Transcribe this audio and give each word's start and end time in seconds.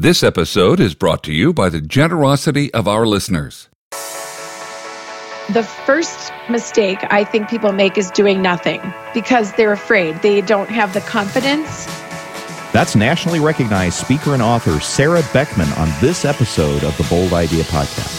This 0.00 0.22
episode 0.22 0.80
is 0.80 0.94
brought 0.94 1.22
to 1.24 1.32
you 1.34 1.52
by 1.52 1.68
the 1.68 1.82
generosity 1.82 2.72
of 2.72 2.88
our 2.88 3.06
listeners. 3.06 3.68
The 5.50 5.62
first 5.84 6.32
mistake 6.48 7.00
I 7.10 7.22
think 7.22 7.50
people 7.50 7.72
make 7.72 7.98
is 7.98 8.10
doing 8.12 8.40
nothing 8.40 8.80
because 9.12 9.52
they're 9.52 9.72
afraid. 9.72 10.22
They 10.22 10.40
don't 10.40 10.70
have 10.70 10.94
the 10.94 11.02
confidence. 11.02 11.84
That's 12.72 12.96
nationally 12.96 13.40
recognized 13.40 13.96
speaker 13.96 14.32
and 14.32 14.40
author 14.40 14.80
Sarah 14.80 15.22
Beckman 15.34 15.68
on 15.74 15.90
this 16.00 16.24
episode 16.24 16.82
of 16.82 16.96
the 16.96 17.06
Bold 17.10 17.34
Idea 17.34 17.64
Podcast. 17.64 18.16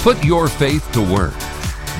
Put 0.00 0.24
your 0.24 0.48
faith 0.48 0.90
to 0.90 1.00
work. 1.00 1.38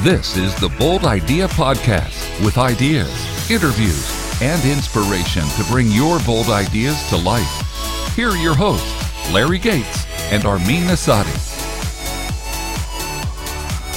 This 0.00 0.36
is 0.36 0.52
the 0.56 0.70
Bold 0.80 1.04
Idea 1.04 1.46
Podcast 1.46 2.44
with 2.44 2.58
ideas, 2.58 3.48
interviews, 3.48 4.15
and 4.42 4.62
inspiration 4.66 5.42
to 5.56 5.64
bring 5.70 5.90
your 5.90 6.18
bold 6.20 6.48
ideas 6.48 7.08
to 7.08 7.16
life. 7.16 8.14
Here 8.14 8.28
are 8.28 8.36
your 8.36 8.54
hosts, 8.54 9.32
Larry 9.32 9.58
Gates 9.58 10.06
and 10.30 10.44
Armin 10.44 10.84
Asadi. 10.88 11.54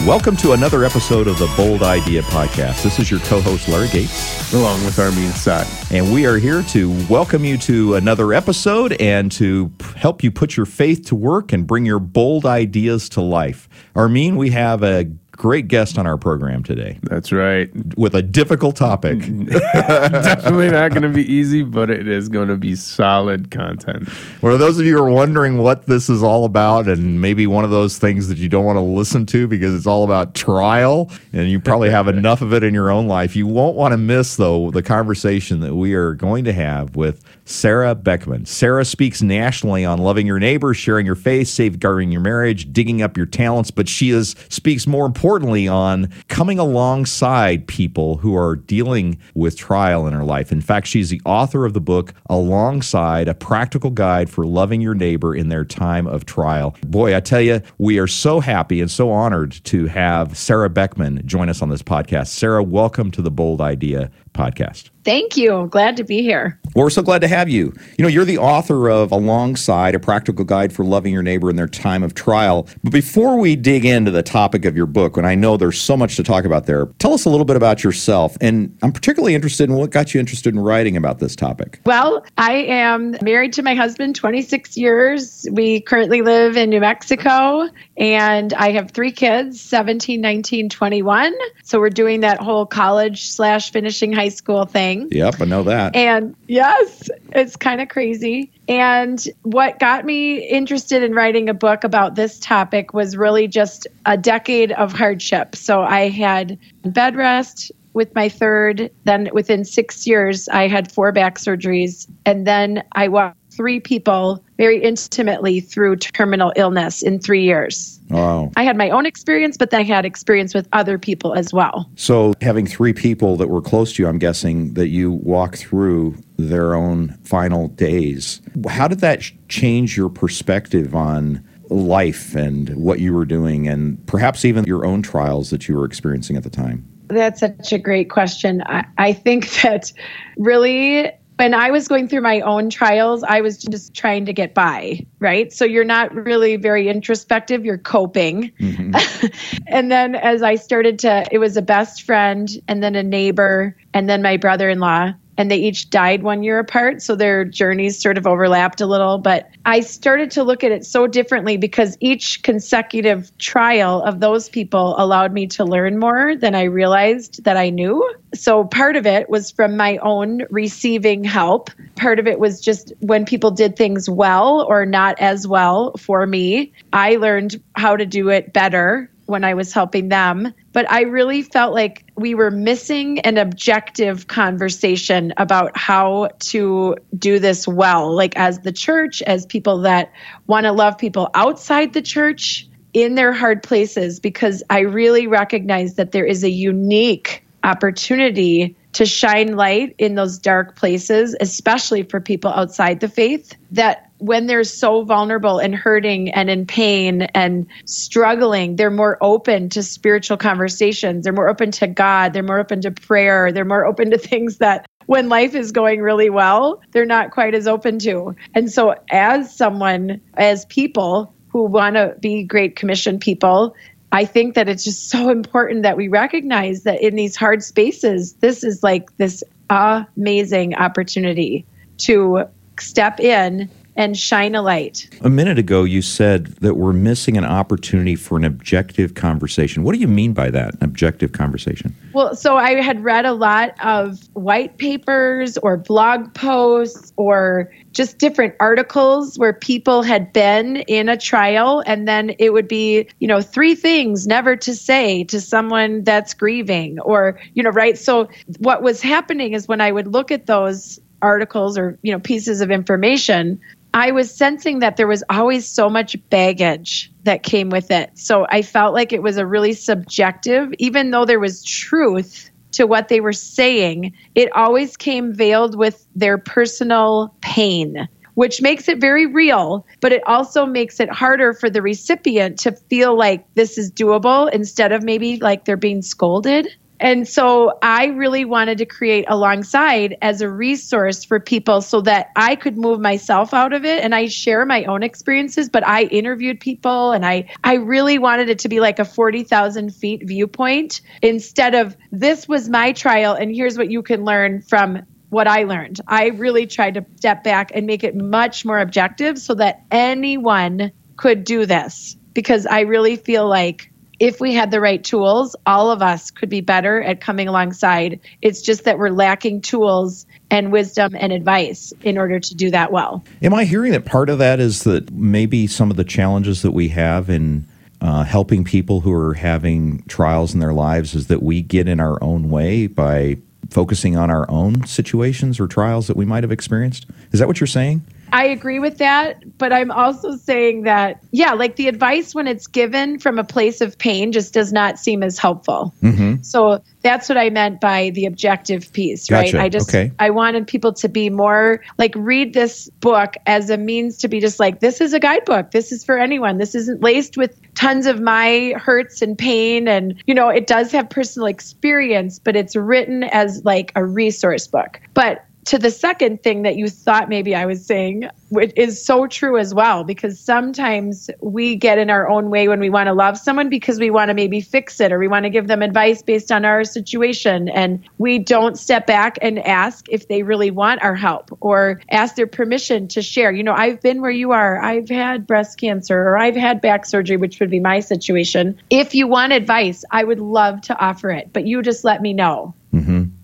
Welcome 0.07 0.37
to 0.37 0.53
another 0.53 0.85
episode 0.85 1.27
of 1.27 1.37
the 1.39 1.53
Bold 1.57 1.83
Idea 1.83 2.21
Podcast. 2.21 2.83
This 2.83 2.99
is 2.99 3.11
your 3.11 3.19
co 3.19 3.41
host, 3.41 3.67
Larry 3.67 3.89
Gates. 3.89 4.53
Along 4.53 4.83
with 4.85 4.97
Armin 4.97 5.25
Asadi. 5.25 5.91
And 5.91 6.13
we 6.13 6.25
are 6.25 6.37
here 6.37 6.63
to 6.69 6.89
welcome 7.09 7.43
you 7.43 7.57
to 7.57 7.95
another 7.95 8.31
episode 8.31 8.93
and 8.93 9.29
to 9.33 9.73
help 9.97 10.23
you 10.23 10.31
put 10.31 10.55
your 10.55 10.65
faith 10.65 11.05
to 11.07 11.15
work 11.15 11.51
and 11.51 11.67
bring 11.67 11.85
your 11.85 11.99
bold 11.99 12.45
ideas 12.45 13.09
to 13.09 13.21
life. 13.21 13.67
Armin, 13.93 14.37
we 14.37 14.51
have 14.51 14.83
a 14.83 15.11
great 15.39 15.69
guest 15.69 15.97
on 15.97 16.05
our 16.05 16.17
program 16.17 16.61
today. 16.61 16.99
That's 17.03 17.31
right. 17.31 17.71
With 17.97 18.13
a 18.13 18.21
difficult 18.21 18.75
topic. 18.75 19.19
Definitely 19.71 20.69
not 20.69 20.91
going 20.91 21.03
to 21.03 21.09
be 21.09 21.23
easy, 21.23 21.63
but 21.63 21.89
it 21.89 22.09
is 22.09 22.27
going 22.27 22.49
to 22.49 22.57
be 22.57 22.75
solid 22.75 23.49
content. 23.49 24.09
For 24.09 24.57
those 24.57 24.77
of 24.77 24.85
you 24.85 24.97
who 24.97 25.03
are 25.03 25.09
wondering 25.09 25.57
what 25.57 25.85
this 25.85 26.09
is 26.09 26.21
all 26.21 26.43
about, 26.43 26.89
and 26.89 27.21
maybe 27.21 27.47
one 27.47 27.63
of 27.63 27.71
those 27.71 27.97
things 27.97 28.27
that 28.27 28.37
you 28.37 28.49
don't 28.49 28.65
want 28.65 28.75
to 28.75 28.81
listen 28.81 29.25
to 29.27 29.47
because 29.47 29.73
it's 29.73 29.87
all 29.87 30.03
about 30.03 30.35
trial, 30.35 31.09
and 31.31 31.49
you 31.49 31.61
probably 31.61 31.89
have 31.89 32.07
enough 32.19 32.41
of 32.41 32.53
it 32.53 32.61
in 32.61 32.73
your 32.73 32.91
own 32.91 33.07
life, 33.07 33.33
you 33.33 33.47
won't 33.47 33.77
want 33.77 33.93
to 33.93 33.97
miss, 33.97 34.35
though, 34.35 34.71
the 34.71 34.83
conversation 34.83 35.61
that 35.61 35.73
we 35.73 35.93
are 35.93 36.15
going 36.15 36.43
to 36.43 36.53
have 36.53 36.97
with 36.97 37.23
Sarah 37.45 37.95
Beckman. 37.95 38.45
Sarah 38.45 38.83
speaks 38.83 39.21
nationally 39.21 39.85
on 39.85 39.99
loving 39.99 40.27
your 40.27 40.37
neighbor, 40.37 40.73
sharing 40.73 41.05
your 41.05 41.15
faith, 41.15 41.47
safeguarding 41.47 42.11
your 42.11 42.21
marriage, 42.21 42.71
digging 42.73 43.01
up 43.01 43.15
your 43.15 43.25
talents, 43.25 43.71
but 43.71 43.87
she 43.87 44.09
is 44.09 44.35
speaks 44.49 44.85
more 44.85 45.05
importantly 45.05 45.28
on 45.29 46.09
coming 46.27 46.57
alongside 46.57 47.67
people 47.67 48.17
who 48.17 48.35
are 48.35 48.55
dealing 48.55 49.19
with 49.35 49.55
trial 49.55 50.07
in 50.07 50.13
her 50.13 50.23
life. 50.23 50.51
In 50.51 50.59
fact, 50.59 50.87
she's 50.87 51.09
the 51.09 51.21
author 51.23 51.65
of 51.65 51.73
the 51.73 51.81
book 51.81 52.13
Alongside: 52.29 53.27
A 53.27 53.35
Practical 53.35 53.91
Guide 53.91 54.29
for 54.29 54.45
Loving 54.45 54.81
Your 54.81 54.95
Neighbor 54.95 55.35
in 55.35 55.49
Their 55.49 55.65
Time 55.65 56.07
of 56.07 56.25
Trial. 56.25 56.75
Boy, 56.87 57.15
I 57.15 57.19
tell 57.19 57.41
you, 57.41 57.61
we 57.77 57.99
are 57.99 58.07
so 58.07 58.39
happy 58.39 58.81
and 58.81 58.89
so 58.89 59.11
honored 59.11 59.51
to 59.65 59.85
have 59.85 60.35
Sarah 60.35 60.69
Beckman 60.69 61.21
join 61.25 61.47
us 61.47 61.61
on 61.61 61.69
this 61.69 61.83
podcast. 61.83 62.27
Sarah, 62.27 62.63
welcome 62.63 63.11
to 63.11 63.21
the 63.21 63.31
Bold 63.31 63.61
Idea 63.61 64.09
podcast. 64.33 64.89
Thank 65.09 65.37
you. 65.37 65.67
Glad 65.71 65.97
to 65.97 66.03
be 66.03 66.21
here. 66.21 66.59
Well, 66.75 66.85
we're 66.85 66.91
so 66.91 67.01
glad 67.01 67.21
to 67.21 67.27
have 67.27 67.49
you. 67.49 67.73
You 67.97 68.03
know, 68.03 68.07
you're 68.07 68.25
the 68.25 68.37
author 68.37 68.91
of 68.91 69.11
Alongside, 69.11 69.95
a 69.95 69.99
practical 69.99 70.45
guide 70.45 70.71
for 70.71 70.85
loving 70.85 71.11
your 71.11 71.23
neighbor 71.23 71.49
in 71.49 71.55
their 71.55 71.67
time 71.67 72.03
of 72.03 72.13
trial. 72.13 72.67
But 72.83 72.93
before 72.93 73.39
we 73.39 73.55
dig 73.55 73.85
into 73.85 74.11
the 74.11 74.21
topic 74.21 74.65
of 74.65 74.77
your 74.77 74.85
book, 74.85 75.17
and 75.17 75.25
I 75.25 75.33
know 75.33 75.57
there's 75.57 75.81
so 75.81 75.97
much 75.97 76.15
to 76.17 76.23
talk 76.23 76.45
about 76.45 76.67
there, 76.67 76.85
tell 76.99 77.11
us 77.11 77.25
a 77.25 77.29
little 77.31 77.43
bit 77.43 77.55
about 77.55 77.83
yourself. 77.83 78.37
And 78.39 78.77
I'm 78.83 78.91
particularly 78.91 79.33
interested 79.33 79.67
in 79.67 79.75
what 79.75 79.89
got 79.89 80.13
you 80.13 80.19
interested 80.19 80.53
in 80.53 80.59
writing 80.59 80.95
about 80.95 81.17
this 81.17 81.35
topic. 81.35 81.81
Well, 81.87 82.23
I 82.37 82.53
am 82.53 83.15
married 83.23 83.53
to 83.53 83.63
my 83.63 83.73
husband 83.73 84.15
26 84.15 84.77
years. 84.77 85.47
We 85.51 85.81
currently 85.81 86.21
live 86.21 86.55
in 86.55 86.69
New 86.69 86.81
Mexico, 86.81 87.67
and 87.97 88.53
I 88.53 88.73
have 88.73 88.91
three 88.91 89.11
kids 89.11 89.59
17, 89.59 90.21
19, 90.21 90.69
21. 90.69 91.33
So 91.63 91.79
we're 91.79 91.89
doing 91.89 92.19
that 92.19 92.39
whole 92.39 92.67
college 92.67 93.31
slash 93.31 93.71
finishing 93.71 94.13
high 94.13 94.29
school 94.29 94.65
thing. 94.65 94.98
Yep, 95.11 95.41
I 95.41 95.45
know 95.45 95.63
that. 95.63 95.95
And 95.95 96.35
yes, 96.47 97.09
it's 97.31 97.55
kind 97.55 97.81
of 97.81 97.89
crazy. 97.89 98.51
And 98.67 99.23
what 99.43 99.79
got 99.79 100.05
me 100.05 100.47
interested 100.47 101.03
in 101.03 101.13
writing 101.13 101.49
a 101.49 101.53
book 101.53 101.83
about 101.83 102.15
this 102.15 102.39
topic 102.39 102.93
was 102.93 103.17
really 103.17 103.47
just 103.47 103.87
a 104.05 104.17
decade 104.17 104.71
of 104.73 104.93
hardship. 104.93 105.55
So 105.55 105.81
I 105.81 106.09
had 106.09 106.57
bed 106.83 107.15
rest 107.15 107.71
with 107.93 108.13
my 108.13 108.29
third. 108.29 108.91
Then 109.05 109.29
within 109.33 109.65
six 109.65 110.05
years, 110.05 110.47
I 110.49 110.67
had 110.67 110.91
four 110.91 111.11
back 111.11 111.37
surgeries. 111.37 112.09
And 112.25 112.45
then 112.45 112.83
I 112.91 113.07
walked 113.07 113.38
three 113.59 113.81
people 113.81 114.41
very 114.57 114.81
intimately 114.81 115.59
through 115.59 115.97
terminal 115.97 116.53
illness 116.55 117.01
in 117.01 117.19
three 117.19 117.43
years. 117.43 117.99
Wow. 118.09 118.53
I 118.55 118.63
had 118.63 118.77
my 118.77 118.89
own 118.89 119.05
experience, 119.05 119.57
but 119.57 119.69
then 119.69 119.81
I 119.81 119.83
had 119.83 120.05
experience 120.05 120.53
with 120.53 120.65
other 120.71 120.97
people 120.97 121.33
as 121.33 121.51
well. 121.51 121.91
So, 121.95 122.33
having 122.39 122.65
three 122.65 122.93
people 122.93 123.35
that 123.35 123.49
were 123.49 123.61
close 123.61 123.91
to 123.95 124.03
you, 124.03 124.07
I'm 124.07 124.17
guessing 124.17 124.75
that 124.75 124.87
you 124.87 125.11
walk 125.11 125.57
through 125.57 126.15
their 126.37 126.73
own 126.73 127.17
final 127.25 127.67
days. 127.67 128.39
How 128.69 128.87
did 128.87 129.01
that 129.01 129.29
change 129.49 129.97
your 129.97 130.07
perspective 130.07 130.95
on 130.95 131.45
life 131.69 132.35
and 132.35 132.69
what 132.77 133.01
you 133.01 133.13
were 133.13 133.25
doing, 133.25 133.67
and 133.67 134.07
perhaps 134.07 134.45
even 134.45 134.63
your 134.63 134.85
own 134.85 135.01
trials 135.01 135.49
that 135.49 135.67
you 135.67 135.75
were 135.75 135.83
experiencing 135.83 136.37
at 136.37 136.43
the 136.43 136.49
time? 136.49 136.87
That's 137.09 137.41
such 137.41 137.73
a 137.73 137.77
great 137.77 138.09
question. 138.09 138.63
I, 138.67 138.85
I 138.97 139.11
think 139.11 139.51
that 139.63 139.91
really 140.37 141.11
when 141.39 141.53
I 141.53 141.71
was 141.71 141.87
going 141.87 142.09
through 142.09 142.19
my 142.19 142.41
own 142.41 142.69
trials, 142.69 143.23
I 143.23 143.39
was 143.39 143.59
just 143.59 143.93
trying 143.93 144.25
to 144.25 144.33
get 144.33 144.53
by, 144.53 145.05
right? 145.19 145.53
So 145.53 145.63
you're 145.63 145.85
not 145.85 146.13
really 146.13 146.57
very 146.57 146.89
introspective, 146.89 147.63
you're 147.63 147.77
coping. 147.77 148.51
Mm-hmm. 148.59 149.27
and 149.67 149.89
then 149.89 150.15
as 150.15 150.43
I 150.43 150.55
started 150.55 150.99
to, 150.99 151.25
it 151.31 151.37
was 151.37 151.55
a 151.55 151.61
best 151.61 152.01
friend 152.01 152.49
and 152.67 152.83
then 152.83 152.95
a 152.95 153.03
neighbor 153.03 153.77
and 153.93 154.09
then 154.09 154.21
my 154.21 154.35
brother 154.35 154.69
in 154.69 154.79
law 154.79 155.13
and 155.39 155.49
they 155.49 155.55
each 155.55 155.89
died 155.89 156.21
one 156.21 156.43
year 156.43 156.59
apart. 156.59 157.01
So 157.01 157.15
their 157.15 157.45
journeys 157.45 157.97
sort 157.97 158.17
of 158.17 158.27
overlapped 158.27 158.81
a 158.81 158.85
little. 158.85 159.17
But 159.19 159.49
I 159.65 159.79
started 159.79 160.31
to 160.31 160.43
look 160.43 160.65
at 160.65 160.73
it 160.73 160.85
so 160.85 161.07
differently 161.07 161.55
because 161.55 161.95
each 162.01 162.43
consecutive 162.43 163.35
trial 163.37 164.03
of 164.03 164.19
those 164.19 164.49
people 164.49 164.95
allowed 164.97 165.31
me 165.31 165.47
to 165.47 165.63
learn 165.63 165.97
more 165.97 166.35
than 166.35 166.55
I 166.55 166.63
realized 166.63 167.45
that 167.45 167.55
I 167.55 167.69
knew. 167.69 168.13
So 168.35 168.65
part 168.65 168.97
of 168.97 169.05
it 169.05 169.29
was 169.29 169.49
from 169.49 169.77
my 169.77 169.95
own 170.01 170.41
receiving 170.49 171.23
help. 171.23 171.69
Part 171.95 172.19
of 172.19 172.27
it 172.27 172.37
was 172.37 172.59
just 172.59 172.91
when 172.99 173.23
people 173.23 173.51
did 173.51 173.77
things 173.77 174.09
well 174.09 174.65
or 174.67 174.85
not 174.85 175.21
as 175.21 175.47
well 175.47 175.95
for 175.97 176.27
me, 176.27 176.73
I 176.91 177.15
learned 177.15 177.63
how 177.77 177.95
to 177.95 178.05
do 178.05 178.27
it 178.27 178.51
better 178.51 179.09
when 179.29 179.43
I 179.43 179.53
was 179.53 179.71
helping 179.71 180.09
them. 180.09 180.53
But 180.73 180.91
I 180.91 181.01
really 181.01 181.43
felt 181.43 181.73
like 181.73 182.03
we 182.15 182.33
were 182.33 182.49
missing 182.49 183.19
an 183.19 183.37
objective 183.37 184.27
conversation 184.27 185.33
about 185.37 185.77
how 185.77 186.29
to 186.39 186.95
do 187.17 187.37
this 187.37 187.67
well, 187.67 188.13
like 188.13 188.35
as 188.35 188.59
the 188.59 188.71
church, 188.71 189.21
as 189.21 189.45
people 189.45 189.81
that 189.81 190.11
want 190.47 190.65
to 190.65 190.71
love 190.71 190.97
people 190.97 191.29
outside 191.35 191.93
the 191.93 192.01
church 192.01 192.67
in 192.93 193.13
their 193.13 193.31
hard 193.31 193.61
places, 193.61 194.19
because 194.19 194.63
I 194.71 194.79
really 194.79 195.27
recognize 195.27 195.93
that 195.95 196.11
there 196.11 196.25
is 196.25 196.43
a 196.43 196.49
unique 196.49 197.43
opportunity 197.63 198.75
to 198.93 199.05
shine 199.05 199.55
light 199.55 199.93
in 199.99 200.15
those 200.15 200.39
dark 200.39 200.75
places, 200.75 201.35
especially 201.39 202.01
for 202.01 202.19
people 202.19 202.51
outside 202.51 202.99
the 202.99 203.07
faith, 203.07 203.53
that 203.69 204.08
when 204.19 204.47
they're 204.47 204.63
so 204.63 205.03
vulnerable 205.03 205.59
and 205.59 205.73
hurting 205.73 206.29
and 206.31 206.49
in 206.49 206.65
pain 206.65 207.23
and 207.33 207.65
struggling, 207.85 208.75
they're 208.75 208.91
more 208.91 209.17
open 209.21 209.69
to 209.69 209.81
spiritual 209.81 210.37
conversations. 210.37 211.23
They're 211.23 211.33
more 211.33 211.49
open 211.49 211.71
to 211.71 211.87
God. 211.87 212.33
They're 212.33 212.43
more 212.43 212.59
open 212.59 212.81
to 212.81 212.91
prayer. 212.91 213.51
They're 213.51 213.65
more 213.65 213.85
open 213.85 214.11
to 214.11 214.17
things 214.29 214.57
that 214.57 214.85
when 215.05 215.29
life 215.29 215.55
is 215.55 215.71
going 215.71 216.01
really 216.01 216.29
well, 216.29 216.81
they're 216.91 217.05
not 217.05 217.31
quite 217.31 217.55
as 217.55 217.67
open 217.67 217.97
to. 217.99 218.35
And 218.53 218.71
so, 218.71 218.93
as 219.09 219.55
someone, 219.55 220.21
as 220.35 220.65
people 220.65 221.33
who 221.47 221.63
want 221.63 221.95
to 221.95 222.15
be 222.19 222.43
Great 222.43 222.75
Commission 222.75 223.17
people, 223.17 223.75
I 224.11 224.25
think 224.25 224.53
that 224.55 224.69
it's 224.69 224.83
just 224.83 225.09
so 225.09 225.29
important 225.29 225.83
that 225.83 225.97
we 225.97 226.09
recognize 226.09 226.83
that 226.83 227.01
in 227.01 227.15
these 227.15 227.35
hard 227.35 227.63
spaces, 227.63 228.33
this 228.33 228.63
is 228.63 228.83
like 228.83 229.15
this 229.17 229.43
amazing 229.69 230.75
opportunity 230.75 231.65
to 231.99 232.45
step 232.79 233.19
in 233.19 233.69
and 233.99 234.17
shine 234.17 234.55
a 234.55 234.61
light. 234.61 235.09
A 235.21 235.29
minute 235.29 235.59
ago, 235.59 235.83
you 235.83 236.01
said 236.01 236.45
that 236.61 236.75
we're 236.75 236.93
missing 236.93 237.37
an 237.37 237.43
opportunity 237.43 238.15
for 238.15 238.37
an 238.37 238.45
objective 238.45 239.13
conversation. 239.13 239.83
What 239.83 239.93
do 239.93 239.99
you 239.99 240.07
mean 240.07 240.31
by 240.31 240.49
that, 240.51 240.75
an 240.75 240.83
objective 240.83 241.33
conversation? 241.33 241.93
Well, 242.13 242.33
so 242.33 242.55
I 242.55 242.81
had 242.81 243.03
read 243.03 243.25
a 243.25 243.33
lot 243.33 243.75
of 243.83 244.25
white 244.35 244.77
papers 244.77 245.57
or 245.57 245.75
blog 245.75 246.33
posts 246.33 247.11
or 247.17 247.73
just 247.91 248.19
different 248.19 248.55
articles 248.61 249.37
where 249.37 249.51
people 249.51 250.01
had 250.01 250.31
been 250.31 250.77
in 250.77 251.09
a 251.09 251.17
trial 251.17 251.83
and 251.85 252.07
then 252.07 252.33
it 252.39 252.53
would 252.53 252.69
be 252.69 253.05
you 253.19 253.27
know 253.27 253.41
three 253.41 253.75
things 253.75 254.27
never 254.27 254.55
to 254.55 254.75
say 254.75 255.23
to 255.25 255.41
someone 255.41 256.03
that's 256.03 256.33
grieving 256.33 256.99
or 256.99 257.39
you 257.55 257.63
know 257.63 257.71
right 257.71 257.97
so 257.97 258.29
what 258.59 258.83
was 258.83 259.01
happening 259.01 259.53
is 259.53 259.67
when 259.67 259.81
i 259.81 259.91
would 259.91 260.07
look 260.07 260.29
at 260.29 260.45
those 260.45 260.99
articles 261.21 261.77
or 261.77 261.97
you 262.01 262.11
know 262.11 262.19
pieces 262.19 262.61
of 262.61 262.71
information 262.71 263.59
i 263.93 264.11
was 264.11 264.33
sensing 264.33 264.79
that 264.79 264.97
there 264.97 265.07
was 265.07 265.23
always 265.29 265.67
so 265.67 265.89
much 265.89 266.15
baggage 266.29 267.11
that 267.23 267.43
came 267.43 267.69
with 267.69 267.91
it 267.91 268.09
so 268.15 268.45
i 268.49 268.61
felt 268.61 268.93
like 268.93 269.13
it 269.13 269.23
was 269.23 269.37
a 269.37 269.45
really 269.45 269.73
subjective 269.73 270.71
even 270.77 271.11
though 271.11 271.25
there 271.25 271.39
was 271.39 271.63
truth 271.63 272.49
to 272.71 272.85
what 272.85 273.07
they 273.07 273.19
were 273.19 273.33
saying 273.33 274.13
it 274.35 274.51
always 274.55 274.95
came 274.97 275.33
veiled 275.33 275.77
with 275.77 276.05
their 276.15 276.37
personal 276.37 277.33
pain 277.41 278.07
which 278.39 278.61
makes 278.61 278.87
it 278.87 279.01
very 279.01 279.25
real, 279.25 279.85
but 279.99 280.13
it 280.13 280.25
also 280.25 280.65
makes 280.65 281.01
it 281.01 281.09
harder 281.09 281.53
for 281.53 281.69
the 281.69 281.81
recipient 281.81 282.57
to 282.57 282.71
feel 282.71 283.17
like 283.17 283.45
this 283.55 283.77
is 283.77 283.91
doable 283.91 284.49
instead 284.53 284.93
of 284.93 285.03
maybe 285.03 285.35
like 285.41 285.65
they're 285.65 285.75
being 285.75 286.01
scolded. 286.01 286.73
And 286.99 287.27
so 287.27 287.77
I 287.81 288.07
really 288.07 288.45
wanted 288.45 288.77
to 288.79 288.85
create 288.85 289.25
alongside 289.27 290.17
as 290.21 290.41
a 290.41 290.49
resource 290.49 291.23
for 291.23 291.39
people 291.39 291.81
so 291.81 292.01
that 292.01 292.31
I 292.35 292.55
could 292.55 292.77
move 292.77 292.99
myself 292.99 293.53
out 293.53 293.73
of 293.73 293.85
it 293.85 294.03
and 294.03 294.13
I 294.13 294.27
share 294.27 294.65
my 294.65 294.83
own 294.85 295.03
experiences, 295.03 295.69
but 295.69 295.87
I 295.87 296.03
interviewed 296.03 296.59
people 296.59 297.11
and 297.11 297.25
I, 297.25 297.49
I 297.63 297.75
really 297.75 298.19
wanted 298.19 298.49
it 298.49 298.59
to 298.59 298.69
be 298.69 298.79
like 298.79 298.99
a 298.99 299.05
40,000 299.05 299.93
feet 299.93 300.23
viewpoint 300.25 301.01
instead 301.21 301.75
of 301.75 301.95
this 302.11 302.47
was 302.47 302.69
my 302.69 302.91
trial 302.91 303.33
and 303.33 303.53
here's 303.53 303.77
what 303.77 303.89
you 303.89 304.01
can 304.03 304.25
learn 304.25 304.61
from 304.61 305.05
what 305.29 305.47
I 305.47 305.63
learned. 305.63 306.01
I 306.07 306.27
really 306.29 306.65
tried 306.67 306.95
to 306.95 307.05
step 307.17 307.43
back 307.43 307.71
and 307.73 307.85
make 307.85 308.03
it 308.03 308.15
much 308.15 308.65
more 308.65 308.79
objective 308.79 309.37
so 309.37 309.53
that 309.55 309.83
anyone 309.91 310.91
could 311.17 311.43
do 311.43 311.65
this 311.65 312.15
because 312.33 312.65
I 312.65 312.81
really 312.81 313.15
feel 313.15 313.47
like 313.47 313.91
if 314.19 314.39
we 314.39 314.53
had 314.53 314.71
the 314.71 314.81
right 314.81 315.03
tools, 315.03 315.55
all 315.65 315.91
of 315.91 316.01
us 316.01 316.31
could 316.31 316.49
be 316.49 316.61
better 316.61 317.01
at 317.01 317.21
coming 317.21 317.47
alongside. 317.47 318.19
It's 318.41 318.61
just 318.61 318.83
that 318.83 318.99
we're 318.99 319.09
lacking 319.09 319.61
tools 319.61 320.25
and 320.51 320.71
wisdom 320.71 321.15
and 321.17 321.31
advice 321.31 321.93
in 322.01 322.17
order 322.17 322.39
to 322.39 322.55
do 322.55 322.71
that 322.71 322.91
well. 322.91 323.23
Am 323.41 323.53
I 323.53 323.65
hearing 323.65 323.91
that 323.93 324.05
part 324.05 324.29
of 324.29 324.39
that 324.39 324.59
is 324.59 324.83
that 324.83 325.11
maybe 325.11 325.67
some 325.67 325.89
of 325.89 325.97
the 325.97 326.03
challenges 326.03 326.61
that 326.63 326.71
we 326.71 326.89
have 326.89 327.29
in 327.29 327.65
uh, 328.01 328.23
helping 328.23 328.63
people 328.63 329.01
who 329.01 329.13
are 329.13 329.33
having 329.33 330.03
trials 330.03 330.53
in 330.53 330.59
their 330.59 330.73
lives 330.73 331.15
is 331.15 331.27
that 331.27 331.43
we 331.43 331.61
get 331.61 331.87
in 331.87 331.99
our 331.99 332.21
own 332.23 332.49
way 332.49 332.87
by 332.87 333.37
focusing 333.69 334.17
on 334.17 334.31
our 334.31 334.49
own 334.49 334.85
situations 334.85 335.59
or 335.59 335.67
trials 335.67 336.07
that 336.07 336.17
we 336.17 336.25
might 336.25 336.43
have 336.43 336.51
experienced? 336.51 337.05
Is 337.31 337.39
that 337.39 337.47
what 337.47 337.59
you're 337.59 337.67
saying? 337.67 338.01
I 338.31 338.45
agree 338.45 338.79
with 338.79 338.97
that, 338.99 339.57
but 339.57 339.73
I'm 339.73 339.91
also 339.91 340.35
saying 340.35 340.83
that, 340.83 341.23
yeah, 341.31 341.53
like 341.53 341.75
the 341.75 341.87
advice 341.87 342.33
when 342.35 342.47
it's 342.47 342.67
given 342.67 343.19
from 343.19 343.39
a 343.39 343.43
place 343.43 343.81
of 343.81 343.97
pain 343.97 344.31
just 344.31 344.53
does 344.53 344.71
not 344.71 344.99
seem 344.99 345.23
as 345.23 345.37
helpful. 345.37 345.93
Mm-hmm. 346.01 346.41
So 346.41 346.83
that's 347.01 347.29
what 347.29 347.37
I 347.37 347.49
meant 347.49 347.79
by 347.79 348.09
the 348.11 348.25
objective 348.25 348.91
piece, 348.93 349.27
gotcha. 349.27 349.57
right? 349.57 349.65
I 349.65 349.69
just, 349.69 349.89
okay. 349.89 350.11
I 350.19 350.29
wanted 350.29 350.67
people 350.67 350.93
to 350.93 351.09
be 351.09 351.29
more 351.29 351.81
like 351.97 352.13
read 352.15 352.53
this 352.53 352.89
book 352.99 353.35
as 353.45 353.69
a 353.69 353.77
means 353.77 354.17
to 354.17 354.27
be 354.27 354.39
just 354.39 354.59
like, 354.59 354.79
this 354.79 355.01
is 355.01 355.13
a 355.13 355.19
guidebook. 355.19 355.71
This 355.71 355.91
is 355.91 356.03
for 356.03 356.17
anyone. 356.17 356.57
This 356.57 356.75
isn't 356.75 357.01
laced 357.01 357.37
with 357.37 357.59
tons 357.75 358.05
of 358.05 358.19
my 358.19 358.73
hurts 358.77 359.21
and 359.21 359.37
pain. 359.37 359.87
And, 359.87 360.21
you 360.25 360.33
know, 360.33 360.49
it 360.49 360.67
does 360.67 360.91
have 360.91 361.09
personal 361.09 361.47
experience, 361.47 362.39
but 362.39 362.55
it's 362.55 362.75
written 362.75 363.23
as 363.23 363.63
like 363.63 363.91
a 363.95 364.03
resource 364.05 364.67
book. 364.67 364.99
But 365.13 365.45
to 365.69 365.77
the 365.77 365.91
second 365.91 366.41
thing 366.41 366.63
that 366.63 366.77
you 366.77 366.89
thought 366.89 367.29
maybe 367.29 367.53
I 367.53 367.67
was 367.67 367.85
saying, 367.85 368.27
which 368.49 368.73
is 368.75 369.05
so 369.05 369.27
true 369.27 369.55
as 369.55 369.71
well, 369.71 370.03
because 370.03 370.39
sometimes 370.39 371.29
we 371.41 371.75
get 371.75 371.99
in 371.99 372.09
our 372.09 372.27
own 372.27 372.49
way 372.49 372.67
when 372.67 372.79
we 372.79 372.89
want 372.89 373.05
to 373.05 373.13
love 373.13 373.37
someone 373.37 373.69
because 373.69 373.99
we 373.99 374.09
want 374.09 374.29
to 374.29 374.33
maybe 374.33 374.61
fix 374.61 374.99
it 374.99 375.11
or 375.11 375.19
we 375.19 375.27
want 375.27 375.43
to 375.43 375.51
give 375.51 375.67
them 375.67 375.83
advice 375.83 376.23
based 376.23 376.51
on 376.51 376.65
our 376.65 376.83
situation. 376.83 377.69
And 377.69 378.03
we 378.17 378.39
don't 378.39 378.79
step 378.79 379.05
back 379.05 379.37
and 379.43 379.59
ask 379.59 380.07
if 380.09 380.27
they 380.27 380.41
really 380.41 380.71
want 380.71 381.03
our 381.03 381.13
help 381.13 381.55
or 381.61 382.01
ask 382.09 382.33
their 382.33 382.47
permission 382.47 383.07
to 383.09 383.21
share. 383.21 383.51
You 383.51 383.61
know, 383.61 383.75
I've 383.75 384.01
been 384.01 384.21
where 384.21 384.31
you 384.31 384.53
are, 384.53 384.83
I've 384.83 385.07
had 385.07 385.45
breast 385.45 385.79
cancer 385.79 386.17
or 386.17 386.35
I've 386.35 386.55
had 386.55 386.81
back 386.81 387.05
surgery, 387.05 387.37
which 387.37 387.59
would 387.59 387.69
be 387.69 387.79
my 387.79 387.99
situation. 387.99 388.81
If 388.89 389.13
you 389.13 389.27
want 389.27 389.53
advice, 389.53 390.03
I 390.09 390.23
would 390.23 390.39
love 390.39 390.81
to 390.81 390.97
offer 390.97 391.29
it, 391.29 391.53
but 391.53 391.67
you 391.67 391.83
just 391.83 392.03
let 392.03 392.23
me 392.23 392.33
know. 392.33 392.73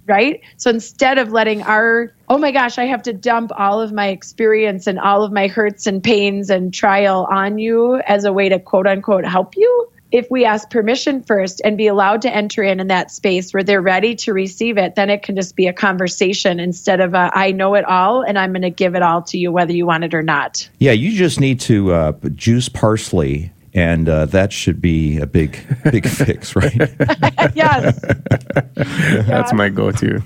Right? 0.08 0.42
So 0.58 0.70
instead 0.70 1.18
of 1.18 1.32
letting 1.32 1.64
our, 1.64 2.14
oh 2.30 2.38
my 2.38 2.52
gosh, 2.52 2.78
I 2.78 2.86
have 2.86 3.02
to 3.04 3.14
dump 3.14 3.52
all 3.58 3.82
of 3.82 3.92
my 3.92 4.08
experience 4.08 4.86
and 4.86 5.00
all 5.00 5.24
of 5.24 5.32
my 5.32 5.48
hurts 5.48 5.88
and 5.88 6.04
pains 6.04 6.50
and 6.50 6.74
trial 6.74 7.28
on 7.32 7.58
you 7.58 7.96
as 8.06 8.24
a 8.24 8.32
way 8.32 8.50
to 8.50 8.60
quote 8.60 8.86
unquote 8.86 9.26
help 9.26 9.58
you, 9.58 9.90
if 10.12 10.28
we 10.32 10.46
ask 10.46 10.70
permission 10.70 11.24
first 11.24 11.62
and 11.66 11.78
be 11.78 11.88
allowed 11.88 12.22
to 12.22 12.34
enter 12.34 12.64
in 12.64 12.80
in 12.80 12.88
that 12.88 13.12
space 13.12 13.54
where 13.54 13.64
they're 13.64 13.82
ready 13.82 14.16
to 14.16 14.34
receive 14.34 14.78
it, 14.78 14.96
then 14.96 15.10
it 15.10 15.24
can 15.24 15.36
just 15.36 15.56
be 15.56 15.68
a 15.68 15.74
conversation 15.74 16.60
instead 16.60 17.02
of 17.02 17.14
a, 17.14 17.32
I 17.34 17.52
know 17.52 17.74
it 17.76 17.84
all 17.86 18.22
and 18.22 18.38
I'm 18.38 18.54
going 18.54 18.62
to 18.62 18.70
give 18.70 18.96
it 18.96 19.02
all 19.02 19.24
to 19.24 19.38
you 19.38 19.52
whether 19.52 19.74
you 19.74 19.86
want 19.86 20.04
it 20.04 20.14
or 20.14 20.22
not. 20.22 20.70
Yeah, 20.80 20.92
you 20.92 21.18
just 21.18 21.40
need 21.40 21.60
to 21.62 21.92
uh, 21.92 22.12
juice 22.36 22.70
parsley 22.70 23.52
and 23.76 24.08
uh, 24.10 24.26
that 24.28 24.52
should 24.52 24.82
be 24.82 25.20
a 25.20 25.28
big 25.28 25.60
big 25.92 26.08
fix 26.22 26.56
right? 26.56 26.74
Yes. 27.54 28.02
That's 29.28 29.54
my 29.54 29.70
go-to. 29.70 30.22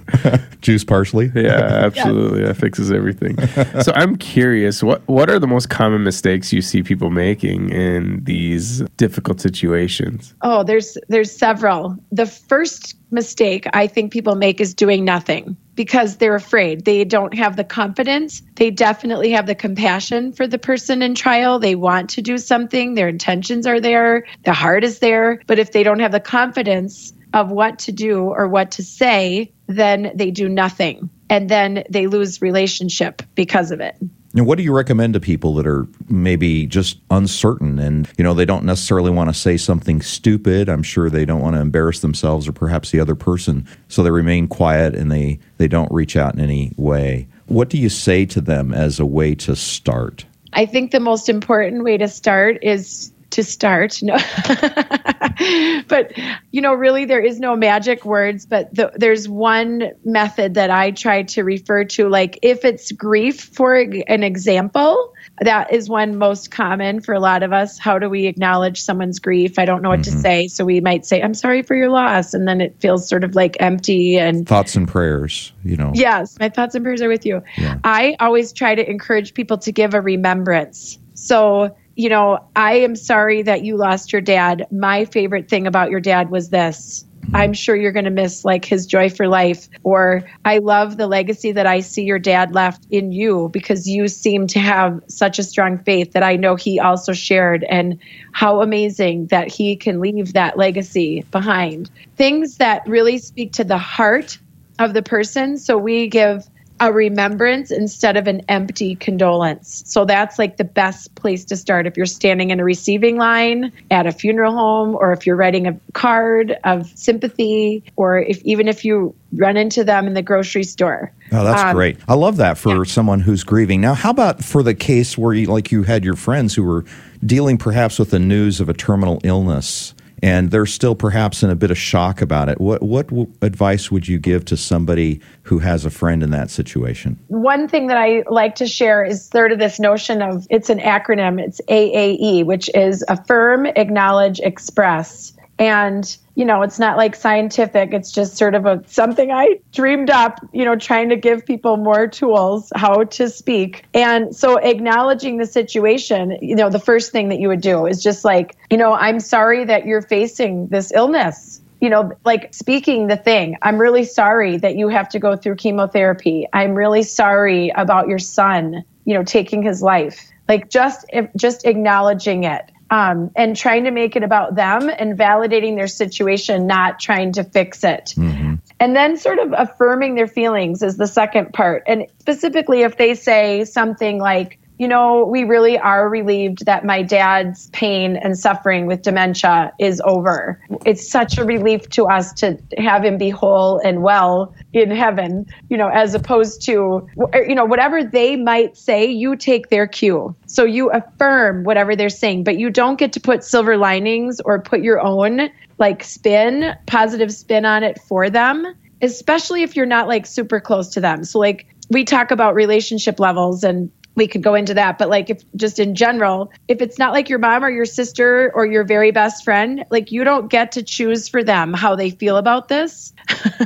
Juice 0.62 0.84
parsley? 0.84 1.32
Yeah 1.36 1.50
absolutely. 1.84 2.44
That 2.44 2.56
fixes 2.56 2.92
everything. 2.92 3.38
So 3.82 3.92
i'm 3.96 4.16
curious 4.16 4.82
what 4.82 5.06
what 5.08 5.30
are 5.30 5.40
the 5.40 5.48
most 5.48 5.70
common 5.70 6.04
mistakes 6.04 6.54
you 6.54 6.62
see 6.62 6.84
people 6.84 7.10
making 7.10 7.70
in 7.72 8.24
these 8.24 8.82
difficult 8.98 9.42
situations? 9.42 10.34
Oh 10.42 10.64
there's 10.64 10.98
there's 11.10 11.32
several. 11.32 11.98
The 12.12 12.26
first 12.26 12.96
mistake 13.12 13.66
I 13.74 13.88
think 13.88 14.14
people 14.14 14.36
make 14.36 14.62
is 14.62 14.74
doing 14.74 15.04
nothing 15.04 15.58
because 15.80 16.18
they're 16.18 16.36
afraid. 16.36 16.84
They 16.84 17.06
don't 17.06 17.34
have 17.36 17.56
the 17.56 17.64
confidence. 17.64 18.42
They 18.56 18.70
definitely 18.70 19.32
have 19.32 19.46
the 19.46 19.56
compassion 19.56 20.34
for 20.34 20.46
the 20.46 20.60
person 20.60 21.02
in 21.02 21.16
trial. 21.16 21.58
They 21.58 21.76
want 21.76 22.10
to 22.10 22.22
do 22.22 22.38
something, 22.38 22.96
their 22.96 23.08
intentions 23.08 23.66
are 23.66 23.80
there, 23.80 24.26
the 24.44 24.52
heart 24.52 24.84
is 24.84 25.00
there. 25.00 25.42
But 25.48 25.58
if 25.58 25.72
they 25.72 25.84
don't 25.84 26.00
have 26.00 26.12
the 26.12 26.20
confidence 26.20 27.14
of 27.34 27.50
what 27.50 27.80
to 27.80 27.94
do 27.94 28.24
or 28.24 28.50
what 28.50 28.72
to 28.72 28.84
say, 28.84 29.54
then 29.68 30.12
they 30.16 30.32
do 30.32 30.50
nothing. 30.50 31.10
And 31.30 31.48
then 31.48 31.86
they 31.90 32.08
lose 32.08 32.42
relationship 32.42 33.22
because 33.34 33.72
of 33.72 33.80
it. 33.80 33.96
And 34.36 34.46
what 34.46 34.58
do 34.58 34.64
you 34.64 34.74
recommend 34.76 35.14
to 35.16 35.20
people 35.20 35.56
that 35.56 35.66
are 35.66 35.88
maybe 36.08 36.68
just 36.68 37.00
uncertain 37.10 37.80
and 37.80 38.08
you 38.18 38.24
know 38.24 38.34
they 38.34 38.46
don't 38.46 38.64
necessarily 38.64 39.10
want 39.10 39.30
to 39.30 39.34
say 39.34 39.58
something 39.58 40.02
stupid? 40.02 40.70
I'm 40.70 40.84
sure 40.84 41.10
they 41.10 41.26
don't 41.26 41.42
want 41.42 41.56
to 41.56 41.62
embarrass 41.62 42.00
themselves 42.00 42.48
or 42.48 42.52
perhaps 42.52 42.92
the 42.92 43.00
other 43.00 43.16
person, 43.16 43.68
so 43.88 44.04
they 44.04 44.12
remain 44.12 44.48
quiet 44.48 44.96
and 44.96 45.12
they 45.12 45.40
they 45.58 45.68
don't 45.68 45.92
reach 45.92 46.16
out 46.16 46.36
in 46.36 46.42
any 46.42 46.74
way. 46.78 47.28
What 47.48 47.70
do 47.70 47.78
you 47.78 47.90
say 47.90 48.26
to 48.28 48.42
them 48.42 48.74
as 48.74 49.00
a 49.00 49.06
way 49.06 49.34
to 49.36 49.56
start? 49.56 50.26
I 50.54 50.66
think 50.66 50.92
the 50.92 51.00
most 51.00 51.30
important 51.30 51.84
way 51.84 51.98
to 51.98 52.08
start 52.08 52.64
is 52.64 53.12
to 53.32 53.44
start. 53.44 54.02
No. 54.02 54.14
but, 55.88 56.18
you 56.52 56.62
know, 56.62 56.74
really 56.74 57.06
there 57.06 57.20
is 57.20 57.40
no 57.40 57.56
magic 57.56 58.06
words, 58.06 58.46
but 58.46 58.74
the, 58.74 58.92
there's 58.96 59.28
one 59.30 59.92
method 60.04 60.56
that 60.56 60.70
I 60.70 60.92
try 60.92 61.24
to 61.24 61.44
refer 61.44 61.86
to. 61.86 62.10
Like 62.10 62.40
if 62.42 62.66
it's 62.66 62.92
grief, 62.92 63.42
for 63.42 63.76
an 63.76 64.24
example, 64.24 65.14
that 65.42 65.72
is 65.72 65.90
one 65.90 66.18
most 66.18 66.52
common 66.52 67.02
for 67.02 67.14
a 67.14 67.20
lot 67.20 67.44
of 67.44 67.54
us. 67.54 67.78
How 67.78 68.00
do 68.00 68.10
we 68.10 68.26
acknowledge 68.26 68.82
someone's 68.82 69.20
grief? 69.20 69.60
I 69.60 69.66
don't 69.66 69.82
know 69.82 69.90
what 69.90 70.02
mm-hmm. 70.02 70.16
to 70.16 70.22
say. 70.22 70.48
So 70.48 70.66
we 70.66 70.82
might 70.82 71.06
say, 71.06 71.22
I'm 71.22 71.34
sorry 71.34 71.62
for 71.62 71.76
your 71.76 71.90
loss. 71.90 72.34
And 72.34 72.48
then 72.48 72.62
it 72.62 72.76
feels 72.80 73.08
sort 73.08 73.24
of 73.24 73.36
like 73.36 73.58
empty 73.60 74.18
and 74.18 74.48
thoughts 74.48 74.76
and 74.76 74.88
prayers, 74.88 75.54
you 75.64 75.78
know. 75.78 75.92
Yes, 75.94 76.38
my 76.40 76.50
thoughts 76.50 76.76
and 76.76 76.84
prayers 76.84 77.02
are 77.02 77.10
with 77.10 77.26
you. 77.26 77.44
Yeah. 77.58 77.80
I 77.84 78.16
always 78.20 78.54
try 78.54 78.76
to 78.76 78.90
encourage 78.90 79.34
people 79.34 79.60
to 79.60 79.72
give 79.72 79.94
a 79.94 80.02
remembrance. 80.02 80.98
So 81.14 81.76
you 82.00 82.08
know, 82.08 82.40
I 82.56 82.76
am 82.76 82.96
sorry 82.96 83.42
that 83.42 83.66
you 83.66 83.76
lost 83.76 84.14
your 84.14 84.22
dad. 84.22 84.68
My 84.72 85.04
favorite 85.04 85.50
thing 85.50 85.68
about 85.68 85.92
your 85.92 86.00
dad 86.00 86.30
was 86.30 86.48
this. 86.48 87.04
I'm 87.34 87.52
sure 87.52 87.76
you're 87.76 87.92
going 87.92 88.06
to 88.06 88.10
miss 88.10 88.46
like 88.46 88.64
his 88.64 88.86
joy 88.86 89.10
for 89.10 89.28
life. 89.28 89.68
Or 89.84 90.24
I 90.46 90.60
love 90.60 90.96
the 90.96 91.08
legacy 91.08 91.52
that 91.52 91.68
I 91.68 91.82
see 91.82 92.04
your 92.04 92.18
dad 92.18 92.56
left 92.56 92.86
in 92.90 93.12
you 93.12 93.50
because 93.52 93.86
you 93.86 94.08
seem 94.08 94.48
to 94.48 94.60
have 94.60 95.02
such 95.08 95.40
a 95.40 95.44
strong 95.44 95.78
faith 95.78 96.14
that 96.14 96.24
I 96.24 96.38
know 96.38 96.56
he 96.56 96.80
also 96.80 97.12
shared. 97.12 97.66
And 97.66 98.00
how 98.32 98.62
amazing 98.62 99.28
that 99.28 99.50
he 99.50 99.76
can 99.76 100.00
leave 100.00 100.32
that 100.32 100.58
legacy 100.58 101.26
behind. 101.32 101.92
Things 102.16 102.60
that 102.60 102.88
really 102.88 103.18
speak 103.18 103.52
to 103.54 103.66
the 103.66 103.78
heart 103.78 104.40
of 104.80 104.94
the 104.94 105.04
person. 105.04 105.58
So 105.58 105.78
we 105.78 106.08
give 106.08 106.48
a 106.80 106.92
remembrance 106.92 107.72
instead 107.72 108.18
of 108.18 108.28
an 108.28 108.42
empty 108.48 108.96
condolence. 108.96 109.84
So 109.86 110.06
that's 110.06 110.40
like 110.40 110.58
the 110.58 110.64
best 110.64 111.14
place 111.16 111.46
to 111.46 111.58
start 111.58 111.88
if 111.88 111.98
you're 111.98 112.06
standing 112.06 112.52
in 112.52 112.60
a 112.60 112.64
receiving 112.64 113.18
line 113.18 113.72
at 113.92 114.06
a 114.06 114.12
funeral 114.12 114.54
home 114.54 114.96
or 114.96 115.12
if 115.12 115.26
you're 115.26 115.36
writing 115.36 115.68
a 115.68 115.80
card 115.94 116.58
of 116.64 116.88
sympathy 116.98 117.84
or 117.96 118.20
if 118.20 118.42
even 118.44 118.68
if 118.68 118.86
you 118.86 119.14
run 119.34 119.58
into 119.58 119.84
them 119.84 120.08
in 120.08 120.14
the 120.14 120.22
grocery 120.22 120.64
store. 120.64 121.12
Oh, 121.32 121.44
that's 121.44 121.62
um, 121.62 121.76
great. 121.76 121.98
I 122.08 122.16
love 122.16 122.38
that 122.38 122.58
for 122.58 122.78
yeah. 122.78 122.84
someone 122.84 123.20
who's 123.20 123.44
grieving. 123.44 123.82
Now, 123.82 123.94
how 123.94 124.12
about 124.12 124.44
for 124.44 124.64
the 124.64 124.74
case 124.74 125.18
where 125.18 125.34
you 125.34 125.48
like 125.48 125.72
you 125.72 125.84
had 125.84 126.04
your 126.04 126.16
friends 126.16 126.56
who 126.56 126.64
were 126.64 126.86
dealing 127.26 127.58
perhaps 127.58 128.00
with 128.00 128.12
the 128.12 128.20
news 128.20 128.60
of 128.60 128.70
a 128.70 128.74
terminal 128.74 129.20
illness 129.24 129.94
and 130.22 130.52
they're 130.52 130.66
still 130.66 130.96
perhaps 130.96 131.44
in 131.44 131.50
a 131.50 131.56
bit 131.56 131.72
of 131.72 131.78
shock 131.78 132.22
about 132.22 132.50
it. 132.50 132.60
What 132.60 132.82
what 132.82 133.08
w- 133.08 133.32
advice 133.42 133.92
would 133.92 134.08
you 134.08 134.20
give 134.20 134.46
to 134.46 134.58
somebody 134.58 135.22
who 135.44 135.60
has 135.60 135.86
a 135.86 135.90
friend 135.90 136.24
in 136.24 136.32
that 136.32 136.50
situation? 136.50 137.20
One 137.28 137.68
thing 137.68 137.88
that 137.88 137.98
I 137.98 138.24
like 138.30 138.56
to 138.56 138.68
share 138.68 139.04
is 139.04 139.26
sort 139.26 139.52
of 139.52 139.60
this 139.60 139.80
notion 139.80 140.22
of 140.22 140.46
it's 140.50 140.70
an 140.70 140.80
acronym. 140.80 141.40
It's 141.40 141.62
AAE, 141.70 142.46
which 142.46 142.70
is 142.76 143.04
affirm, 143.08 143.66
acknowledge, 143.66 144.40
express. 144.40 145.34
And 145.60 146.18
you 146.36 146.46
know, 146.46 146.62
it's 146.62 146.80
not 146.80 146.96
like 146.96 147.16
scientific. 147.16 147.94
It's 147.94 148.14
just 148.14 148.38
sort 148.38 148.56
of 148.56 148.66
a 148.66 148.82
something 148.88 149.30
I 149.30 149.60
dreamed 149.74 150.10
up, 150.10 150.40
you 150.54 150.64
know, 150.64 150.78
trying 150.78 151.10
to 151.10 151.18
give 151.18 151.46
people 151.46 151.76
more 151.76 152.08
tools 152.08 152.72
how 152.76 153.04
to 153.04 153.30
speak. 153.30 153.84
And 153.94 154.34
so 154.34 154.56
acknowledging 154.56 155.36
the 155.36 155.46
situation, 155.46 156.38
you 156.42 156.56
know, 156.56 156.70
the 156.70 156.80
first 156.80 157.12
thing 157.12 157.28
that 157.28 157.42
you 157.42 157.50
would 157.50 157.60
do 157.60 157.86
is 157.88 158.02
just 158.02 158.24
like, 158.24 158.56
you 158.70 158.78
know, 158.78 158.94
I'm 158.94 159.20
sorry 159.20 159.66
that 159.66 159.86
you're 159.86 160.02
facing 160.02 160.68
this 160.68 160.94
illness 160.94 161.60
you 161.82 161.90
know, 161.90 162.12
like 162.26 162.54
speaking 162.54 163.08
the 163.08 163.16
thing. 163.16 163.58
I'm 163.62 163.80
really 163.80 164.04
sorry 164.04 164.58
that 164.58 164.76
you 164.76 164.90
have 164.90 165.08
to 165.10 165.20
go 165.20 165.36
through 165.36 165.56
chemotherapy. 165.56 166.46
I'm 166.52 166.76
really 166.76 167.04
sorry 167.04 167.70
about 167.70 168.08
your 168.08 168.20
son, 168.20 168.84
you 169.06 169.14
know, 169.14 169.24
taking 169.24 169.64
his 169.64 169.82
life. 169.82 170.30
Like 170.50 170.70
just 170.70 171.06
just 171.38 171.66
acknowledging 171.66 172.44
it 172.44 172.70
um, 172.90 173.32
and 173.36 173.56
trying 173.56 173.84
to 173.84 173.92
make 173.92 174.16
it 174.16 174.24
about 174.24 174.56
them 174.56 174.90
and 174.90 175.18
validating 175.18 175.76
their 175.76 175.88
situation, 175.88 176.68
not 176.68 177.00
trying 177.00 177.34
to 177.34 177.44
fix 177.44 177.84
it. 177.84 178.14
Mm-hmm. 178.18 178.56
And 178.80 178.96
then 178.96 179.18
sort 179.18 179.40
of 179.40 179.54
affirming 179.56 180.16
their 180.16 180.28
feelings 180.28 180.82
is 180.82 180.98
the 180.98 181.08
second 181.08 181.54
part. 181.54 181.84
And 181.88 182.08
specifically, 182.20 182.82
if 182.82 182.98
they 182.98 183.14
say 183.14 183.66
something 183.66 184.20
like, 184.20 184.60
you 184.80 184.88
know, 184.88 185.26
we 185.26 185.44
really 185.44 185.78
are 185.78 186.10
relieved 186.10 186.66
that 186.66 186.86
my 186.86 187.04
dad's 187.04 187.68
pain 187.72 188.16
and 188.16 188.40
suffering 188.40 188.88
with 188.88 189.02
dementia 189.02 189.74
is 189.78 190.02
over. 190.06 190.60
It's 190.86 191.08
such 191.08 191.38
a 191.38 191.44
relief 191.44 191.90
to 191.90 192.06
us 192.06 192.32
to 192.36 192.58
have 192.78 193.04
him 193.04 193.18
be 193.18 193.30
whole 193.30 193.80
and 193.80 194.02
well 194.02 194.56
in 194.72 194.90
heaven, 194.90 195.46
you 195.70 195.76
know, 195.76 195.90
as 195.90 196.16
opposed 196.16 196.62
to, 196.64 197.06
you 197.34 197.56
know, 197.56 197.66
whatever 197.66 198.06
they 198.06 198.38
might 198.38 198.78
say, 198.78 199.06
you 199.06 199.36
take 199.36 199.70
their 199.70 199.86
cue. 199.86 200.34
So 200.48 200.64
you 200.64 200.90
affirm 200.92 201.66
whatever 201.66 201.98
they're 201.98 202.10
saying, 202.10 202.46
but 202.46 202.58
you 202.58 202.70
don't 202.70 202.98
get 202.98 203.12
to 203.14 203.20
put 203.20 203.44
silver 203.44 203.76
linings 203.76 204.40
or 204.40 204.62
put 204.62 204.82
your 204.82 205.02
own 205.02 205.50
like 205.78 206.06
spin, 206.06 206.74
positive 206.86 207.34
spin 207.34 207.66
on 207.66 207.84
it 207.84 208.00
for 208.00 208.30
them, 208.30 208.66
especially 209.02 209.64
if 209.64 209.76
you're 209.76 209.86
not 209.86 210.08
like 210.08 210.26
super 210.26 210.62
close 210.62 210.88
to 210.90 211.02
them. 211.02 211.26
So, 211.26 211.38
like, 211.38 211.68
we 211.90 212.06
talk 212.06 212.32
about 212.32 212.54
relationship 212.54 213.20
levels 213.20 213.64
and 213.64 213.92
we 214.20 214.28
could 214.28 214.44
go 214.44 214.54
into 214.54 214.74
that 214.74 214.98
but 214.98 215.10
like 215.10 215.30
if 215.30 215.42
just 215.56 215.80
in 215.80 215.96
general 215.96 216.52
if 216.68 216.82
it's 216.82 217.00
not 217.00 217.14
like 217.14 217.30
your 217.30 217.40
mom 217.40 217.64
or 217.64 217.70
your 217.70 217.86
sister 217.86 218.52
or 218.54 218.66
your 218.66 218.84
very 218.84 219.12
best 219.12 219.44
friend 219.44 219.86
like 219.90 220.12
you 220.12 220.24
don't 220.24 220.50
get 220.50 220.74
to 220.74 220.84
choose 220.84 221.28
for 221.28 221.44
them 221.44 221.74
how 221.74 221.96
they 221.96 222.10
feel 222.10 222.38
about 222.38 222.68
this 222.68 223.14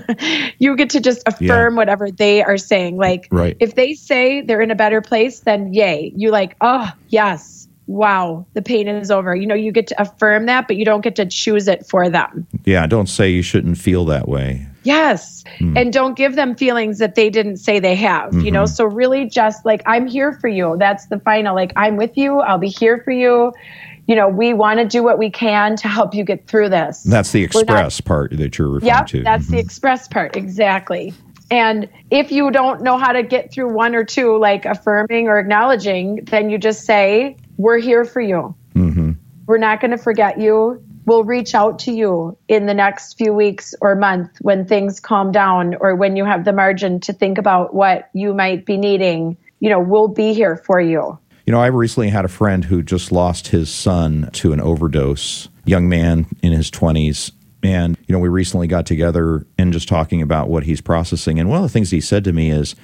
you 0.60 0.76
get 0.76 0.92
to 0.92 1.02
just 1.02 1.24
affirm 1.26 1.74
yeah. 1.74 1.78
whatever 1.78 2.12
they 2.12 2.44
are 2.44 2.58
saying 2.58 2.96
like 2.98 3.28
right. 3.32 3.58
if 3.60 3.74
they 3.76 3.94
say 3.96 4.42
they're 4.42 4.62
in 4.62 4.72
a 4.72 4.76
better 4.76 5.02
place 5.02 5.40
then 5.42 5.74
yay 5.74 6.14
you 6.16 6.30
like 6.30 6.56
oh 6.62 6.90
yes 7.10 7.63
wow, 7.88 8.46
the 8.54 8.62
pain 8.62 8.88
is 8.88 9.12
over. 9.12 9.36
You 9.36 9.46
know, 9.46 9.56
you 9.56 9.72
get 9.72 9.88
to 9.88 10.02
affirm 10.02 10.46
that, 10.46 10.68
but 10.68 10.78
you 10.78 10.86
don't 10.86 11.02
get 11.02 11.16
to 11.18 11.26
choose 11.26 11.68
it 11.68 11.86
for 11.86 12.10
them. 12.10 12.48
Yeah, 12.66 12.88
don't 12.88 13.08
say 13.08 13.30
you 13.30 13.42
shouldn't 13.42 13.78
feel 13.78 14.06
that 14.06 14.28
way. 14.28 14.68
Yes. 14.84 15.44
Mm. 15.60 15.80
And 15.80 15.94
don't 15.94 16.18
give 16.18 16.36
them 16.36 16.56
feelings 16.56 17.00
that 17.00 17.16
they 17.16 17.30
didn't 17.30 17.58
say 17.58 17.80
they 17.80 17.96
have, 17.96 18.32
mm-hmm. 18.32 18.42
you 18.42 18.52
know? 18.52 18.64
Mm-hmm. 18.64 18.74
So 18.74 18.86
really 18.86 19.30
just 19.30 19.66
like, 19.66 19.82
I'm 19.86 20.08
here 20.08 20.34
for 20.34 20.50
you. 20.50 20.76
That's 20.78 21.08
the 21.08 21.20
final, 21.20 21.56
like, 21.56 21.72
I'm 21.76 21.96
with 21.96 22.18
you. 22.18 22.40
I'll 22.40 22.58
be 22.58 22.70
here 22.70 23.02
for 23.04 23.12
you. 23.12 23.54
You 24.08 24.16
know, 24.16 24.28
we 24.28 24.54
want 24.54 24.80
to 24.80 24.86
do 24.86 25.02
what 25.02 25.18
we 25.18 25.30
can 25.30 25.78
to 25.78 25.88
help 25.88 26.14
you 26.14 26.26
get 26.26 26.48
through 26.48 26.70
this. 26.70 27.04
That's 27.04 27.32
the 27.32 27.44
express 27.44 28.00
not, 28.00 28.06
part 28.06 28.38
that 28.38 28.58
you're 28.58 28.68
referring 28.70 28.88
yep, 28.88 29.08
to. 29.08 29.24
That's 29.24 29.46
mm-hmm. 29.46 29.54
the 29.54 29.60
express 29.60 30.10
part. 30.10 30.36
Exactly. 30.36 31.14
And 31.50 31.88
if 32.12 32.32
you 32.32 32.52
don't 32.52 32.82
know 32.82 32.98
how 32.98 33.14
to 33.14 33.24
get 33.24 33.54
through 33.54 33.74
one 33.74 33.96
or 33.96 34.04
two, 34.04 34.38
like 34.38 34.66
affirming 34.66 35.28
or 35.30 35.40
acknowledging, 35.40 36.26
then 36.26 36.50
you 36.50 36.58
just 36.58 36.84
say, 36.84 37.38
We're 37.58 37.80
here 37.80 38.06
for 38.06 38.22
you. 38.22 38.56
Mm-hmm. 38.76 39.12
We're 39.46 39.58
not 39.58 39.82
going 39.82 39.92
to 39.92 39.98
forget 39.98 40.40
you 40.40 40.84
we'll 41.06 41.24
reach 41.24 41.56
out 41.56 41.80
to 41.80 41.92
you 41.92 42.38
in 42.48 42.66
the 42.66 42.74
next 42.74 43.18
few 43.18 43.34
weeks 43.34 43.76
or 43.82 43.96
month 43.96 44.38
when 44.42 44.66
things 44.66 45.00
calm 45.00 45.32
down 45.32 45.76
or 45.76 45.96
when 45.96 46.16
you 46.16 46.26
have 46.26 46.46
the 46.46 46.54
margin 46.54 47.00
to 47.02 47.14
think 47.14 47.38
about 47.38 47.74
what 47.74 48.10
you 48.14 48.34
might 48.34 48.66
be 48.66 48.78
needing. 48.78 49.38
You 49.60 49.70
know, 49.70 49.80
we'll 49.80 50.08
be 50.08 50.34
here 50.34 50.58
for 50.58 50.80
you. 50.80 51.18
You 51.46 51.52
know, 51.52 51.60
I 51.60 51.68
recently 51.68 52.10
had 52.10 52.26
a 52.26 52.30
friend 52.30 52.64
who 52.64 52.82
just 52.82 53.12
lost 53.12 53.50
his 53.50 53.70
son 53.70 54.30
to 54.34 54.54
an 54.54 54.62
overdose, 54.62 55.50
young 55.66 55.90
man 55.90 56.26
in 56.42 56.54
his 56.54 56.72
20s. 56.72 57.32
And, 57.62 57.98
you 58.08 58.14
know, 58.14 58.20
we 58.20 58.30
recently 58.30 58.68
got 58.68 58.86
together 58.86 59.46
and 59.58 59.74
just 59.74 59.88
talking 59.88 60.22
about 60.22 60.50
what 60.50 60.64
he's 60.64 60.82
processing. 60.82 61.40
And 61.40 61.50
one 61.50 61.58
of 61.58 61.64
the 61.64 61.70
things 61.70 61.92
he 61.92 62.02
said 62.02 62.24
to 62.26 62.34
me 62.34 62.50
is, 62.50 62.76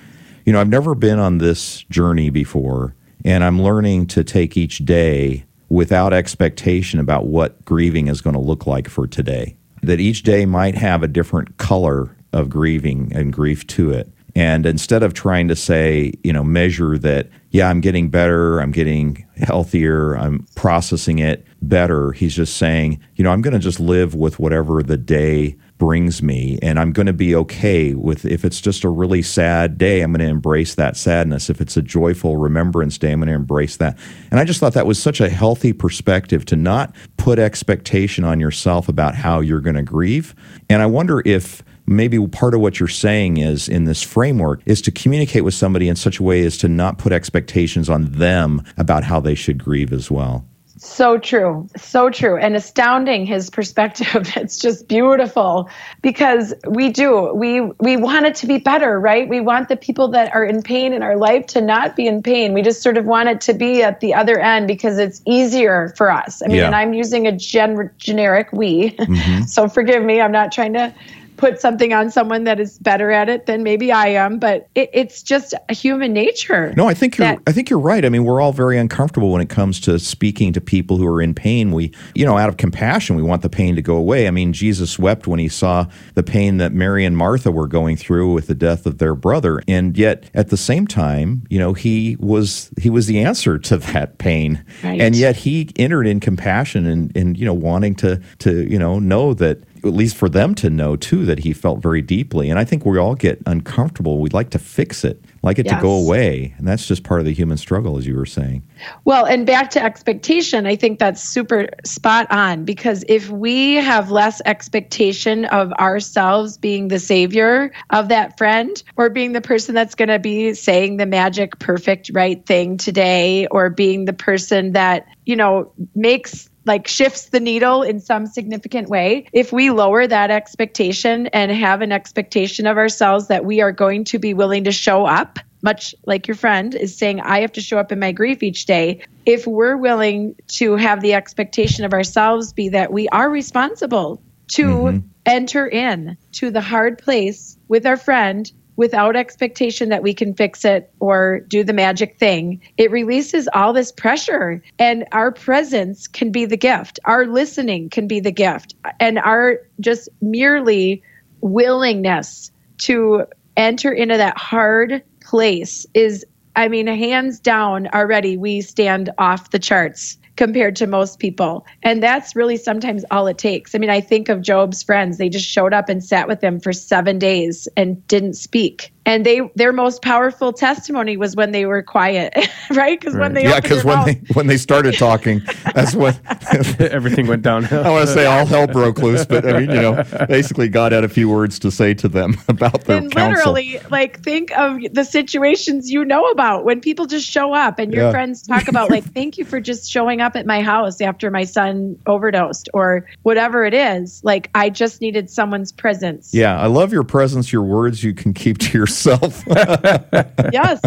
you 0.45 0.53
know, 0.53 0.59
I've 0.59 0.69
never 0.69 0.95
been 0.95 1.19
on 1.19 1.37
this 1.37 1.83
journey 1.83 2.29
before, 2.29 2.95
and 3.25 3.43
I'm 3.43 3.61
learning 3.61 4.07
to 4.07 4.23
take 4.23 4.57
each 4.57 4.79
day 4.79 5.45
without 5.69 6.13
expectation 6.13 6.99
about 6.99 7.27
what 7.27 7.63
grieving 7.65 8.07
is 8.07 8.21
going 8.21 8.33
to 8.33 8.39
look 8.39 8.65
like 8.65 8.87
for 8.87 9.07
today. 9.07 9.55
That 9.81 9.99
each 9.99 10.23
day 10.23 10.45
might 10.45 10.75
have 10.75 11.03
a 11.03 11.07
different 11.07 11.57
color 11.57 12.15
of 12.33 12.49
grieving 12.49 13.11
and 13.13 13.31
grief 13.31 13.65
to 13.67 13.91
it. 13.91 14.11
And 14.35 14.65
instead 14.65 15.03
of 15.03 15.13
trying 15.13 15.47
to 15.47 15.55
say, 15.55 16.13
you 16.23 16.33
know, 16.33 16.43
measure 16.43 16.97
that, 16.99 17.29
yeah, 17.51 17.69
I'm 17.69 17.81
getting 17.81 18.09
better, 18.09 18.59
I'm 18.59 18.71
getting 18.71 19.25
healthier, 19.37 20.13
I'm 20.13 20.45
processing 20.55 21.19
it 21.19 21.45
better, 21.61 22.11
he's 22.11 22.35
just 22.35 22.57
saying, 22.57 22.99
you 23.15 23.23
know, 23.23 23.31
I'm 23.31 23.41
going 23.41 23.53
to 23.53 23.59
just 23.59 23.79
live 23.79 24.15
with 24.15 24.39
whatever 24.39 24.83
the 24.83 24.97
day 24.97 25.57
brings 25.79 26.21
me 26.21 26.59
and 26.61 26.77
I'm 26.77 26.91
going 26.91 27.05
to 27.05 27.13
be 27.13 27.33
okay 27.33 27.93
with 27.93 28.25
if 28.25 28.43
it's 28.43 28.59
just 28.59 28.83
a 28.83 28.89
really 28.89 29.21
sad 29.21 29.77
day 29.77 30.01
I'm 30.01 30.11
going 30.11 30.19
to 30.19 30.29
embrace 30.29 30.75
that 30.75 30.97
sadness. 30.97 31.49
If 31.49 31.61
it's 31.61 31.77
a 31.77 31.81
joyful 31.81 32.35
remembrance 32.35 32.97
day 32.97 33.13
I'm 33.13 33.19
going 33.19 33.29
to 33.29 33.33
embrace 33.33 33.77
that. 33.77 33.97
And 34.29 34.41
I 34.41 34.43
just 34.43 34.59
thought 34.59 34.73
that 34.73 34.85
was 34.85 35.01
such 35.01 35.21
a 35.21 35.29
healthy 35.29 35.71
perspective 35.71 36.43
to 36.45 36.57
not 36.57 36.93
put 37.15 37.39
expectation 37.39 38.25
on 38.25 38.41
yourself 38.41 38.89
about 38.89 39.15
how 39.15 39.39
you're 39.39 39.61
going 39.61 39.77
to 39.77 39.81
grieve. 39.81 40.35
And 40.69 40.81
I 40.81 40.85
wonder 40.85 41.23
if 41.25 41.63
maybe 41.89 42.25
part 42.27 42.53
of 42.53 42.61
what 42.61 42.79
you're 42.79 42.87
saying 42.87 43.37
is 43.37 43.67
in 43.67 43.85
this 43.85 44.03
framework 44.03 44.61
is 44.65 44.81
to 44.83 44.91
communicate 44.91 45.43
with 45.43 45.53
somebody 45.53 45.89
in 45.89 45.95
such 45.95 46.19
a 46.19 46.23
way 46.23 46.43
as 46.43 46.57
to 46.57 46.69
not 46.69 46.97
put 46.97 47.11
expectations 47.11 47.89
on 47.89 48.05
them 48.05 48.61
about 48.77 49.03
how 49.03 49.19
they 49.19 49.35
should 49.35 49.63
grieve 49.63 49.91
as 49.91 50.09
well 50.11 50.45
so 50.79 51.17
true. 51.17 51.67
So 51.75 52.09
true. 52.09 52.37
And 52.37 52.55
astounding 52.55 53.25
his 53.25 53.49
perspective. 53.49 54.31
It's 54.39 54.57
just 54.57 54.87
beautiful 54.87 55.69
because 56.01 56.53
we 56.67 56.89
do. 56.89 57.33
We 57.33 57.61
we 57.61 57.97
want 57.97 58.25
it 58.25 58.35
to 58.35 58.47
be 58.47 58.57
better, 58.57 58.99
right? 58.99 59.27
We 59.27 59.41
want 59.41 59.67
the 59.67 59.75
people 59.75 60.07
that 60.09 60.33
are 60.33 60.45
in 60.45 60.61
pain 60.61 60.93
in 60.93 61.03
our 61.03 61.17
life 61.17 61.47
to 61.47 61.61
not 61.61 61.95
be 61.95 62.07
in 62.07 62.23
pain. 62.23 62.53
We 62.53 62.61
just 62.61 62.81
sort 62.81 62.95
of 62.95 63.05
want 63.05 63.27
it 63.27 63.41
to 63.41 63.53
be 63.53 63.83
at 63.83 63.99
the 63.99 64.13
other 64.13 64.39
end 64.39 64.67
because 64.67 64.97
it's 64.97 65.21
easier 65.25 65.93
for 65.97 66.09
us. 66.09 66.41
I 66.41 66.47
mean, 66.47 66.57
yeah. 66.57 66.67
and 66.67 66.75
I'm 66.75 66.93
using 66.93 67.27
a 67.27 67.33
gen- 67.33 67.91
generic 67.97 68.53
we. 68.53 68.91
Mm-hmm. 68.91 69.43
so 69.47 69.67
forgive 69.67 70.03
me. 70.03 70.21
I'm 70.21 70.31
not 70.31 70.51
trying 70.51 70.73
to 70.73 70.93
put 71.39 71.61
something 71.61 71.93
on 71.93 72.11
someone 72.11 72.43
that 72.43 72.59
is 72.59 72.77
better 72.79 73.11
at 73.11 73.29
it 73.29 73.45
than 73.45 73.63
maybe 73.63 73.91
I 73.93 74.07
am, 74.07 74.39
but 74.39 74.67
it, 74.75 74.89
it's 74.93 75.23
just 75.23 75.53
human 75.69 76.11
nature. 76.11 76.73
No, 76.75 76.89
I 76.89 76.93
think 76.93 77.17
you're 77.17 77.37
I 77.47 77.51
think 77.53 77.69
you're 77.69 77.79
right. 77.79 78.03
I 78.03 78.09
mean, 78.09 78.25
we're 78.25 78.41
all 78.41 78.51
very 78.51 78.77
uncomfortable 78.77 79.31
when 79.31 79.41
it 79.41 79.49
comes 79.49 79.79
to 79.81 79.97
speaking 79.99 80.51
to 80.53 80.61
people 80.61 80.97
who 80.97 81.07
are 81.07 81.21
in 81.21 81.33
pain. 81.33 81.71
We, 81.71 81.93
you 82.13 82.25
know, 82.25 82.37
out 82.37 82.49
of 82.49 82.57
compassion, 82.57 83.15
we 83.15 83.23
want 83.23 83.41
the 83.41 83.49
pain 83.49 83.75
to 83.77 83.81
go 83.81 83.95
away. 83.95 84.27
I 84.27 84.31
mean, 84.31 84.51
Jesus 84.51 84.99
wept 84.99 85.27
when 85.27 85.39
he 85.39 85.47
saw 85.47 85.87
the 86.15 86.23
pain 86.23 86.57
that 86.57 86.73
Mary 86.73 87.05
and 87.05 87.15
Martha 87.15 87.51
were 87.51 87.67
going 87.67 87.95
through 87.95 88.33
with 88.33 88.47
the 88.47 88.55
death 88.55 88.85
of 88.85 88.97
their 88.97 89.15
brother, 89.15 89.61
and 89.67 89.97
yet 89.97 90.29
at 90.33 90.49
the 90.49 90.57
same 90.57 90.85
time, 90.85 91.43
you 91.49 91.57
know, 91.57 91.71
he 91.71 92.17
was 92.19 92.69
he 92.77 92.89
was 92.89 93.07
the 93.07 93.23
answer 93.23 93.57
to 93.57 93.77
that 93.77 94.17
pain, 94.17 94.63
right. 94.83 94.99
and 94.99 95.15
yet 95.15 95.37
he 95.37 95.69
entered 95.77 96.05
in 96.05 96.19
compassion 96.19 96.85
and 96.85 97.15
and 97.15 97.37
you 97.37 97.45
know 97.45 97.53
wanting 97.53 97.95
to 97.95 98.21
to 98.39 98.69
you 98.69 98.77
know 98.77 98.99
know 98.99 99.33
that 99.33 99.63
at 99.83 99.93
least 99.93 100.15
for 100.15 100.29
them 100.29 100.55
to 100.55 100.69
know 100.69 100.95
too 100.95 101.25
that 101.25 101.39
he 101.39 101.53
felt 101.53 101.79
very 101.79 102.01
deeply. 102.01 102.49
And 102.49 102.59
I 102.59 102.65
think 102.65 102.85
we 102.85 102.97
all 102.97 103.15
get 103.15 103.41
uncomfortable. 103.45 104.19
We'd 104.19 104.33
like 104.33 104.49
to 104.51 104.59
fix 104.59 105.03
it, 105.03 105.23
like 105.41 105.59
it 105.59 105.65
yes. 105.65 105.75
to 105.75 105.81
go 105.81 105.91
away. 105.91 106.53
And 106.57 106.67
that's 106.67 106.85
just 106.85 107.03
part 107.03 107.19
of 107.19 107.25
the 107.25 107.33
human 107.33 107.57
struggle, 107.57 107.97
as 107.97 108.05
you 108.05 108.15
were 108.15 108.25
saying. 108.25 108.63
Well, 109.05 109.25
and 109.25 109.45
back 109.45 109.69
to 109.71 109.83
expectation, 109.83 110.65
I 110.65 110.75
think 110.75 110.99
that's 110.99 111.21
super 111.21 111.69
spot 111.85 112.27
on 112.31 112.65
because 112.65 113.03
if 113.07 113.29
we 113.29 113.75
have 113.75 114.11
less 114.11 114.41
expectation 114.45 115.45
of 115.45 115.71
ourselves 115.73 116.57
being 116.57 116.87
the 116.87 116.99
savior 116.99 117.71
of 117.89 118.09
that 118.09 118.37
friend 118.37 118.81
or 118.97 119.09
being 119.09 119.33
the 119.33 119.41
person 119.41 119.75
that's 119.75 119.95
going 119.95 120.09
to 120.09 120.19
be 120.19 120.53
saying 120.53 120.97
the 120.97 121.05
magic, 121.05 121.59
perfect, 121.59 122.11
right 122.13 122.45
thing 122.45 122.77
today 122.77 123.47
or 123.47 123.69
being 123.69 124.05
the 124.05 124.13
person 124.13 124.73
that, 124.73 125.07
you 125.25 125.35
know, 125.35 125.71
makes 125.95 126.48
like 126.69 126.87
shifts 126.87 127.29
the 127.29 127.39
needle 127.39 127.81
in 127.81 127.99
some 127.99 128.27
significant 128.27 128.89
way, 128.89 129.25
if 129.33 129.51
we 129.51 129.71
lower 129.71 130.05
that 130.05 130.29
expectation 130.29 131.25
and 131.33 131.51
have 131.51 131.81
an 131.81 131.91
expectation 131.91 132.67
of 132.67 132.77
ourselves 132.77 133.27
that 133.29 133.43
we 133.43 133.59
are 133.59 133.71
going 133.71 134.03
to 134.03 134.19
be 134.19 134.35
willing 134.35 134.65
to 134.65 134.71
show 134.71 135.03
up 135.03 135.39
much 135.63 135.95
like 136.05 136.27
your 136.27 136.35
friend 136.35 136.75
is 136.75 136.95
saying, 136.95 137.19
I 137.21 137.41
have 137.41 137.53
to 137.53 137.61
show 137.61 137.79
up 137.79 137.91
in 137.91 137.99
my 137.99 138.11
grief 138.11 138.43
each 138.43 138.65
day. 138.65 139.01
If 139.25 139.47
we're 139.47 139.77
willing 139.77 140.35
to 140.59 140.75
have 140.75 141.01
the 141.01 141.15
expectation 141.15 141.85
of 141.85 141.91
ourselves 141.91 142.53
be 142.53 142.69
that 142.69 142.93
we 142.93 143.09
are 143.09 143.29
responsible 143.29 144.21
to 144.49 144.65
Mhm. 144.65 145.03
enter 145.25 145.67
in 145.67 146.17
to 146.33 146.51
the 146.51 146.61
hard 146.61 146.99
place 146.99 147.57
with 147.67 147.85
our 147.85 147.97
friend 147.97 148.49
without 148.79 149.17
expectation 149.17 149.89
that 149.89 150.01
we 150.01 150.13
can 150.13 150.33
fix 150.33 150.63
it 150.63 150.89
or 151.01 151.41
do 151.49 151.65
the 151.65 151.73
magic 151.73 152.17
thing, 152.17 152.61
it 152.77 152.89
releases 152.91 153.49
all 153.53 153.73
this 153.73 153.91
pressure. 153.91 154.63
And 154.79 155.05
our 155.11 155.33
presence 155.33 156.07
can 156.07 156.31
be 156.31 156.45
the 156.45 156.55
gift, 156.55 156.97
our 157.03 157.25
listening 157.25 157.89
can 157.89 158.07
be 158.07 158.21
the 158.21 158.31
gift, 158.31 158.75
and 159.01 159.19
our 159.19 159.57
just 159.81 160.07
merely 160.21 161.03
willingness 161.41 162.51
to 162.77 163.25
enter 163.57 163.91
into 163.91 164.15
that 164.15 164.37
hard 164.37 165.03
place 165.19 165.85
is, 165.93 166.25
I 166.55 166.69
mean, 166.69 166.87
hands 166.87 167.37
down 167.41 167.89
already, 167.93 168.37
we 168.37 168.61
stand 168.61 169.09
off 169.17 169.49
the 169.49 169.59
charts 169.59 170.17
compared 170.39 170.73
to 170.77 170.87
most 170.87 171.19
people. 171.19 171.65
And 171.83 172.01
that's 172.01 172.33
really 172.33 172.55
sometimes 172.55 173.03
all 173.11 173.27
it 173.27 173.37
takes. 173.37 173.75
I 173.75 173.77
mean, 173.77 173.89
I 173.89 173.99
think 173.99 174.29
of 174.29 174.41
Job's 174.41 174.81
friends. 174.81 175.17
They 175.17 175.27
just 175.27 175.45
showed 175.45 175.73
up 175.73 175.89
and 175.89 176.01
sat 176.01 176.29
with 176.29 176.41
him 176.41 176.61
for 176.61 176.71
7 176.71 177.19
days 177.19 177.67
and 177.75 178.07
didn't 178.07 178.35
speak. 178.35 178.93
And 179.09 179.25
they 179.25 179.41
their 179.55 179.73
most 179.73 180.01
powerful 180.03 180.53
testimony 180.53 181.17
was 181.17 181.35
when 181.35 181.51
they 181.51 181.65
were 181.65 181.81
quiet, 181.81 182.33
right? 182.71 182.99
Cuz 183.01 183.15
when 183.15 183.33
they 183.33 183.43
yeah, 183.43 183.59
because 183.59 183.83
when 183.83 183.97
mouth- 183.97 184.05
they 184.05 184.21
when 184.33 184.47
they 184.47 184.57
started 184.57 184.97
talking, 184.97 185.41
that's 185.73 185.95
when 185.95 186.13
Everything 186.79 187.25
went 187.27 187.41
downhill. 187.41 187.83
I 187.87 187.89
want 187.89 188.07
to 188.07 188.13
say 188.13 188.25
all 188.25 188.45
hell 188.45 188.67
broke 188.67 188.99
loose. 188.99 189.25
But 189.25 189.45
I 189.47 189.59
mean, 189.59 189.71
you 189.71 189.81
know, 189.81 190.03
basically 190.27 190.67
God 190.69 190.91
had 190.91 191.03
a 191.03 191.09
few 191.09 191.27
words 191.29 191.57
to 191.59 191.71
say 191.71 191.93
to 191.95 192.07
them 192.07 192.37
about 192.47 192.85
their 192.85 192.97
and 192.97 193.11
counsel. 193.11 193.53
literally 193.53 193.79
like 193.89 194.21
think 194.23 194.51
of 194.57 194.77
the 194.93 195.03
situations 195.03 195.89
you 195.89 196.05
know 196.05 196.23
about 196.29 196.63
when 196.65 196.79
people 196.79 197.05
just 197.07 197.27
show 197.29 197.53
up 197.53 197.79
and 197.79 197.91
your 197.93 198.05
Yeah. 198.05 198.11
friends 198.11 198.43
talk 198.43 198.67
about 198.67 198.89
like 198.91 199.03
thank 199.13 199.37
you 199.37 199.45
for 199.45 199.59
just 199.59 199.89
showing 199.91 200.21
up 200.21 200.35
at 200.35 200.45
my 200.45 200.61
house 200.61 201.01
after 201.01 201.31
my 201.31 201.43
son 201.45 201.95
overdosed 202.05 202.69
or 202.73 203.05
whatever 203.23 203.65
it 203.65 203.73
is 203.73 204.21
like 204.23 204.49
i 204.55 204.69
just 204.69 205.01
needed 205.01 205.29
someone's 205.29 205.71
presence 205.71 206.29
Yeah, 206.33 206.59
I 206.59 206.67
love 206.67 206.93
your 206.93 207.03
presence, 207.03 207.51
your 207.51 207.63
words 207.63 208.03
you 208.03 208.13
can 208.13 208.33
keep 208.33 208.57
to 208.59 208.77
yourself. 208.77 208.98
yes 210.51 210.81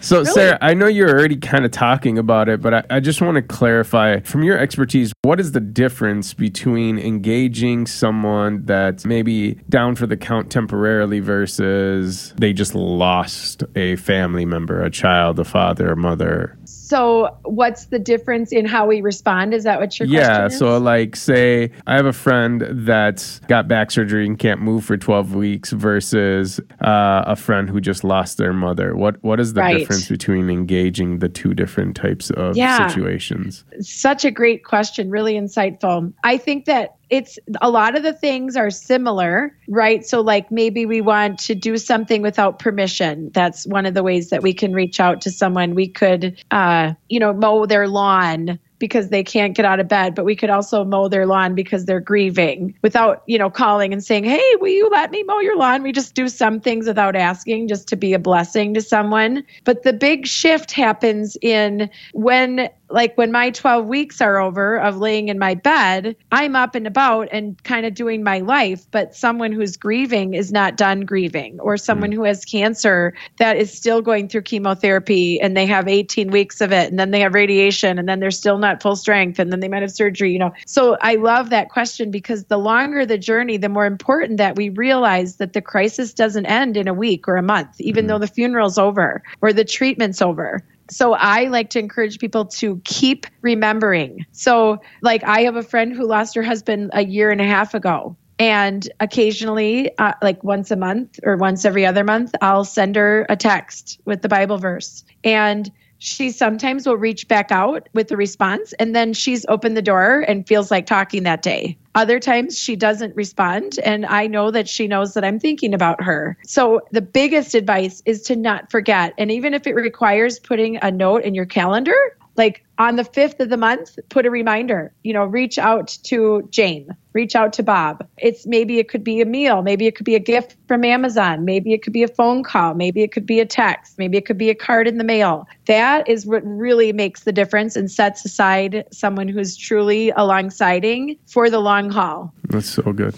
So, 0.00 0.18
Really? 0.18 0.32
Sarah, 0.32 0.58
I 0.60 0.74
know 0.74 0.86
you're 0.86 1.10
already 1.10 1.36
kind 1.36 1.64
of 1.64 1.70
talking 1.70 2.18
about 2.18 2.48
it, 2.48 2.60
but 2.60 2.74
I, 2.74 2.84
I 2.90 3.00
just 3.00 3.20
want 3.20 3.36
to 3.36 3.42
clarify 3.42 4.20
from 4.20 4.42
your 4.42 4.58
expertise, 4.58 5.12
what 5.22 5.38
is 5.40 5.52
the 5.52 5.60
difference 5.60 6.34
between 6.34 6.98
engaging 6.98 7.86
someone 7.86 8.64
that's 8.64 9.04
maybe 9.04 9.54
down 9.68 9.94
for 9.94 10.06
the 10.06 10.16
count 10.16 10.50
temporarily 10.50 11.20
versus 11.20 12.34
they 12.36 12.52
just 12.52 12.74
lost 12.74 13.62
a 13.76 13.96
family 13.96 14.44
member, 14.44 14.82
a 14.82 14.90
child, 14.90 15.38
a 15.38 15.44
father, 15.44 15.92
a 15.92 15.96
mother? 15.96 16.56
So 16.92 17.34
what's 17.44 17.86
the 17.86 17.98
difference 17.98 18.52
in 18.52 18.66
how 18.66 18.86
we 18.86 19.00
respond 19.00 19.54
is 19.54 19.64
that 19.64 19.80
what 19.80 19.98
your 19.98 20.06
Yeah. 20.08 20.18
question 20.26 20.46
is? 20.46 20.58
So, 20.58 20.78
like, 20.78 21.16
say 21.16 21.70
I 21.86 21.96
have 21.96 22.04
a 22.06 22.12
friend 22.12 22.64
that's 22.70 23.38
got 23.48 23.66
back 23.66 23.90
surgery 23.90 24.26
and 24.26 24.38
can't 24.38 24.60
move 24.60 24.84
for 24.84 24.96
12 24.98 25.34
weeks 25.34 25.70
versus 25.72 26.60
uh, 26.84 27.22
a 27.26 27.34
friend 27.36 27.70
who 27.70 27.80
just 27.80 28.04
lost 28.04 28.36
their 28.36 28.52
mother. 28.52 28.94
What 28.94 29.16
What 29.22 29.40
is 29.40 29.54
the 29.54 29.60
Right. 29.62 29.78
difference 29.78 30.08
between 30.08 30.50
engaging 30.50 31.20
the 31.20 31.28
two 31.28 31.54
different 31.54 31.96
types 31.96 32.30
of 32.30 32.56
Yeah. 32.56 32.76
situations? 32.86 33.64
such 33.80 34.24
a 34.24 34.30
great 34.30 34.64
question, 34.64 35.10
really 35.10 35.34
insightful. 35.34 36.12
I 36.24 36.36
think 36.36 36.66
that 36.66 36.90
it's 37.12 37.38
a 37.60 37.68
lot 37.68 37.94
of 37.94 38.02
the 38.02 38.14
things 38.14 38.56
are 38.56 38.70
similar, 38.70 39.54
right? 39.68 40.02
So, 40.02 40.22
like 40.22 40.50
maybe 40.50 40.86
we 40.86 41.02
want 41.02 41.40
to 41.40 41.54
do 41.54 41.76
something 41.76 42.22
without 42.22 42.58
permission. 42.58 43.30
That's 43.34 43.66
one 43.66 43.84
of 43.84 43.92
the 43.92 44.02
ways 44.02 44.30
that 44.30 44.42
we 44.42 44.54
can 44.54 44.72
reach 44.72 44.98
out 44.98 45.20
to 45.22 45.30
someone. 45.30 45.74
We 45.74 45.88
could, 45.88 46.42
uh, 46.50 46.94
you 47.10 47.20
know, 47.20 47.34
mow 47.34 47.66
their 47.66 47.86
lawn 47.86 48.58
because 48.82 49.10
they 49.10 49.22
can't 49.22 49.54
get 49.54 49.64
out 49.64 49.78
of 49.78 49.86
bed, 49.86 50.12
but 50.12 50.24
we 50.24 50.34
could 50.34 50.50
also 50.50 50.82
mow 50.84 51.06
their 51.06 51.24
lawn 51.24 51.54
because 51.54 51.84
they're 51.84 52.00
grieving 52.00 52.74
without, 52.82 53.22
you 53.26 53.38
know, 53.38 53.48
calling 53.48 53.92
and 53.92 54.02
saying, 54.02 54.24
Hey, 54.24 54.42
will 54.58 54.72
you 54.72 54.88
let 54.90 55.12
me 55.12 55.22
mow 55.22 55.38
your 55.38 55.56
lawn? 55.56 55.84
We 55.84 55.92
just 55.92 56.16
do 56.16 56.26
some 56.26 56.58
things 56.58 56.88
without 56.88 57.14
asking 57.14 57.68
just 57.68 57.86
to 57.88 57.96
be 57.96 58.12
a 58.12 58.18
blessing 58.18 58.74
to 58.74 58.80
someone. 58.80 59.44
But 59.62 59.84
the 59.84 59.92
big 59.92 60.26
shift 60.26 60.72
happens 60.72 61.36
in 61.42 61.90
when 62.12 62.70
like 62.92 63.16
when 63.16 63.32
my 63.32 63.50
12 63.50 63.86
weeks 63.86 64.20
are 64.20 64.38
over 64.38 64.78
of 64.78 64.98
laying 64.98 65.28
in 65.28 65.38
my 65.38 65.54
bed, 65.54 66.14
I'm 66.30 66.54
up 66.54 66.74
and 66.74 66.86
about 66.86 67.28
and 67.32 67.60
kind 67.64 67.86
of 67.86 67.94
doing 67.94 68.22
my 68.22 68.40
life, 68.40 68.86
but 68.90 69.16
someone 69.16 69.52
who's 69.52 69.76
grieving 69.76 70.34
is 70.34 70.52
not 70.52 70.76
done 70.76 71.00
grieving, 71.00 71.58
or 71.60 71.76
someone 71.76 72.10
mm. 72.10 72.14
who 72.14 72.24
has 72.24 72.44
cancer 72.44 73.14
that 73.38 73.56
is 73.56 73.72
still 73.72 74.02
going 74.02 74.28
through 74.28 74.42
chemotherapy 74.42 75.40
and 75.40 75.56
they 75.56 75.66
have 75.66 75.88
18 75.88 76.30
weeks 76.30 76.60
of 76.60 76.72
it, 76.72 76.90
and 76.90 76.98
then 76.98 77.10
they 77.10 77.20
have 77.20 77.34
radiation, 77.34 77.98
and 77.98 78.08
then 78.08 78.20
they're 78.20 78.30
still 78.30 78.58
not 78.58 78.71
full 78.80 78.94
strength, 78.94 79.40
and 79.40 79.52
then 79.52 79.60
they 79.60 79.68
might 79.68 79.82
have 79.82 79.90
surgery, 79.90 80.32
you 80.32 80.38
know. 80.38 80.52
So 80.66 80.96
I 81.00 81.16
love 81.16 81.50
that 81.50 81.68
question 81.68 82.10
because 82.12 82.44
the 82.44 82.58
longer 82.58 83.04
the 83.04 83.18
journey, 83.18 83.56
the 83.56 83.68
more 83.68 83.86
important 83.86 84.36
that 84.38 84.56
we 84.56 84.68
realize 84.68 85.36
that 85.36 85.52
the 85.52 85.60
crisis 85.60 86.14
doesn't 86.14 86.46
end 86.46 86.76
in 86.76 86.86
a 86.86 86.94
week 86.94 87.26
or 87.26 87.36
a 87.36 87.42
month, 87.42 87.80
even 87.80 88.06
though 88.06 88.18
the 88.18 88.28
funeral's 88.28 88.78
over 88.78 89.22
or 89.40 89.52
the 89.52 89.64
treatment's 89.64 90.22
over. 90.22 90.62
So 90.90 91.14
I 91.14 91.44
like 91.44 91.70
to 91.70 91.78
encourage 91.78 92.18
people 92.18 92.44
to 92.46 92.80
keep 92.84 93.26
remembering. 93.40 94.26
So, 94.32 94.80
like, 95.00 95.24
I 95.24 95.40
have 95.42 95.56
a 95.56 95.62
friend 95.62 95.92
who 95.92 96.06
lost 96.06 96.34
her 96.34 96.42
husband 96.42 96.90
a 96.92 97.04
year 97.04 97.30
and 97.30 97.40
a 97.40 97.46
half 97.46 97.74
ago. 97.74 98.16
And 98.38 98.90
occasionally, 98.98 99.96
uh, 99.98 100.14
like 100.20 100.42
once 100.42 100.70
a 100.70 100.76
month 100.76 101.20
or 101.22 101.36
once 101.36 101.64
every 101.64 101.86
other 101.86 102.02
month, 102.02 102.34
I'll 102.40 102.64
send 102.64 102.96
her 102.96 103.24
a 103.28 103.36
text 103.36 104.00
with 104.04 104.22
the 104.22 104.28
Bible 104.28 104.58
verse. 104.58 105.04
And 105.22 105.70
she 106.02 106.32
sometimes 106.32 106.84
will 106.84 106.96
reach 106.96 107.28
back 107.28 107.52
out 107.52 107.88
with 107.94 108.10
a 108.10 108.16
response, 108.16 108.72
and 108.80 108.92
then 108.94 109.12
she's 109.12 109.46
opened 109.48 109.76
the 109.76 109.82
door 109.82 110.24
and 110.26 110.48
feels 110.48 110.68
like 110.68 110.84
talking 110.84 111.22
that 111.22 111.42
day. 111.42 111.78
Other 111.94 112.18
times 112.18 112.58
she 112.58 112.74
doesn't 112.74 113.14
respond, 113.14 113.78
and 113.84 114.04
I 114.06 114.26
know 114.26 114.50
that 114.50 114.68
she 114.68 114.88
knows 114.88 115.14
that 115.14 115.24
I'm 115.24 115.38
thinking 115.38 115.72
about 115.72 116.02
her. 116.02 116.36
So, 116.44 116.80
the 116.90 117.02
biggest 117.02 117.54
advice 117.54 118.02
is 118.04 118.22
to 118.22 118.34
not 118.34 118.68
forget. 118.68 119.14
And 119.16 119.30
even 119.30 119.54
if 119.54 119.64
it 119.64 119.74
requires 119.74 120.40
putting 120.40 120.76
a 120.78 120.90
note 120.90 121.22
in 121.22 121.36
your 121.36 121.46
calendar, 121.46 121.94
like 122.36 122.64
on 122.82 122.96
the 122.96 123.04
5th 123.04 123.38
of 123.38 123.48
the 123.48 123.56
month, 123.56 123.96
put 124.08 124.26
a 124.26 124.30
reminder, 124.30 124.92
you 125.04 125.12
know, 125.12 125.24
reach 125.24 125.56
out 125.56 125.96
to 126.02 126.48
Jane, 126.50 126.88
reach 127.12 127.36
out 127.36 127.52
to 127.52 127.62
Bob. 127.62 128.04
It's 128.18 128.44
maybe 128.44 128.80
it 128.80 128.88
could 128.88 129.04
be 129.04 129.20
a 129.20 129.24
meal, 129.24 129.62
maybe 129.62 129.86
it 129.86 129.94
could 129.94 130.04
be 130.04 130.16
a 130.16 130.20
gift 130.20 130.56
from 130.66 130.84
Amazon, 130.84 131.44
maybe 131.44 131.72
it 131.72 131.82
could 131.82 131.92
be 131.92 132.02
a 132.02 132.08
phone 132.08 132.42
call, 132.42 132.74
maybe 132.74 133.02
it 133.02 133.12
could 133.12 133.24
be 133.24 133.38
a 133.38 133.46
text, 133.46 133.98
maybe 133.98 134.18
it 134.18 134.26
could 134.26 134.36
be 134.36 134.50
a 134.50 134.54
card 134.54 134.88
in 134.88 134.98
the 134.98 135.04
mail. 135.04 135.46
That 135.66 136.08
is 136.08 136.26
what 136.26 136.42
really 136.44 136.92
makes 136.92 137.22
the 137.22 137.32
difference 137.32 137.76
and 137.76 137.88
sets 137.88 138.24
aside 138.24 138.84
someone 138.90 139.28
who's 139.28 139.56
truly 139.56 140.10
alongsiding 140.16 141.18
for 141.28 141.48
the 141.50 141.60
long 141.60 141.88
haul. 141.88 142.34
That's 142.48 142.68
so 142.68 142.82
good. 142.92 143.14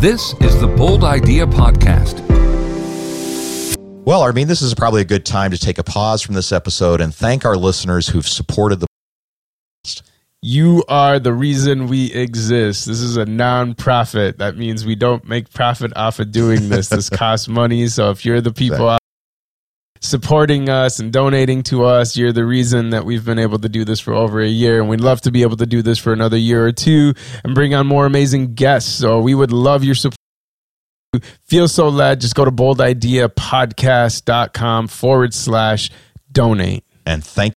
This 0.00 0.34
is 0.40 0.60
the 0.60 0.72
Bold 0.76 1.04
Idea 1.04 1.46
Podcast. 1.46 2.27
Well, 4.08 4.22
I 4.22 4.32
mean, 4.32 4.48
this 4.48 4.62
is 4.62 4.72
probably 4.72 5.02
a 5.02 5.04
good 5.04 5.26
time 5.26 5.50
to 5.50 5.58
take 5.58 5.76
a 5.76 5.84
pause 5.84 6.22
from 6.22 6.34
this 6.34 6.50
episode 6.50 7.02
and 7.02 7.14
thank 7.14 7.44
our 7.44 7.58
listeners 7.58 8.08
who've 8.08 8.26
supported 8.26 8.80
the 8.80 8.86
podcast. 9.84 10.00
You 10.40 10.82
are 10.88 11.18
the 11.18 11.34
reason 11.34 11.88
we 11.88 12.10
exist. 12.14 12.86
This 12.86 13.00
is 13.00 13.18
a 13.18 13.26
non-profit. 13.26 14.38
That 14.38 14.56
means 14.56 14.86
we 14.86 14.94
don't 14.94 15.28
make 15.28 15.52
profit 15.52 15.94
off 15.94 16.20
of 16.20 16.32
doing 16.32 16.70
this. 16.70 16.88
This 16.88 17.10
costs 17.20 17.48
money. 17.48 17.86
So 17.88 18.08
if 18.08 18.24
you're 18.24 18.40
the 18.40 18.50
people 18.50 18.88
out 18.88 19.00
supporting 20.00 20.70
us 20.70 21.00
and 21.00 21.12
donating 21.12 21.62
to 21.64 21.84
us, 21.84 22.16
you're 22.16 22.32
the 22.32 22.46
reason 22.46 22.88
that 22.88 23.04
we've 23.04 23.26
been 23.26 23.38
able 23.38 23.58
to 23.58 23.68
do 23.68 23.84
this 23.84 24.00
for 24.00 24.14
over 24.14 24.40
a 24.40 24.48
year. 24.48 24.80
And 24.80 24.88
we'd 24.88 25.02
love 25.02 25.20
to 25.20 25.30
be 25.30 25.42
able 25.42 25.58
to 25.58 25.66
do 25.66 25.82
this 25.82 25.98
for 25.98 26.14
another 26.14 26.38
year 26.38 26.64
or 26.64 26.72
two 26.72 27.12
and 27.44 27.54
bring 27.54 27.74
on 27.74 27.86
more 27.86 28.06
amazing 28.06 28.54
guests. 28.54 28.90
So 28.90 29.20
we 29.20 29.34
would 29.34 29.52
love 29.52 29.84
your 29.84 29.94
support. 29.94 30.17
Feel 31.46 31.68
so 31.68 31.88
led. 31.88 32.20
Just 32.20 32.34
go 32.34 32.44
to 32.44 32.50
boldideapodcast.com 32.50 34.88
forward 34.88 35.32
slash 35.34 35.90
donate. 36.30 36.84
and 37.06 37.24
thank 37.24 37.54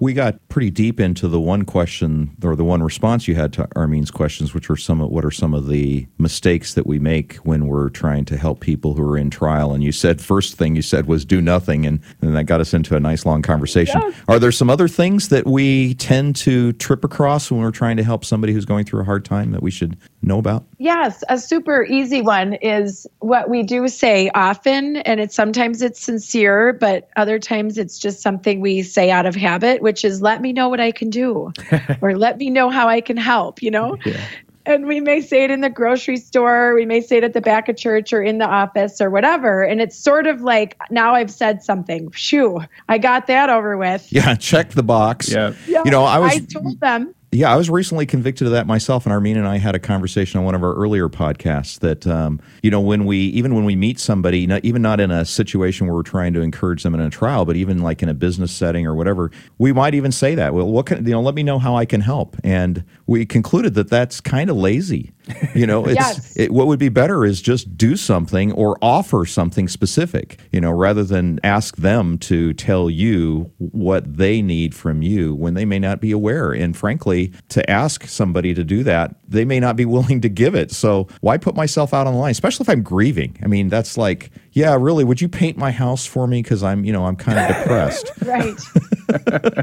We 0.00 0.14
got 0.14 0.48
pretty 0.48 0.70
deep 0.70 0.98
into 0.98 1.28
the 1.28 1.38
one 1.38 1.66
question 1.66 2.34
or 2.42 2.56
the 2.56 2.64
one 2.64 2.82
response 2.82 3.28
you 3.28 3.34
had 3.34 3.52
to 3.52 3.68
Armin's 3.76 4.10
questions, 4.10 4.54
which 4.54 4.70
were 4.70 4.76
some 4.76 5.02
of 5.02 5.10
what 5.10 5.26
are 5.26 5.30
some 5.30 5.52
of 5.52 5.68
the 5.68 6.06
mistakes 6.16 6.72
that 6.72 6.86
we 6.86 6.98
make 6.98 7.34
when 7.36 7.66
we're 7.66 7.90
trying 7.90 8.24
to 8.24 8.38
help 8.38 8.60
people 8.60 8.94
who 8.94 9.02
are 9.02 9.18
in 9.18 9.28
trial. 9.28 9.74
And 9.74 9.84
you 9.84 9.92
said 9.92 10.20
first 10.22 10.56
thing 10.56 10.74
you 10.74 10.80
said 10.80 11.06
was 11.06 11.26
do 11.26 11.42
nothing, 11.42 11.84
and, 11.84 12.00
and 12.22 12.34
that 12.34 12.44
got 12.44 12.62
us 12.62 12.72
into 12.72 12.96
a 12.96 13.00
nice 13.00 13.26
long 13.26 13.42
conversation. 13.42 14.00
Yes. 14.02 14.14
Are 14.26 14.38
there 14.38 14.52
some 14.52 14.70
other 14.70 14.88
things 14.88 15.28
that 15.28 15.46
we 15.46 15.92
tend 15.94 16.34
to 16.36 16.72
trip 16.74 17.04
across 17.04 17.50
when 17.50 17.60
we're 17.60 17.70
trying 17.70 17.98
to 17.98 18.02
help 18.02 18.24
somebody 18.24 18.54
who's 18.54 18.64
going 18.64 18.86
through 18.86 19.02
a 19.02 19.04
hard 19.04 19.26
time 19.26 19.50
that 19.52 19.62
we 19.62 19.70
should 19.70 19.98
know 20.22 20.38
about? 20.38 20.64
Yes, 20.78 21.22
a 21.28 21.36
super 21.36 21.84
easy 21.84 22.22
one 22.22 22.54
is 22.54 23.06
what 23.18 23.50
we 23.50 23.62
do 23.62 23.86
say 23.88 24.30
often, 24.34 24.96
and 24.96 25.20
it's 25.20 25.34
sometimes 25.34 25.82
it's 25.82 26.00
sincere, 26.00 26.72
but 26.72 27.10
other 27.16 27.38
times 27.38 27.76
it's 27.76 27.98
just 27.98 28.22
something 28.22 28.60
we 28.60 28.82
say 28.82 29.10
out 29.10 29.26
of 29.26 29.34
habit, 29.34 29.82
which 29.90 30.04
is 30.04 30.22
let 30.22 30.40
me 30.40 30.52
know 30.52 30.68
what 30.68 30.78
I 30.78 30.92
can 30.92 31.10
do 31.10 31.52
or 32.00 32.16
let 32.16 32.38
me 32.38 32.48
know 32.48 32.70
how 32.70 32.88
I 32.88 33.00
can 33.00 33.16
help, 33.16 33.60
you 33.60 33.72
know? 33.72 33.98
And 34.64 34.86
we 34.86 35.00
may 35.00 35.20
say 35.20 35.42
it 35.42 35.50
in 35.50 35.62
the 35.62 35.68
grocery 35.68 36.16
store, 36.16 36.76
we 36.76 36.86
may 36.86 37.00
say 37.00 37.16
it 37.16 37.24
at 37.24 37.32
the 37.32 37.40
back 37.40 37.68
of 37.68 37.76
church 37.76 38.12
or 38.12 38.22
in 38.22 38.38
the 38.38 38.46
office 38.46 39.00
or 39.00 39.10
whatever. 39.10 39.64
And 39.64 39.80
it's 39.80 39.98
sort 39.98 40.28
of 40.28 40.42
like 40.42 40.76
now 40.90 41.14
I've 41.16 41.32
said 41.32 41.64
something. 41.64 42.08
Phew, 42.12 42.60
I 42.88 42.98
got 42.98 43.26
that 43.26 43.50
over 43.50 43.76
with. 43.76 44.06
Yeah, 44.12 44.36
check 44.36 44.70
the 44.70 44.84
box. 44.84 45.28
Yeah. 45.28 45.54
Yeah, 45.66 45.82
You 45.84 45.90
know, 45.90 46.04
I 46.04 46.18
was 46.20 46.32
I 46.34 46.38
told 46.38 46.78
them. 46.78 47.12
Yeah, 47.32 47.52
I 47.52 47.56
was 47.56 47.70
recently 47.70 48.06
convicted 48.06 48.48
of 48.48 48.52
that 48.54 48.66
myself, 48.66 49.06
and 49.06 49.12
Armin 49.12 49.36
and 49.36 49.46
I 49.46 49.58
had 49.58 49.76
a 49.76 49.78
conversation 49.78 50.40
on 50.40 50.44
one 50.44 50.56
of 50.56 50.64
our 50.64 50.74
earlier 50.74 51.08
podcasts 51.08 51.78
that 51.78 52.04
um, 52.04 52.40
you 52.60 52.72
know 52.72 52.80
when 52.80 53.04
we 53.04 53.18
even 53.18 53.54
when 53.54 53.64
we 53.64 53.76
meet 53.76 54.00
somebody, 54.00 54.48
not, 54.48 54.64
even 54.64 54.82
not 54.82 54.98
in 54.98 55.12
a 55.12 55.24
situation 55.24 55.86
where 55.86 55.94
we're 55.94 56.02
trying 56.02 56.32
to 56.32 56.40
encourage 56.40 56.82
them 56.82 56.92
in 56.92 57.00
a 57.00 57.08
trial, 57.08 57.44
but 57.44 57.54
even 57.54 57.78
like 57.78 58.02
in 58.02 58.08
a 58.08 58.14
business 58.14 58.50
setting 58.50 58.84
or 58.84 58.96
whatever, 58.96 59.30
we 59.58 59.72
might 59.72 59.94
even 59.94 60.10
say 60.10 60.34
that. 60.34 60.54
Well, 60.54 60.66
what 60.66 60.86
can 60.86 61.06
you 61.06 61.12
know? 61.12 61.20
Let 61.20 61.36
me 61.36 61.44
know 61.44 61.60
how 61.60 61.76
I 61.76 61.84
can 61.84 62.00
help, 62.00 62.36
and 62.42 62.82
we 63.06 63.24
concluded 63.24 63.74
that 63.74 63.88
that's 63.88 64.20
kind 64.20 64.50
of 64.50 64.56
lazy. 64.56 65.12
You 65.54 65.68
know, 65.68 65.84
it's 65.86 65.94
Yes. 66.00 66.36
it, 66.36 66.50
what 66.50 66.66
would 66.66 66.80
be 66.80 66.88
better 66.88 67.24
is 67.24 67.40
just 67.40 67.76
do 67.76 67.94
something 67.94 68.50
or 68.52 68.76
offer 68.82 69.24
something 69.24 69.68
specific. 69.68 70.40
You 70.50 70.60
know, 70.60 70.72
rather 70.72 71.04
than 71.04 71.38
ask 71.44 71.76
them 71.76 72.18
to 72.18 72.54
tell 72.54 72.90
you 72.90 73.52
what 73.58 74.16
they 74.16 74.42
need 74.42 74.74
from 74.74 75.02
you 75.02 75.32
when 75.32 75.54
they 75.54 75.64
may 75.64 75.78
not 75.78 76.00
be 76.00 76.10
aware. 76.10 76.50
And 76.50 76.76
frankly, 76.76 77.19
to 77.50 77.68
ask 77.70 78.06
somebody 78.06 78.54
to 78.54 78.64
do 78.64 78.82
that, 78.84 79.14
they 79.28 79.44
may 79.44 79.60
not 79.60 79.76
be 79.76 79.84
willing 79.84 80.20
to 80.22 80.28
give 80.28 80.54
it. 80.54 80.70
So 80.70 81.08
why 81.20 81.38
put 81.38 81.54
myself 81.54 81.94
out 81.94 82.06
on 82.06 82.14
the 82.14 82.18
line, 82.18 82.30
especially 82.30 82.64
if 82.64 82.70
I'm 82.70 82.82
grieving? 82.82 83.38
I 83.42 83.46
mean, 83.46 83.68
that's 83.68 83.96
like, 83.96 84.30
yeah, 84.52 84.76
really, 84.78 85.04
would 85.04 85.20
you 85.20 85.28
paint 85.28 85.56
my 85.56 85.70
house 85.70 86.06
for 86.06 86.26
me 86.26 86.42
because 86.42 86.62
I'm, 86.62 86.84
you 86.84 86.92
know, 86.92 87.06
I'm 87.06 87.16
kind 87.16 87.38
of 87.38 87.56
depressed. 87.56 88.10
right 88.24 88.60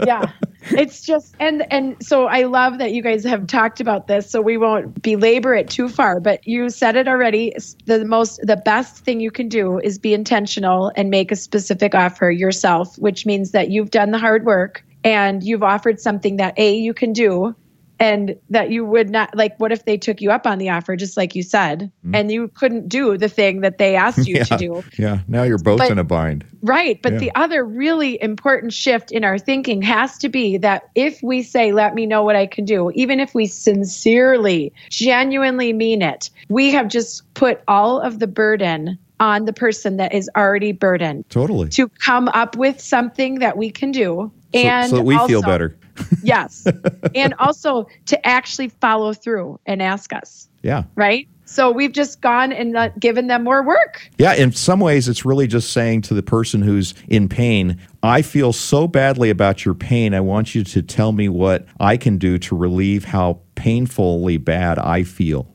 yeah 0.05 0.31
it's 0.71 1.01
just 1.01 1.35
and 1.39 1.71
and 1.71 1.95
so 2.03 2.25
i 2.27 2.43
love 2.43 2.77
that 2.77 2.91
you 2.91 3.01
guys 3.01 3.23
have 3.23 3.47
talked 3.47 3.79
about 3.79 4.07
this 4.07 4.29
so 4.29 4.41
we 4.41 4.57
won't 4.57 5.01
belabor 5.01 5.53
it 5.53 5.69
too 5.69 5.87
far 5.87 6.19
but 6.19 6.45
you 6.45 6.69
said 6.69 6.95
it 6.95 7.07
already 7.07 7.53
the 7.85 8.03
most 8.05 8.39
the 8.43 8.57
best 8.57 8.97
thing 9.03 9.19
you 9.19 9.31
can 9.31 9.47
do 9.47 9.79
is 9.79 9.97
be 9.97 10.13
intentional 10.13 10.91
and 10.95 11.09
make 11.09 11.31
a 11.31 11.35
specific 11.35 11.95
offer 11.95 12.29
yourself 12.29 12.97
which 12.97 13.25
means 13.25 13.51
that 13.51 13.69
you've 13.69 13.91
done 13.91 14.11
the 14.11 14.17
hard 14.17 14.45
work 14.45 14.83
and 15.07 15.41
you've 15.43 15.63
offered 15.63 15.99
something 16.01 16.35
that 16.37 16.53
a 16.57 16.75
you 16.75 16.93
can 16.93 17.13
do 17.13 17.55
and 17.99 18.35
that 18.49 18.69
you 18.69 18.85
would 18.85 19.09
not 19.09 19.35
like 19.35 19.57
what 19.59 19.71
if 19.71 19.85
they 19.85 19.97
took 19.97 20.21
you 20.21 20.31
up 20.31 20.45
on 20.45 20.59
the 20.59 20.69
offer 20.69 20.95
just 20.95 21.17
like 21.17 21.33
you 21.33 21.41
said 21.41 21.91
mm-hmm. 22.05 22.13
and 22.13 22.31
you 22.31 22.47
couldn't 22.49 22.87
do 22.87 23.17
the 23.17 23.29
thing 23.29 23.61
that 23.61 23.77
they 23.77 23.95
asked 23.95 24.27
you 24.27 24.43
to 24.43 24.57
do 24.57 24.83
Yeah. 24.97 25.19
Now 25.27 25.43
you're 25.43 25.57
both 25.57 25.79
But- 25.79 25.91
in 25.91 25.97
a 25.97 26.03
bind. 26.03 26.45
Right. 26.61 27.01
But 27.01 27.13
Yeah. 27.13 27.19
the 27.19 27.31
other 27.35 27.63
really 27.63 28.21
important 28.21 28.73
shift 28.73 29.11
in 29.11 29.23
our 29.23 29.37
thinking 29.37 29.81
has 29.83 30.17
to 30.19 30.29
be 30.29 30.57
that 30.57 30.89
if 30.95 31.23
we 31.23 31.41
say, 31.41 31.71
let 31.71 31.95
me 31.95 32.05
know 32.05 32.23
what 32.23 32.35
I 32.35 32.45
can 32.47 32.65
do, 32.65 32.91
even 32.93 33.19
if 33.19 33.33
we 33.33 33.47
sincerely, 33.47 34.73
genuinely 34.89 35.71
mean 35.71 36.01
it, 36.01 36.29
we 36.49 36.71
have 36.71 36.87
just 36.89 37.21
put 37.35 37.61
all 37.67 38.01
of 38.01 38.19
the 38.19 38.27
burden 38.27 38.97
on 39.19 39.45
the 39.45 39.53
person 39.53 39.97
that 39.97 40.13
is 40.13 40.29
already 40.35 40.71
burdened 40.71 41.27
Totally. 41.29 41.69
to 41.69 41.89
come 41.89 42.27
up 42.29 42.55
with 42.55 42.79
something 42.79 43.39
that 43.39 43.57
we 43.57 43.71
can 43.71 43.91
do. 43.91 44.31
So, 44.57 44.67
And 44.67 44.89
so 44.89 44.95
that 44.97 45.03
we 45.03 45.17
feel 45.27 45.41
better. 45.41 45.77
Yes. 46.23 46.67
and 47.15 47.33
also 47.39 47.87
to 48.05 48.27
actually 48.27 48.69
follow 48.69 49.13
through 49.13 49.59
and 49.65 49.81
ask 49.81 50.13
us. 50.13 50.47
Yeah. 50.61 50.83
Right. 50.95 51.27
So 51.45 51.71
we've 51.71 51.93
just 51.93 52.21
gone 52.21 52.51
and 52.51 52.91
given 52.99 53.27
them 53.27 53.45
more 53.45 53.63
work. 53.63 54.07
Yeah, 54.17 54.33
in 54.33 54.51
some 54.51 54.79
ways, 54.81 55.07
it's 55.07 55.25
really 55.25 55.47
just 55.47 55.71
saying 55.71 56.01
to 56.03 56.13
the 56.13 56.21
person 56.21 56.61
who's 56.61 56.93
in 57.07 57.29
pain, 57.29 57.79
I 58.03 58.21
feel 58.21 58.51
so 58.51 58.87
badly 58.87 59.29
about 59.29 59.63
your 59.63 59.73
pain. 59.73 60.13
I 60.13 60.19
want 60.19 60.53
you 60.53 60.63
to 60.65 60.81
tell 60.81 61.13
me 61.13 61.29
what 61.29 61.65
I 61.79 61.95
can 61.95 62.17
do 62.17 62.37
to 62.39 62.55
relieve 62.55 63.05
how 63.05 63.39
painfully 63.55 64.37
bad 64.37 64.77
I 64.77 65.03
feel. 65.03 65.47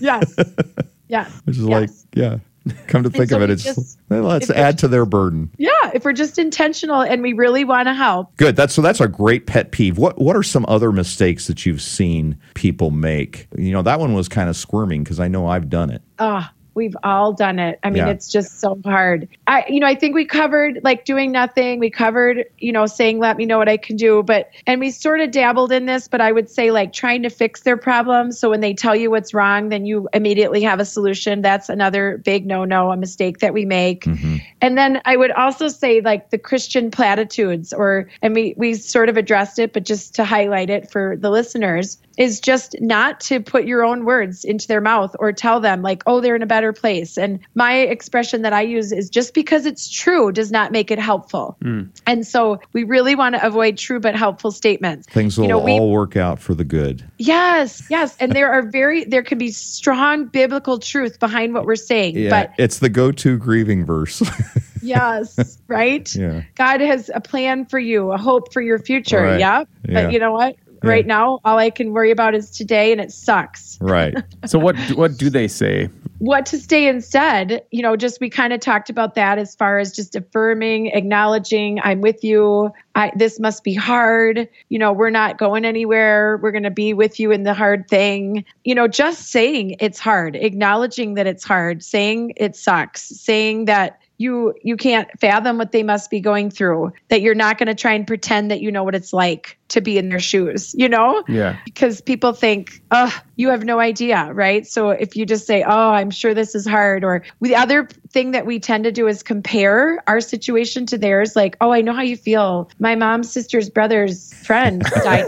Yes. 0.00 0.34
yes. 1.08 1.30
Which 1.44 1.58
is 1.58 1.66
yes. 1.66 1.80
like, 1.80 1.90
yeah. 2.14 2.38
Come 2.86 3.02
to 3.02 3.10
think 3.10 3.28
so 3.28 3.36
of 3.36 3.42
it, 3.42 3.50
it's 3.50 3.64
just- 3.64 3.98
let's 4.08 4.48
add 4.48 4.78
to 4.78 4.88
their 4.88 5.04
burden. 5.04 5.50
Yeah, 5.58 5.70
if 5.94 6.04
we're 6.04 6.12
just 6.12 6.38
intentional 6.38 7.00
and 7.00 7.22
we 7.22 7.32
really 7.32 7.64
want 7.64 7.86
to 7.86 7.94
help. 7.94 8.36
Good. 8.36 8.56
That's 8.56 8.74
so. 8.74 8.82
That's 8.82 9.00
a 9.00 9.08
great 9.08 9.46
pet 9.46 9.70
peeve. 9.70 9.96
What 9.96 10.20
What 10.20 10.36
are 10.36 10.42
some 10.42 10.66
other 10.68 10.92
mistakes 10.92 11.46
that 11.46 11.64
you've 11.64 11.80
seen 11.80 12.36
people 12.54 12.90
make? 12.90 13.46
You 13.56 13.72
know, 13.72 13.82
that 13.82 14.00
one 14.00 14.12
was 14.12 14.28
kind 14.28 14.48
of 14.50 14.56
squirming 14.56 15.04
because 15.04 15.20
I 15.20 15.28
know 15.28 15.46
I've 15.46 15.70
done 15.70 15.90
it. 15.90 16.02
Oh, 16.18 16.46
we've 16.74 16.96
all 17.02 17.32
done 17.32 17.58
it. 17.58 17.78
I 17.82 17.90
mean, 17.90 18.06
Yeah. 18.06 18.10
it's 18.10 18.30
just 18.30 18.60
so 18.60 18.78
hard. 18.84 19.28
I, 19.46 19.64
you 19.68 19.80
know, 19.80 19.86
I 19.86 19.94
think 19.94 20.14
we 20.14 20.24
covered 20.24 20.80
like 20.82 21.04
doing 21.04 21.32
nothing. 21.32 21.78
We 21.78 21.90
covered, 21.90 22.46
you 22.58 22.72
know, 22.72 22.86
saying, 22.86 23.18
let 23.18 23.36
me 23.36 23.46
know 23.46 23.58
what 23.58 23.68
I 23.68 23.76
can 23.76 23.96
do. 23.96 24.22
But, 24.22 24.50
and 24.66 24.80
we 24.80 24.90
sort 24.90 25.20
of 25.20 25.30
dabbled 25.30 25.72
in 25.72 25.86
this, 25.86 26.08
but 26.08 26.20
I 26.20 26.32
would 26.32 26.50
say 26.50 26.70
like 26.70 26.92
trying 26.92 27.22
to 27.22 27.30
fix 27.30 27.62
their 27.62 27.76
problems. 27.76 28.38
So 28.38 28.50
when 28.50 28.60
they 28.60 28.74
tell 28.74 28.96
you 28.96 29.10
what's 29.10 29.32
wrong, 29.34 29.68
then 29.68 29.86
you 29.86 30.08
immediately 30.12 30.62
have 30.62 30.80
a 30.80 30.84
solution. 30.84 31.42
That's 31.42 31.68
another 31.68 32.18
big 32.24 32.46
no 32.46 32.64
no, 32.64 32.90
a 32.90 32.96
mistake 32.96 33.38
that 33.38 33.54
we 33.54 33.64
make. 33.64 34.04
Mm-hmm. 34.04 34.36
And 34.60 34.78
then 34.78 35.00
I 35.04 35.16
would 35.16 35.30
also 35.30 35.68
say 35.68 36.00
like 36.00 36.30
the 36.30 36.38
Christian 36.38 36.90
platitudes, 36.90 37.72
or, 37.72 38.08
and 38.22 38.34
we, 38.34 38.54
we 38.56 38.74
sort 38.74 39.08
of 39.08 39.16
addressed 39.16 39.58
it, 39.58 39.72
but 39.72 39.84
just 39.84 40.14
to 40.16 40.24
highlight 40.24 40.70
it 40.70 40.90
for 40.90 41.16
the 41.16 41.30
listeners, 41.30 41.98
is 42.16 42.40
just 42.40 42.76
not 42.80 43.20
to 43.20 43.40
put 43.40 43.64
your 43.64 43.84
own 43.84 44.04
words 44.04 44.44
into 44.44 44.68
their 44.68 44.80
mouth 44.80 45.16
or 45.18 45.32
tell 45.32 45.60
them 45.60 45.82
like, 45.82 46.02
oh, 46.06 46.20
they're 46.20 46.36
in 46.36 46.42
a 46.42 46.46
better 46.46 46.63
place. 46.72 47.16
And 47.18 47.38
my 47.54 47.74
expression 47.74 48.42
that 48.42 48.52
I 48.52 48.62
use 48.62 48.92
is 48.92 49.10
just 49.10 49.34
because 49.34 49.66
it's 49.66 49.90
true 49.90 50.32
does 50.32 50.50
not 50.50 50.72
make 50.72 50.90
it 50.90 50.98
helpful. 50.98 51.56
Hmm. 51.62 51.82
And 52.06 52.26
so 52.26 52.60
we 52.72 52.84
really 52.84 53.14
want 53.14 53.34
to 53.34 53.46
avoid 53.46 53.76
true 53.78 54.00
but 54.00 54.14
helpful 54.16 54.50
statements. 54.50 55.06
Things 55.08 55.36
will 55.36 55.44
You 55.44 55.48
know, 55.50 55.58
we- 55.58 55.72
all 55.72 55.90
work 55.90 56.16
out 56.16 56.38
for 56.38 56.54
the 56.54 56.64
good. 56.64 57.04
Yes, 57.18 57.82
yes. 57.90 58.16
And 58.20 58.32
there 58.32 58.50
are 58.52 58.62
very, 58.62 59.04
there 59.04 59.22
can 59.22 59.38
be 59.38 59.50
strong 59.50 60.26
biblical 60.26 60.78
truth 60.78 61.18
behind 61.20 61.54
what 61.54 61.64
we're 61.66 61.76
saying. 61.76 62.16
Yeah. 62.16 62.30
But 62.30 62.52
it's 62.58 62.78
the 62.78 62.88
go 62.88 63.12
to 63.12 63.38
grieving 63.38 63.84
verse. 63.84 64.22
yes, 64.82 65.58
right? 65.68 66.14
Yeah. 66.14 66.42
God 66.54 66.80
has 66.80 67.10
a 67.14 67.20
plan 67.20 67.64
for 67.66 67.78
you, 67.78 68.12
a 68.12 68.18
hope 68.18 68.52
for 68.52 68.60
your 68.60 68.78
future. 68.78 69.22
Right. 69.22 69.40
Yep. 69.40 69.68
Yeah. 69.88 70.02
But 70.04 70.12
you 70.12 70.18
know 70.18 70.32
what? 70.32 70.56
Right 70.88 71.06
now, 71.06 71.40
all 71.44 71.58
I 71.58 71.70
can 71.70 71.92
worry 71.92 72.10
about 72.10 72.34
is 72.34 72.50
today, 72.50 72.92
and 72.92 73.00
it 73.00 73.12
sucks. 73.12 73.78
right. 73.80 74.14
So 74.46 74.58
what 74.58 74.76
what 74.92 75.16
do 75.16 75.30
they 75.30 75.48
say? 75.48 75.88
What 76.18 76.46
to 76.46 76.58
stay 76.58 76.86
instead? 76.86 77.64
You 77.70 77.82
know, 77.82 77.96
just 77.96 78.20
we 78.20 78.30
kind 78.30 78.52
of 78.52 78.60
talked 78.60 78.88
about 78.88 79.14
that 79.14 79.38
as 79.38 79.54
far 79.56 79.78
as 79.78 79.92
just 79.92 80.14
affirming, 80.14 80.88
acknowledging, 80.88 81.80
I'm 81.82 82.00
with 82.00 82.22
you. 82.22 82.72
I, 82.94 83.10
this 83.16 83.40
must 83.40 83.64
be 83.64 83.74
hard. 83.74 84.48
You 84.68 84.78
know, 84.78 84.92
we're 84.92 85.10
not 85.10 85.38
going 85.38 85.64
anywhere. 85.64 86.38
We're 86.42 86.52
going 86.52 86.62
to 86.62 86.70
be 86.70 86.94
with 86.94 87.18
you 87.18 87.32
in 87.32 87.42
the 87.42 87.54
hard 87.54 87.88
thing. 87.88 88.44
You 88.64 88.74
know, 88.74 88.86
just 88.86 89.28
saying 89.28 89.76
it's 89.80 89.98
hard, 89.98 90.36
acknowledging 90.36 91.14
that 91.14 91.26
it's 91.26 91.44
hard, 91.44 91.82
saying 91.82 92.34
it 92.36 92.54
sucks, 92.54 93.02
saying 93.02 93.64
that 93.64 93.98
you 94.18 94.54
you 94.62 94.76
can't 94.76 95.08
fathom 95.20 95.58
what 95.58 95.72
they 95.72 95.82
must 95.82 96.10
be 96.10 96.20
going 96.20 96.50
through 96.50 96.92
that 97.08 97.20
you're 97.20 97.34
not 97.34 97.58
going 97.58 97.66
to 97.66 97.74
try 97.74 97.92
and 97.92 98.06
pretend 98.06 98.50
that 98.50 98.60
you 98.60 98.70
know 98.70 98.84
what 98.84 98.94
it's 98.94 99.12
like 99.12 99.58
to 99.68 99.80
be 99.80 99.98
in 99.98 100.08
their 100.08 100.20
shoes 100.20 100.72
you 100.78 100.88
know 100.88 101.24
Yeah. 101.26 101.56
because 101.64 102.00
people 102.00 102.32
think, 102.32 102.80
oh, 102.92 103.12
you 103.36 103.48
have 103.48 103.64
no 103.64 103.80
idea, 103.80 104.30
right? 104.32 104.64
So 104.64 104.90
if 104.90 105.16
you 105.16 105.26
just 105.26 105.44
say, 105.46 105.64
oh, 105.66 105.90
I'm 105.90 106.10
sure 106.10 106.34
this 106.34 106.54
is 106.54 106.64
hard, 106.64 107.02
or 107.02 107.24
the 107.40 107.56
other 107.56 107.88
thing 108.10 108.30
that 108.30 108.46
we 108.46 108.60
tend 108.60 108.84
to 108.84 108.92
do 108.92 109.08
is 109.08 109.24
compare 109.24 110.00
our 110.06 110.20
situation 110.20 110.86
to 110.86 110.98
theirs, 110.98 111.34
like, 111.34 111.56
oh, 111.60 111.72
I 111.72 111.80
know 111.80 111.92
how 111.92 112.02
you 112.02 112.16
feel. 112.16 112.70
My 112.78 112.94
mom's 112.94 113.32
sister's 113.32 113.68
brother's 113.68 114.32
friend 114.46 114.82
died. 115.02 115.24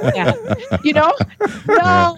You 0.85 0.93
know? 0.93 1.13
No, 1.67 2.17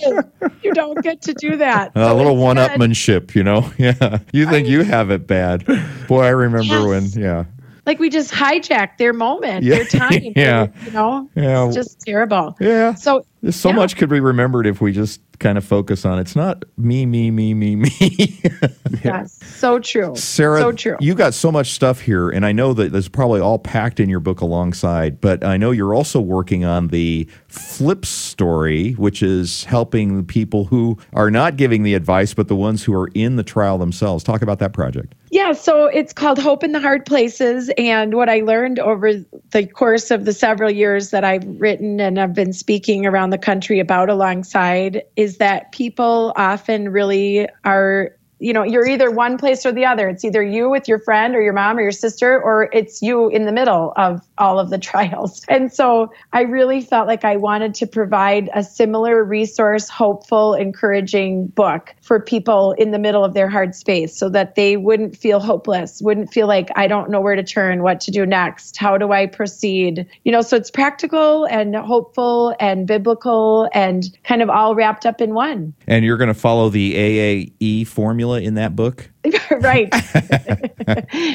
you 0.62 0.74
don't 0.74 1.02
get 1.02 1.22
to 1.22 1.32
do 1.32 1.56
that. 1.56 1.92
A 1.94 2.04
So 2.08 2.16
little 2.16 2.36
one-upmanship 2.36 3.34
you 3.34 3.42
know? 3.44 3.72
Yeah. 3.78 4.18
You 4.32 4.46
think 4.46 4.68
you 4.68 4.82
have 4.82 5.10
it 5.10 5.26
bad. 5.26 5.64
Boy, 6.08 6.24
I 6.24 6.30
remember 6.30 6.57
Yes. 6.66 7.14
when, 7.14 7.22
yeah. 7.22 7.44
like 7.86 7.98
we 7.98 8.10
just 8.10 8.30
hijack 8.32 8.98
their 8.98 9.12
moment, 9.12 9.64
Yeah. 9.64 9.76
their 9.76 9.84
time. 10.00 10.32
Yeah. 10.36 10.66
You 10.84 10.90
know, 10.92 11.30
Yeah. 11.34 11.66
it's 11.66 11.74
just 11.76 12.00
terrible. 12.00 12.56
Yeah. 12.60 12.94
So 12.94 13.24
so 13.50 13.68
Yeah. 13.70 13.74
much 13.76 13.96
could 13.96 14.08
be 14.08 14.20
remembered 14.20 14.66
if 14.66 14.80
we 14.80 14.92
just 14.92 15.20
kind 15.38 15.56
of 15.56 15.64
focus 15.64 16.04
on 16.04 16.18
it's 16.18 16.34
not 16.34 16.64
me, 16.76 17.06
me, 17.06 17.30
me, 17.30 17.54
me, 17.54 17.76
me. 17.76 17.90
yes, 19.04 19.38
so 19.44 19.78
true. 19.78 20.12
Sarah, 20.16 20.60
so 20.60 20.72
true. 20.72 20.96
you 21.00 21.14
got 21.14 21.32
so 21.34 21.52
much 21.52 21.70
stuff 21.70 22.00
here, 22.00 22.28
and 22.30 22.44
I 22.44 22.50
know 22.52 22.72
that 22.74 22.90
there's 22.92 23.08
probably 23.08 23.40
all 23.40 23.58
packed 23.58 24.00
in 24.00 24.08
your 24.08 24.18
book 24.20 24.40
alongside, 24.40 25.20
but 25.20 25.44
I 25.44 25.56
know 25.56 25.70
you're 25.70 25.94
also 25.94 26.20
working 26.20 26.64
on 26.64 26.88
the 26.88 27.28
flip 27.46 28.04
story, 28.04 28.92
which 28.92 29.22
is 29.22 29.64
helping 29.64 30.24
people 30.24 30.64
who 30.64 30.98
are 31.12 31.30
not 31.30 31.56
giving 31.56 31.84
the 31.84 31.94
advice, 31.94 32.34
but 32.34 32.48
the 32.48 32.56
ones 32.56 32.82
who 32.82 32.94
are 32.94 33.08
in 33.14 33.36
the 33.36 33.44
trial 33.44 33.78
themselves. 33.78 34.24
Talk 34.24 34.42
about 34.42 34.58
that 34.58 34.72
project. 34.72 35.14
Yeah, 35.30 35.52
so 35.52 35.86
it's 35.86 36.12
called 36.14 36.38
Hope 36.38 36.64
in 36.64 36.72
the 36.72 36.80
Hard 36.80 37.04
Places. 37.04 37.70
And 37.76 38.14
what 38.14 38.28
I 38.30 38.40
learned 38.40 38.78
over 38.78 39.12
the 39.50 39.66
course 39.66 40.10
of 40.10 40.24
the 40.24 40.32
several 40.32 40.70
years 40.70 41.10
that 41.10 41.22
I've 41.22 41.44
written 41.60 42.00
and 42.00 42.18
I've 42.18 42.32
been 42.34 42.52
speaking 42.54 43.04
around 43.06 43.27
the 43.30 43.38
country 43.38 43.80
about 43.80 44.10
alongside 44.10 45.02
is 45.16 45.38
that 45.38 45.72
people 45.72 46.32
often 46.36 46.90
really 46.90 47.48
are. 47.64 48.10
You 48.40 48.52
know, 48.52 48.62
you're 48.62 48.86
either 48.86 49.10
one 49.10 49.36
place 49.36 49.66
or 49.66 49.72
the 49.72 49.84
other. 49.84 50.08
It's 50.08 50.24
either 50.24 50.40
you 50.44 50.70
with 50.70 50.86
your 50.86 51.00
friend 51.00 51.34
or 51.34 51.42
your 51.42 51.52
mom 51.52 51.76
or 51.76 51.82
your 51.82 51.90
sister, 51.90 52.40
or 52.40 52.68
it's 52.72 53.02
you 53.02 53.28
in 53.30 53.46
the 53.46 53.52
middle 53.52 53.92
of 53.96 54.27
all 54.38 54.58
of 54.58 54.70
the 54.70 54.78
trials. 54.78 55.44
And 55.58 55.72
so 55.72 56.12
I 56.32 56.42
really 56.42 56.80
felt 56.80 57.08
like 57.08 57.24
I 57.24 57.36
wanted 57.36 57.74
to 57.74 57.86
provide 57.86 58.48
a 58.54 58.62
similar 58.62 59.24
resource, 59.24 59.88
hopeful, 59.88 60.54
encouraging 60.54 61.48
book 61.48 61.94
for 62.00 62.20
people 62.20 62.72
in 62.72 62.92
the 62.92 62.98
middle 62.98 63.24
of 63.24 63.34
their 63.34 63.48
hard 63.48 63.74
space 63.74 64.16
so 64.16 64.28
that 64.28 64.54
they 64.54 64.76
wouldn't 64.76 65.16
feel 65.16 65.40
hopeless, 65.40 66.00
wouldn't 66.00 66.32
feel 66.32 66.46
like 66.46 66.70
I 66.76 66.86
don't 66.86 67.10
know 67.10 67.20
where 67.20 67.34
to 67.34 67.42
turn, 67.42 67.82
what 67.82 68.00
to 68.02 68.10
do 68.10 68.24
next, 68.24 68.76
how 68.76 68.98
do 68.98 69.10
I 69.10 69.26
proceed? 69.26 70.06
You 70.24 70.32
know, 70.32 70.42
so 70.42 70.56
it's 70.56 70.70
practical 70.70 71.44
and 71.46 71.74
hopeful 71.74 72.54
and 72.60 72.86
biblical 72.86 73.68
and 73.72 74.04
kind 74.22 74.42
of 74.42 74.50
all 74.50 74.74
wrapped 74.74 75.06
up 75.06 75.20
in 75.20 75.34
one. 75.34 75.74
And 75.86 76.04
you're 76.04 76.18
going 76.18 76.28
to 76.28 76.34
follow 76.34 76.68
the 76.68 76.94
AAE 76.94 77.86
formula 77.86 78.40
in 78.40 78.54
that 78.54 78.76
book. 78.76 79.10
right. 79.60 79.92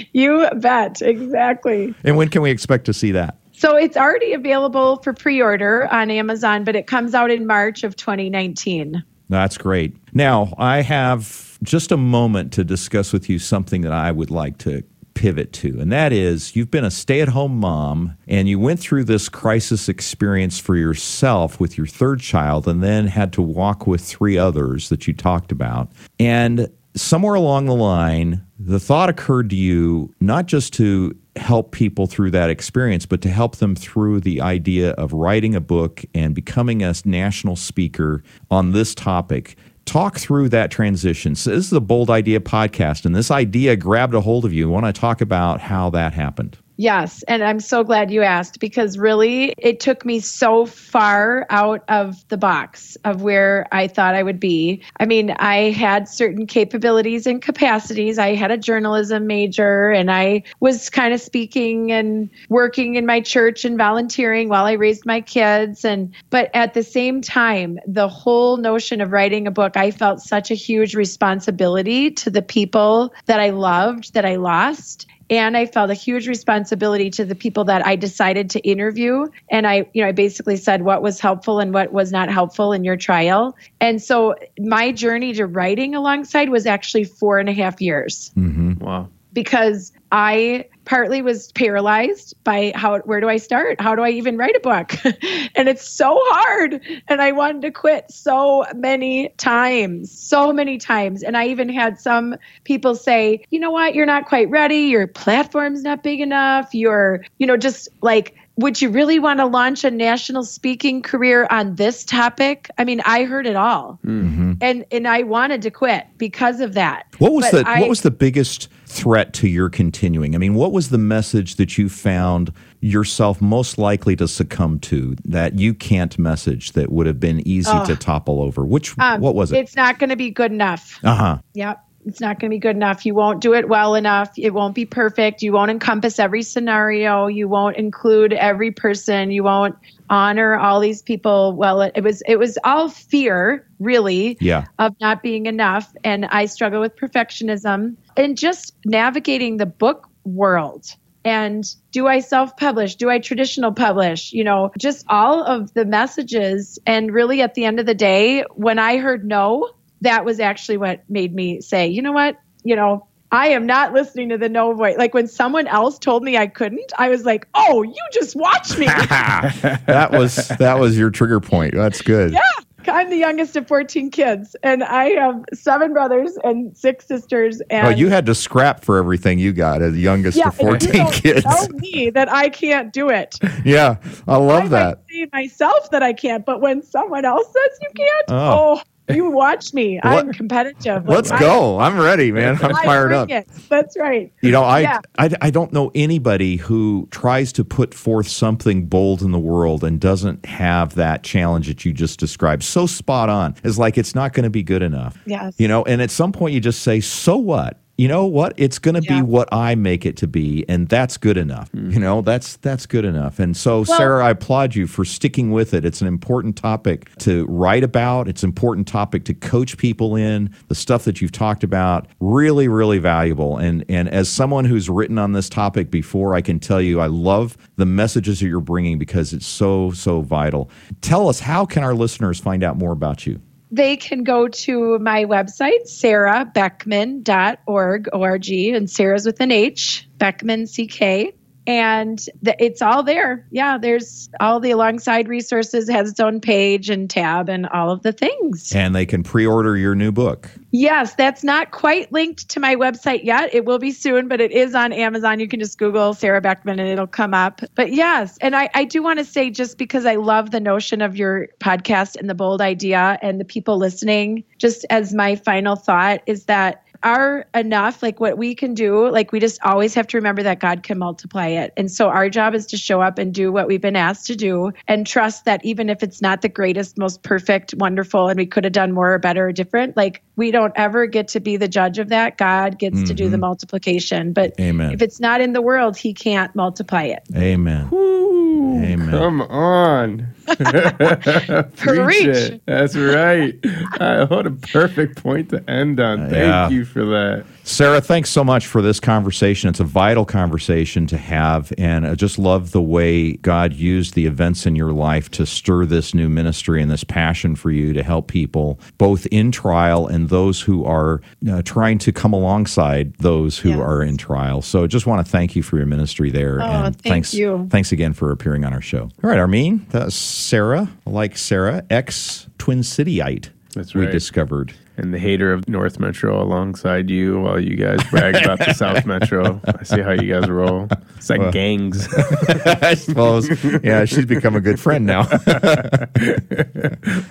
you 0.13 0.47
bet. 0.55 1.01
Exactly. 1.01 1.93
And 2.03 2.17
when 2.17 2.29
can 2.29 2.41
we 2.41 2.51
expect 2.51 2.85
to 2.85 2.93
see 2.93 3.11
that? 3.11 3.37
So 3.53 3.75
it's 3.75 3.95
already 3.95 4.33
available 4.33 4.97
for 4.97 5.13
pre 5.13 5.41
order 5.41 5.87
on 5.91 6.09
Amazon, 6.09 6.63
but 6.63 6.75
it 6.75 6.87
comes 6.87 7.13
out 7.13 7.31
in 7.31 7.45
March 7.45 7.83
of 7.83 7.95
2019. 7.95 9.03
That's 9.29 9.57
great. 9.57 9.95
Now, 10.13 10.53
I 10.57 10.81
have 10.81 11.57
just 11.63 11.91
a 11.91 11.97
moment 11.97 12.51
to 12.53 12.63
discuss 12.63 13.13
with 13.13 13.29
you 13.29 13.39
something 13.39 13.81
that 13.81 13.93
I 13.93 14.11
would 14.11 14.29
like 14.29 14.57
to 14.59 14.83
pivot 15.13 15.53
to, 15.53 15.79
and 15.79 15.91
that 15.91 16.11
is 16.11 16.55
you've 16.55 16.71
been 16.71 16.83
a 16.83 16.91
stay 16.91 17.21
at 17.21 17.29
home 17.29 17.57
mom 17.57 18.17
and 18.27 18.49
you 18.49 18.59
went 18.59 18.79
through 18.79 19.03
this 19.03 19.29
crisis 19.29 19.87
experience 19.87 20.59
for 20.59 20.75
yourself 20.75 21.59
with 21.59 21.77
your 21.77 21.87
third 21.87 22.19
child 22.19 22.67
and 22.67 22.83
then 22.83 23.07
had 23.07 23.31
to 23.33 23.41
walk 23.41 23.87
with 23.87 24.01
three 24.01 24.37
others 24.37 24.89
that 24.89 25.07
you 25.07 25.13
talked 25.13 25.51
about. 25.51 25.91
And 26.19 26.67
somewhere 26.95 27.35
along 27.35 27.65
the 27.65 27.75
line, 27.75 28.45
the 28.59 28.79
thought 28.79 29.09
occurred 29.09 29.49
to 29.49 29.55
you 29.55 30.13
not 30.19 30.45
just 30.45 30.73
to 30.73 31.17
help 31.35 31.71
people 31.71 32.05
through 32.05 32.31
that 32.31 32.49
experience, 32.49 33.05
but 33.05 33.21
to 33.21 33.29
help 33.29 33.57
them 33.57 33.75
through 33.75 34.19
the 34.19 34.41
idea 34.41 34.91
of 34.91 35.13
writing 35.13 35.55
a 35.55 35.61
book 35.61 36.05
and 36.13 36.35
becoming 36.35 36.83
a 36.83 36.93
national 37.05 37.55
speaker 37.55 38.23
on 38.51 38.71
this 38.71 38.93
topic. 38.93 39.55
Talk 39.85 40.17
through 40.17 40.49
that 40.49 40.71
transition. 40.71 41.35
So, 41.35 41.49
this 41.49 41.65
is 41.65 41.69
the 41.69 41.81
Bold 41.81 42.09
Idea 42.09 42.39
podcast, 42.39 43.05
and 43.05 43.13
this 43.13 43.31
idea 43.31 43.75
grabbed 43.75 44.13
a 44.13 44.21
hold 44.21 44.45
of 44.45 44.53
you. 44.53 44.69
I 44.69 44.71
want 44.71 44.85
to 44.85 44.93
talk 44.93 45.19
about 45.19 45.59
how 45.59 45.89
that 45.89 46.13
happened. 46.13 46.57
Yes, 46.75 47.23
and 47.27 47.43
I'm 47.43 47.59
so 47.59 47.83
glad 47.83 48.09
you 48.09 48.23
asked 48.23 48.59
because 48.59 48.97
really 48.97 49.53
it 49.59 49.79
took 49.79 50.05
me 50.05 50.19
so 50.19 50.65
far 50.65 51.45
out 51.51 51.83
of 51.87 52.27
the 52.29 52.37
box 52.37 52.97
of 53.03 53.21
where 53.21 53.67
I 53.71 53.87
thought 53.87 54.15
I 54.15 54.23
would 54.23 54.39
be. 54.39 54.81
I 54.99 55.05
mean, 55.05 55.31
I 55.31 55.69
had 55.69 56.07
certain 56.07 56.47
capabilities 56.47 57.27
and 57.27 57.41
capacities. 57.41 58.17
I 58.17 58.33
had 58.33 58.49
a 58.49 58.57
journalism 58.57 59.27
major 59.27 59.91
and 59.91 60.11
I 60.11 60.43
was 60.61 60.89
kind 60.89 61.13
of 61.13 61.21
speaking 61.21 61.91
and 61.91 62.29
working 62.49 62.95
in 62.95 63.05
my 63.05 63.21
church 63.21 63.65
and 63.65 63.77
volunteering 63.77 64.49
while 64.49 64.65
I 64.65 64.71
raised 64.73 65.05
my 65.05 65.21
kids 65.21 65.85
and 65.85 66.11
but 66.31 66.49
at 66.55 66.73
the 66.73 66.83
same 66.83 67.21
time, 67.21 67.77
the 67.85 68.07
whole 68.07 68.57
notion 68.57 68.99
of 68.99 69.11
writing 69.11 69.45
a 69.45 69.51
book, 69.51 69.77
I 69.77 69.91
felt 69.91 70.21
such 70.21 70.49
a 70.49 70.55
huge 70.55 70.95
responsibility 70.95 72.09
to 72.11 72.31
the 72.31 72.41
people 72.41 73.13
that 73.25 73.39
I 73.39 73.51
loved 73.51 74.15
that 74.15 74.25
I 74.25 74.37
lost 74.37 75.05
and 75.29 75.55
I 75.55 75.65
felt 75.65 75.89
a 75.89 75.93
huge 75.93 76.27
responsibility 76.27 77.09
to 77.11 77.25
the 77.25 77.35
people 77.35 77.65
that 77.65 77.85
I 77.85 77.95
decided 77.95 78.49
to 78.51 78.59
interview. 78.59 79.27
And 79.49 79.65
I, 79.65 79.89
you 79.93 80.01
know, 80.01 80.09
I 80.09 80.11
basically 80.11 80.57
said 80.57 80.83
what 80.83 81.01
was 81.01 81.19
helpful 81.19 81.59
and 81.59 81.73
what 81.73 81.93
was 81.93 82.11
not 82.11 82.29
helpful 82.29 82.73
in 82.73 82.83
your 82.83 82.97
trial. 82.97 83.55
And 83.79 84.01
so 84.01 84.35
my 84.59 84.91
journey 84.91 85.33
to 85.33 85.45
writing 85.45 85.95
alongside 85.95 86.49
was 86.49 86.65
actually 86.65 87.05
four 87.05 87.39
and 87.39 87.49
a 87.49 87.53
half 87.53 87.81
years 87.81 88.31
mm-hmm. 88.37 88.83
Wow. 88.83 89.09
because 89.31 89.93
I 90.11 90.65
partly 90.85 91.21
was 91.21 91.51
paralyzed 91.53 92.35
by 92.43 92.71
how 92.75 92.99
where 92.99 93.19
do 93.19 93.29
I 93.29 93.37
start? 93.37 93.79
How 93.79 93.95
do 93.95 94.01
I 94.01 94.09
even 94.09 94.37
write 94.37 94.55
a 94.55 94.59
book? 94.59 94.93
and 95.55 95.69
it's 95.69 95.87
so 95.87 96.17
hard 96.21 96.81
and 97.07 97.21
I 97.21 97.31
wanted 97.31 97.61
to 97.63 97.71
quit 97.71 98.11
so 98.11 98.65
many 98.75 99.29
times. 99.37 100.11
So 100.11 100.51
many 100.51 100.77
times 100.77 101.23
and 101.23 101.37
I 101.37 101.47
even 101.47 101.69
had 101.69 101.99
some 101.99 102.35
people 102.63 102.95
say, 102.95 103.45
"You 103.49 103.59
know 103.59 103.71
what? 103.71 103.95
You're 103.95 104.05
not 104.05 104.25
quite 104.25 104.49
ready. 104.49 104.81
Your 104.87 105.07
platform's 105.07 105.83
not 105.83 106.03
big 106.03 106.19
enough. 106.19 106.73
You're, 106.73 107.25
you 107.37 107.47
know, 107.47 107.57
just 107.57 107.89
like 108.01 108.35
would 108.55 108.81
you 108.81 108.89
really 108.89 109.19
want 109.19 109.39
to 109.39 109.45
launch 109.45 109.83
a 109.83 109.89
national 109.89 110.43
speaking 110.43 111.01
career 111.01 111.47
on 111.49 111.75
this 111.75 112.03
topic? 112.03 112.69
I 112.77 112.83
mean, 112.83 113.01
I 113.05 113.23
heard 113.23 113.47
it 113.47 113.55
all. 113.55 113.99
Mm-hmm. 114.05 114.53
And 114.61 114.85
and 114.91 115.07
I 115.07 115.23
wanted 115.23 115.61
to 115.63 115.71
quit 115.71 116.05
because 116.17 116.59
of 116.59 116.73
that. 116.73 117.07
What 117.17 117.33
was 117.33 117.49
But 117.49 117.63
the 117.63 117.69
I- 117.69 117.79
What 117.79 117.89
was 117.89 118.01
the 118.01 118.11
biggest 118.11 118.69
threat 118.93 119.33
to 119.33 119.47
your 119.47 119.69
continuing? 119.69 120.35
I 120.35 120.37
mean, 120.37 120.53
what 120.53 120.71
was 120.71 120.89
the 120.89 120.97
message 120.97 121.55
that 121.55 121.77
you 121.77 121.89
found 121.89 122.53
yourself 122.79 123.41
most 123.41 123.77
likely 123.77 124.15
to 124.17 124.27
succumb 124.27 124.79
to 124.79 125.15
that 125.25 125.57
you 125.57 125.73
can't 125.73 126.17
message 126.19 126.73
that 126.73 126.91
would 126.91 127.07
have 127.07 127.19
been 127.19 127.45
easy 127.47 127.77
to 127.85 127.95
topple 127.95 128.41
over? 128.41 128.65
Which 128.65 128.97
Um, 128.99 129.21
what 129.21 129.35
was 129.35 129.51
it? 129.51 129.57
It's 129.57 129.75
not 129.75 129.99
going 129.99 130.09
to 130.11 130.15
be 130.15 130.29
good 130.29 130.51
enough. 130.51 130.99
Uh 131.03 131.15
huh. 131.15 131.37
Yep. 131.53 131.79
It's 132.05 132.19
not 132.19 132.39
going 132.39 132.49
to 132.51 132.55
be 132.55 132.59
good 132.59 132.75
enough. 132.75 133.05
You 133.05 133.15
won't 133.15 133.41
do 133.41 133.53
it 133.53 133.67
well 133.69 133.95
enough. 133.95 134.31
It 134.37 134.53
won't 134.53 134.75
be 134.75 134.85
perfect. 134.85 135.41
You 135.41 135.53
won't 135.53 135.71
encompass 135.71 136.19
every 136.19 136.43
scenario. 136.43 137.27
You 137.27 137.47
won't 137.47 137.77
include 137.77 138.33
every 138.33 138.71
person. 138.71 139.31
You 139.31 139.43
won't 139.43 139.75
honor 140.09 140.57
all 140.57 140.79
these 140.79 141.01
people. 141.01 141.53
Well, 141.53 141.81
it, 141.81 141.93
it 141.95 142.03
was 142.03 142.21
it 142.27 142.37
was 142.37 142.57
all 142.63 142.89
fear, 142.89 143.65
really, 143.79 144.37
Yeah. 144.41 144.65
of 144.79 144.95
not 144.99 145.23
being 145.23 145.45
enough. 145.45 145.91
And 146.03 146.25
I 146.25 146.45
struggle 146.45 146.81
with 146.81 146.95
perfectionism 146.95 147.95
and 148.17 148.37
just 148.37 148.73
navigating 148.85 149.57
the 149.57 149.65
book 149.65 150.09
world. 150.25 150.85
And 151.25 151.63
do 151.93 152.05
I 152.07 152.19
self 152.19 152.57
publish? 152.57 152.95
Do 152.95 153.09
I 153.09 153.19
traditional 153.19 153.71
publish? 153.71 154.33
You 154.33 154.43
know, 154.43 154.71
just 154.77 155.05
all 155.07 155.41
of 155.43 155.73
the 155.73 155.85
messages. 155.85 156.79
And 156.85 157.13
really, 157.13 157.41
at 157.41 157.53
the 157.55 157.63
end 157.63 157.79
of 157.79 157.85
the 157.85 157.93
day, 157.95 158.43
when 158.55 158.77
I 158.77 158.97
heard 158.97 159.23
no, 159.25 159.69
that 160.03 160.25
was 160.25 160.39
actually 160.39 160.77
what 160.77 161.03
made 161.09 161.33
me 161.33 161.61
say, 161.61 161.87
you 161.87 162.01
know 162.01 162.11
what? 162.11 162.37
You 162.63 162.75
know, 162.75 163.07
I 163.31 163.47
am 163.47 163.65
not 163.65 163.93
listening 163.93 164.29
to 164.29 164.37
the 164.37 164.47
no 164.47 164.73
voice. 164.73 164.97
Like 164.97 165.13
when 165.13 165.27
someone 165.27 165.67
else 165.67 165.97
told 165.97 166.23
me 166.23 166.37
I 166.37 166.47
couldn't, 166.47 166.93
I 166.97 167.09
was 167.09 167.25
like, 167.25 167.47
oh, 167.55 167.81
you 167.81 167.95
just 168.13 168.35
watch 168.35 168.77
me. 168.77 168.85
that 168.85 170.09
was 170.11 170.49
that 170.59 170.79
was 170.79 170.97
your 170.97 171.09
trigger 171.09 171.39
point. 171.39 171.73
That's 171.73 172.01
good. 172.01 172.31
Yeah. 172.33 172.41
I'm 172.87 173.09
the 173.09 173.17
youngest 173.17 173.55
of 173.55 173.67
14 173.67 174.11
kids, 174.11 174.55
and 174.61 174.83
I 174.83 175.05
have 175.11 175.43
seven 175.53 175.93
brothers 175.93 176.37
and 176.43 176.75
six 176.77 177.07
sisters. 177.07 177.61
And 177.69 177.87
Oh, 177.87 177.89
you 177.89 178.09
had 178.09 178.25
to 178.25 178.35
scrap 178.35 178.83
for 178.83 178.97
everything 178.97 179.39
you 179.39 179.53
got 179.53 179.81
as 179.81 179.93
the 179.93 180.01
youngest 180.01 180.37
yeah, 180.37 180.49
of 180.49 180.59
and 180.59 180.67
14 180.69 180.87
you 180.89 180.99
don't 180.99 181.13
kids. 181.13 181.43
Tell 181.43 181.69
me 181.69 182.09
that 182.09 182.29
I 182.29 182.49
can't 182.49 182.91
do 182.91 183.09
it. 183.09 183.39
Yeah, 183.63 183.95
I 184.27 184.35
love 184.35 184.65
I 184.65 184.67
that. 184.67 184.97
might 184.97 185.09
say 185.09 185.29
myself 185.31 185.89
that 185.91 186.03
I 186.03 186.11
can't, 186.11 186.45
but 186.45 186.59
when 186.59 186.81
someone 186.83 187.23
else 187.23 187.45
says 187.45 187.79
you 187.81 187.89
can't, 187.95 188.25
Oh. 188.29 188.75
oh, 188.77 188.81
you 189.09 189.29
watch 189.31 189.73
me. 189.73 189.99
Let- 190.03 190.13
I'm 190.25 190.33
competitive. 190.33 191.07
Let's 191.07 191.31
I- 191.31 191.39
go. 191.39 191.79
I'm 191.79 191.99
ready, 191.99 192.31
man. 192.31 192.57
I'm 192.61 192.73
fired 192.75 193.11
up. 193.13 193.29
it. 193.29 193.47
That's 193.69 193.97
right. 193.97 194.31
You 194.41 194.51
know, 194.51 194.63
I, 194.63 194.79
Yeah. 194.81 194.99
I 195.17 195.29
I 195.41 195.49
don't 195.49 195.73
know 195.73 195.91
anybody 195.95 196.55
who 196.57 197.07
tries 197.11 197.51
to 197.53 197.63
put 197.65 197.93
forth 197.93 198.27
something 198.27 198.85
bold 198.85 199.21
in 199.21 199.31
the 199.31 199.39
world 199.39 199.83
and 199.83 199.99
doesn't 199.99 200.45
have 200.45 200.95
that 200.95 201.23
challenge 201.23 201.67
that 201.67 201.83
you 201.85 201.91
just 201.93 202.19
described. 202.19 202.63
So 202.63 202.85
spot 202.87 203.29
on. 203.29 203.55
It's 203.63 203.77
like 203.77 203.97
it's 203.97 204.15
not 204.15 204.33
going 204.33 204.43
to 204.45 204.49
be 204.49 204.63
good 204.63 204.81
enough. 204.81 205.17
Yes. 205.25 205.55
You 205.57 205.67
know, 205.67 205.83
and 205.83 206.01
at 206.01 206.11
some 206.11 206.31
point 206.31 206.53
you 206.53 206.59
just 206.59 206.81
say, 206.81 206.99
"So 206.99 207.37
what?" 207.37 207.79
You 207.95 208.07
know 208.07 208.25
what? 208.25 208.53
It's 208.57 208.79
going 208.79 208.95
to 208.95 209.03
Yeah. 209.03 209.17
be 209.19 209.21
what 209.21 209.47
I 209.51 209.75
make 209.75 210.03
it 210.05 210.17
to 210.17 210.27
be, 210.27 210.65
and 210.67 210.87
that's 210.89 211.17
good 211.17 211.37
enough. 211.37 211.69
Hmm. 211.69 211.91
You 211.91 211.99
know, 211.99 212.21
that's 212.21 212.57
that's 212.57 212.85
good 212.87 213.05
enough. 213.05 213.37
And 213.39 213.55
so, 213.55 213.83
Sarah, 213.83 214.25
I 214.25 214.31
applaud 214.31 214.73
you 214.75 214.87
for 214.87 215.05
sticking 215.05 215.51
with 215.51 215.73
it. 215.75 215.85
It's 215.85 216.01
an 216.01 216.07
important 216.07 216.55
topic 216.55 217.09
to 217.19 217.45
write 217.47 217.83
about. 217.83 218.27
It's 218.27 218.41
an 218.41 218.49
important 218.49 218.87
topic 218.87 219.25
to 219.25 219.33
coach 219.35 219.77
people 219.77 220.15
in. 220.15 220.49
The 220.69 220.75
stuff 220.75 221.03
that 221.05 221.21
you've 221.21 221.31
talked 221.31 221.63
about, 221.63 222.07
really, 222.19 222.67
really 222.67 222.97
valuable. 222.97 223.57
And 223.57 223.85
and 223.87 224.09
as 224.09 224.27
someone 224.27 224.65
who's 224.65 224.89
written 224.89 225.19
on 225.19 225.33
this 225.33 225.47
topic 225.47 225.91
before, 225.91 226.33
I 226.33 226.41
can 226.41 226.59
tell 226.59 226.81
you, 226.81 226.99
I 226.99 227.07
love 227.07 227.57
the 227.75 227.85
messages 227.85 228.39
that 228.39 228.47
you're 228.47 228.59
bringing 228.59 228.97
because 228.97 229.33
it's 229.33 229.45
so 229.45 229.91
so 229.91 230.21
vital. 230.21 230.69
Tell 231.01 231.29
us, 231.29 231.41
how 231.41 231.65
can 231.65 231.83
our 231.83 231.93
listeners 231.93 232.39
find 232.39 232.63
out 232.63 232.75
more 232.77 232.91
about 232.91 233.27
you? 233.27 233.39
They 233.73 233.97
can 233.97 234.23
go 234.23 234.47
to 234.47 234.99
my 234.99 235.25
website, 235.25 235.87
sarahbeckman.org, 235.87 238.09
O-R-G, 238.13 238.71
and 238.71 238.87
Sarah's 238.87 239.25
with 239.25 239.41
an 239.41 239.51
H, 239.51 240.07
Beckman, 240.19 240.67
C-K. 240.67 241.33
And 241.65 242.19
the, 242.41 242.61
it's 242.63 242.81
all 242.81 243.03
there. 243.03 243.47
Yeah, 243.51 243.77
there's 243.77 244.29
all 244.39 244.59
the 244.59 244.71
alongside 244.71 245.27
resources, 245.27 245.89
has 245.89 246.09
its 246.09 246.19
own 246.19 246.41
page 246.41 246.89
and 246.89 247.09
tab 247.09 247.49
and 247.49 247.67
all 247.67 247.89
of 247.89 248.01
the 248.03 248.11
things. 248.11 248.73
And 248.73 248.93
they 248.93 249.05
can 249.05 249.23
pre-order 249.23 249.77
your 249.77 249.95
new 249.95 250.11
book. 250.11 250.49
Yes, 250.71 251.15
that's 251.15 251.43
not 251.43 251.71
quite 251.71 252.11
linked 252.11 252.49
to 252.49 252.59
my 252.59 252.75
website 252.75 253.23
yet. 253.23 253.53
It 253.53 253.65
will 253.65 253.79
be 253.79 253.91
soon, 253.91 254.27
but 254.27 254.41
it 254.41 254.51
is 254.51 254.75
on 254.75 254.91
Amazon. 254.91 255.39
You 255.39 255.47
can 255.47 255.59
just 255.59 255.77
Google 255.77 256.13
Sarah 256.13 256.41
Beckman 256.41 256.79
and 256.79 256.89
it'll 256.89 257.07
come 257.07 257.33
up. 257.33 257.61
But 257.75 257.93
yes, 257.93 258.37
and 258.41 258.55
I, 258.55 258.69
I 258.73 258.83
do 258.83 259.03
want 259.03 259.19
to 259.19 259.25
say, 259.25 259.49
just 259.49 259.77
because 259.77 260.05
I 260.05 260.15
love 260.15 260.51
the 260.51 260.59
notion 260.59 261.01
of 261.01 261.15
your 261.15 261.47
podcast 261.59 262.15
and 262.15 262.29
the 262.29 262.35
bold 262.35 262.59
idea 262.59 263.17
and 263.21 263.39
the 263.39 263.45
people 263.45 263.77
listening, 263.77 264.43
just 264.57 264.85
as 264.89 265.13
my 265.13 265.35
final 265.35 265.75
thought 265.75 266.21
is 266.25 266.45
that 266.45 266.83
are 267.03 267.45
enough 267.53 268.01
like 268.01 268.19
what 268.19 268.37
we 268.37 268.55
can 268.55 268.73
do 268.73 269.09
like 269.09 269.31
we 269.31 269.39
just 269.39 269.59
always 269.63 269.93
have 269.93 270.07
to 270.07 270.17
remember 270.17 270.43
that 270.43 270.59
god 270.59 270.83
can 270.83 270.97
multiply 270.97 271.47
it 271.47 271.73
and 271.77 271.91
so 271.91 272.09
our 272.09 272.29
job 272.29 272.53
is 272.55 272.65
to 272.65 272.77
show 272.77 273.01
up 273.01 273.17
and 273.17 273.33
do 273.33 273.51
what 273.51 273.67
we've 273.67 273.81
been 273.81 273.95
asked 273.95 274.25
to 274.25 274.35
do 274.35 274.71
and 274.87 275.05
trust 275.05 275.45
that 275.45 275.63
even 275.65 275.89
if 275.89 276.01
it's 276.01 276.21
not 276.21 276.41
the 276.41 276.49
greatest 276.49 276.97
most 276.97 277.21
perfect 277.23 277.73
wonderful 277.75 278.29
and 278.29 278.37
we 278.37 278.45
could 278.45 278.63
have 278.63 278.73
done 278.73 278.91
more 278.91 279.13
or 279.13 279.19
better 279.19 279.47
or 279.47 279.51
different 279.51 279.95
like 279.97 280.23
we 280.35 280.49
don't 280.51 280.73
ever 280.75 281.05
get 281.05 281.27
to 281.27 281.39
be 281.39 281.57
the 281.57 281.67
judge 281.67 281.99
of 281.99 282.09
that 282.09 282.37
god 282.37 282.79
gets 282.79 283.03
to 283.03 283.13
do 283.13 283.25
the 283.25 283.35
mm-hmm. 283.35 283.41
multiplication 283.41 284.33
but 284.33 284.53
Amen. 284.59 284.91
if 284.91 285.01
it's 285.01 285.19
not 285.19 285.41
in 285.41 285.53
the 285.53 285.61
world 285.61 285.97
he 285.97 286.13
can't 286.13 286.55
multiply 286.55 287.03
it 287.03 287.23
Amen. 287.35 287.89
Ooh, 287.91 288.81
Amen. 288.83 289.09
Come 289.11 289.41
on. 289.41 290.32
Preach 291.75 292.05
Preach. 292.05 292.25
it. 292.27 292.61
That's 292.65 292.95
right. 292.95 293.55
Uh, 293.99 294.27
what 294.27 294.45
a 294.45 294.51
perfect 294.51 295.21
point 295.21 295.49
to 295.49 295.67
end 295.69 295.99
on. 295.99 296.29
Thank 296.29 296.33
Yeah. 296.33 296.69
you 296.69 296.85
for 296.85 297.05
that. 297.05 297.45
Sarah, 297.65 298.01
thanks 298.01 298.29
so 298.29 298.43
much 298.43 298.67
for 298.67 298.81
this 298.81 298.99
conversation. 298.99 299.69
It's 299.69 299.79
a 299.79 299.85
vital 299.85 300.25
conversation 300.25 301.07
to 301.07 301.17
have. 301.17 301.71
And 301.77 302.05
I 302.05 302.15
just 302.15 302.37
love 302.37 302.71
the 302.71 302.81
way 302.81 303.33
God 303.37 303.71
used 303.73 304.15
the 304.15 304.25
events 304.25 304.65
in 304.65 304.75
your 304.75 304.91
life 304.91 305.31
to 305.31 305.45
stir 305.45 305.85
this 305.85 306.13
new 306.13 306.27
ministry 306.27 306.81
and 306.81 306.91
this 306.91 307.05
passion 307.05 307.55
for 307.55 307.71
you 307.71 307.93
to 307.93 308.03
help 308.03 308.27
people, 308.27 308.79
both 308.97 309.25
in 309.27 309.49
trial 309.51 310.07
and 310.07 310.27
those 310.27 310.59
who 310.61 310.83
are 310.83 311.21
uh, 311.49 311.61
trying 311.61 311.99
to 311.99 312.11
come 312.11 312.33
alongside 312.33 313.13
those 313.19 313.57
who 313.59 313.69
Yes. 313.69 313.79
are 313.79 314.03
in 314.03 314.17
trial. 314.17 314.61
So 314.61 314.83
I 314.83 314.87
just 314.87 315.07
want 315.07 315.25
to 315.25 315.31
thank 315.31 315.55
you 315.55 315.63
for 315.63 315.77
your 315.77 315.85
ministry 315.85 316.31
there. 316.31 316.61
Oh, 316.61 316.65
and 316.65 316.95
thank 316.95 317.03
thanks, 317.13 317.33
you. 317.33 317.67
Thanks 317.71 317.93
again 317.93 318.11
for 318.13 318.31
appearing 318.31 318.65
on 318.65 318.73
our 318.73 318.81
show. 318.81 319.03
All 319.23 319.29
right, 319.29 319.39
Armin, 319.39 319.85
that's 319.89 320.13
Sarah, 320.33 320.89
like 321.05 321.37
Sarah, 321.37 321.83
ex 321.89 322.47
Twin 322.57 322.79
Cityite. 322.79 323.49
That's 323.75 323.93
We 323.93 324.05
discovered. 324.07 324.73
And 324.95 325.11
the 325.11 325.17
hater 325.17 325.51
of 325.51 325.67
North 325.67 325.99
Metro 325.99 326.39
alongside 326.39 327.09
you 327.09 327.39
while 327.39 327.59
you 327.59 327.75
guys 327.75 327.97
brag 328.11 328.35
about 328.35 328.59
the 328.59 328.73
South 328.73 329.03
Metro. 329.07 329.59
I 329.65 329.81
see 329.83 330.01
how 330.01 330.11
you 330.11 330.31
guys 330.31 330.47
roll. 330.47 330.87
It's 331.17 331.31
like 331.31 331.51
gangs. 331.51 332.07
I 332.65 332.93
suppose. 332.93 333.49
Yeah, 333.83 334.05
she's 334.05 334.27
become 334.27 334.55
a 334.55 334.61
good 334.61 334.79
friend 334.79 335.07
now. 335.07 335.21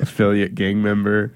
Affiliate 0.00 0.54
gang 0.56 0.82
member. 0.82 1.32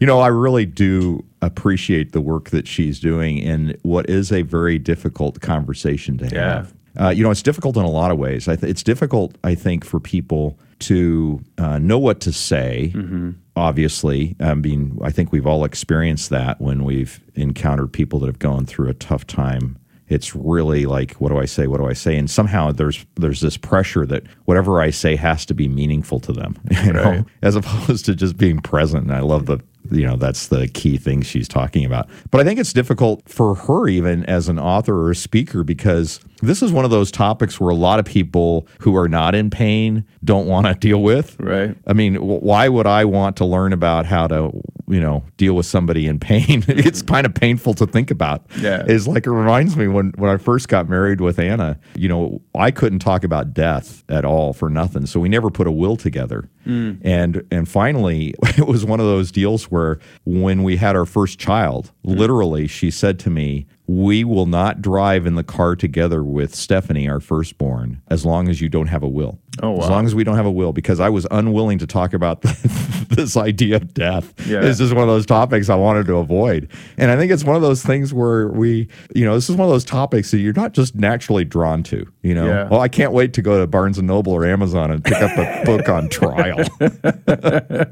You 0.00 0.06
know, 0.06 0.20
I 0.20 0.28
really 0.28 0.64
do 0.66 1.24
appreciate 1.42 2.12
the 2.12 2.20
work 2.22 2.50
that 2.50 2.66
she's 2.66 2.98
doing 3.00 3.36
in 3.38 3.76
what 3.82 4.08
is 4.08 4.32
a 4.32 4.40
very 4.42 4.78
difficult 4.78 5.40
conversation 5.42 6.16
to 6.18 6.28
Yeah. 6.28 6.54
have. 6.54 6.74
Uh, 6.96 7.08
you 7.10 7.22
know, 7.24 7.30
it's 7.30 7.42
difficult 7.42 7.76
in 7.76 7.82
a 7.82 7.90
lot 7.90 8.10
of 8.12 8.18
ways. 8.18 8.46
I 8.48 8.54
th- 8.56 8.70
it's 8.70 8.82
difficult, 8.84 9.36
I 9.42 9.54
think, 9.56 9.84
for 9.84 9.98
people 9.98 10.56
to 10.80 11.40
uh, 11.58 11.78
know 11.78 11.98
what 11.98 12.20
to 12.20 12.32
say. 12.32 12.92
Mm-hmm. 12.94 13.30
Obviously, 13.56 14.36
I 14.40 14.54
mean, 14.54 14.98
I 15.02 15.10
think 15.10 15.32
we've 15.32 15.46
all 15.46 15.64
experienced 15.64 16.30
that 16.30 16.60
when 16.60 16.84
we've 16.84 17.20
encountered 17.34 17.92
people 17.92 18.18
that 18.20 18.26
have 18.26 18.38
gone 18.38 18.66
through 18.66 18.88
a 18.88 18.94
tough 18.94 19.26
time. 19.26 19.78
It's 20.06 20.36
really 20.36 20.84
like, 20.84 21.12
what 21.14 21.30
do 21.30 21.38
I 21.38 21.46
say? 21.46 21.66
What 21.66 21.78
do 21.78 21.86
I 21.86 21.94
say? 21.94 22.18
And 22.18 22.28
somehow 22.30 22.72
there's 22.72 23.06
there's 23.16 23.40
this 23.40 23.56
pressure 23.56 24.04
that 24.06 24.24
whatever 24.44 24.82
I 24.82 24.90
say 24.90 25.16
has 25.16 25.46
to 25.46 25.54
be 25.54 25.66
meaningful 25.66 26.20
to 26.20 26.32
them, 26.32 26.56
you 26.84 26.92
know, 26.92 27.02
Right. 27.04 27.24
as 27.42 27.56
opposed 27.56 28.04
to 28.06 28.14
just 28.14 28.36
being 28.36 28.58
present. 28.60 29.04
And 29.04 29.12
I 29.14 29.20
love 29.20 29.46
the 29.46 29.60
you 29.90 30.06
know 30.06 30.16
that's 30.16 30.48
the 30.48 30.66
key 30.68 30.96
thing 30.96 31.20
she's 31.20 31.46
talking 31.46 31.84
about 31.84 32.08
but 32.30 32.40
i 32.40 32.44
think 32.44 32.58
it's 32.58 32.72
difficult 32.72 33.20
for 33.28 33.54
her 33.54 33.86
even 33.86 34.24
as 34.24 34.48
an 34.48 34.58
author 34.58 34.96
or 34.96 35.10
a 35.10 35.14
speaker 35.14 35.62
because 35.62 36.20
this 36.48 36.62
is 36.62 36.72
one 36.72 36.84
of 36.84 36.90
those 36.90 37.10
topics 37.10 37.60
where 37.60 37.70
a 37.70 37.74
lot 37.74 37.98
of 37.98 38.04
people 38.04 38.66
who 38.80 38.96
are 38.96 39.08
not 39.08 39.34
in 39.34 39.50
pain 39.50 40.04
don't 40.22 40.46
want 40.46 40.66
to 40.66 40.74
deal 40.74 41.02
with. 41.02 41.36
Right. 41.38 41.76
i 41.86 41.92
mean 41.92 42.16
why 42.16 42.68
would 42.68 42.86
i 42.86 43.04
want 43.04 43.36
to 43.36 43.44
learn 43.44 43.72
about 43.72 44.06
how 44.06 44.26
to 44.26 44.50
you 44.88 45.00
know 45.00 45.24
deal 45.36 45.54
with 45.54 45.66
somebody 45.66 46.06
in 46.06 46.18
pain? 46.18 46.64
It's 46.84 47.02
kind 47.02 47.24
of 47.24 47.34
painful 47.34 47.74
to 47.74 47.86
think 47.86 48.10
about. 48.10 48.44
Yeah. 48.58 48.84
it's 48.86 49.06
like 49.06 49.26
it 49.26 49.30
reminds 49.30 49.76
me 49.76 49.88
when 49.88 50.12
when 50.16 50.30
i 50.30 50.36
first 50.36 50.68
got 50.68 50.88
married 50.88 51.20
with 51.20 51.38
anna 51.38 51.78
you 51.94 52.08
know 52.08 52.40
i 52.54 52.70
couldn't 52.70 52.98
talk 52.98 53.24
about 53.24 53.54
death 53.54 54.04
at 54.08 54.24
all 54.24 54.52
for 54.52 54.68
nothing 54.68 55.06
so 55.06 55.20
we 55.20 55.28
never 55.28 55.50
put 55.50 55.66
a 55.66 55.72
will 55.72 55.96
together. 55.96 56.48
Mm. 56.66 57.00
And 57.04 57.46
and 57.50 57.68
finally 57.68 58.34
it 58.58 58.66
was 58.66 58.84
one 58.84 59.00
of 59.00 59.06
those 59.06 59.30
deals 59.30 59.64
where 59.64 59.98
when 60.24 60.62
we 60.62 60.76
had 60.76 60.96
our 60.96 61.06
first 61.06 61.38
child 61.38 61.92
mm. 62.06 62.16
literally 62.18 62.66
she 62.66 62.90
said 62.90 63.18
to 63.20 63.30
me 63.30 63.66
we 63.86 64.24
will 64.24 64.46
not 64.46 64.80
drive 64.80 65.26
in 65.26 65.34
the 65.34 65.44
car 65.44 65.76
together 65.76 66.22
with 66.22 66.54
Stephanie, 66.54 67.08
our 67.08 67.20
firstborn, 67.20 68.00
as 68.08 68.24
long 68.24 68.48
as 68.48 68.60
you 68.60 68.68
don't 68.68 68.86
have 68.86 69.02
a 69.02 69.08
will. 69.08 69.38
Oh, 69.62 69.80
As 69.80 69.88
long 69.88 70.04
as 70.06 70.14
we 70.14 70.24
don't 70.24 70.36
have 70.36 70.46
a 70.46 70.50
will, 70.50 70.72
because 70.72 70.98
I 71.00 71.08
was 71.08 71.26
unwilling 71.30 71.78
to 71.78 71.86
talk 71.86 72.12
about 72.12 72.42
this 73.10 73.36
idea 73.36 73.76
of 73.76 73.94
death. 73.94 74.32
Yeah. 74.48 74.62
It's 74.64 74.78
just 74.78 74.92
one 74.94 75.02
of 75.02 75.08
those 75.08 75.26
topics 75.26 75.68
I 75.70 75.76
wanted 75.76 76.06
to 76.06 76.16
avoid. 76.16 76.68
And 76.98 77.10
I 77.10 77.16
think 77.16 77.30
it's 77.30 77.44
one 77.44 77.54
of 77.54 77.62
those 77.62 77.82
things 77.82 78.12
where 78.12 78.48
we, 78.48 78.88
you 79.14 79.24
know, 79.24 79.34
this 79.34 79.48
is 79.48 79.56
one 79.56 79.66
of 79.68 79.72
those 79.72 79.84
topics 79.84 80.30
that 80.32 80.38
you're 80.38 80.52
not 80.54 80.72
just 80.72 80.94
naturally 80.96 81.44
drawn 81.44 81.82
to. 81.84 82.04
You 82.22 82.34
know, 82.34 82.46
Yeah. 82.46 82.68
well, 82.68 82.80
I 82.80 82.88
can't 82.88 83.12
wait 83.12 83.32
to 83.34 83.42
go 83.42 83.60
to 83.60 83.66
Barnes 83.66 83.96
and 83.98 84.08
Noble 84.08 84.32
or 84.32 84.44
Amazon 84.44 84.90
and 84.90 85.04
pick 85.04 85.18
up 85.18 85.36
a 85.38 85.62
book 85.66 85.88
on 85.88 86.08
trial. 86.08 86.58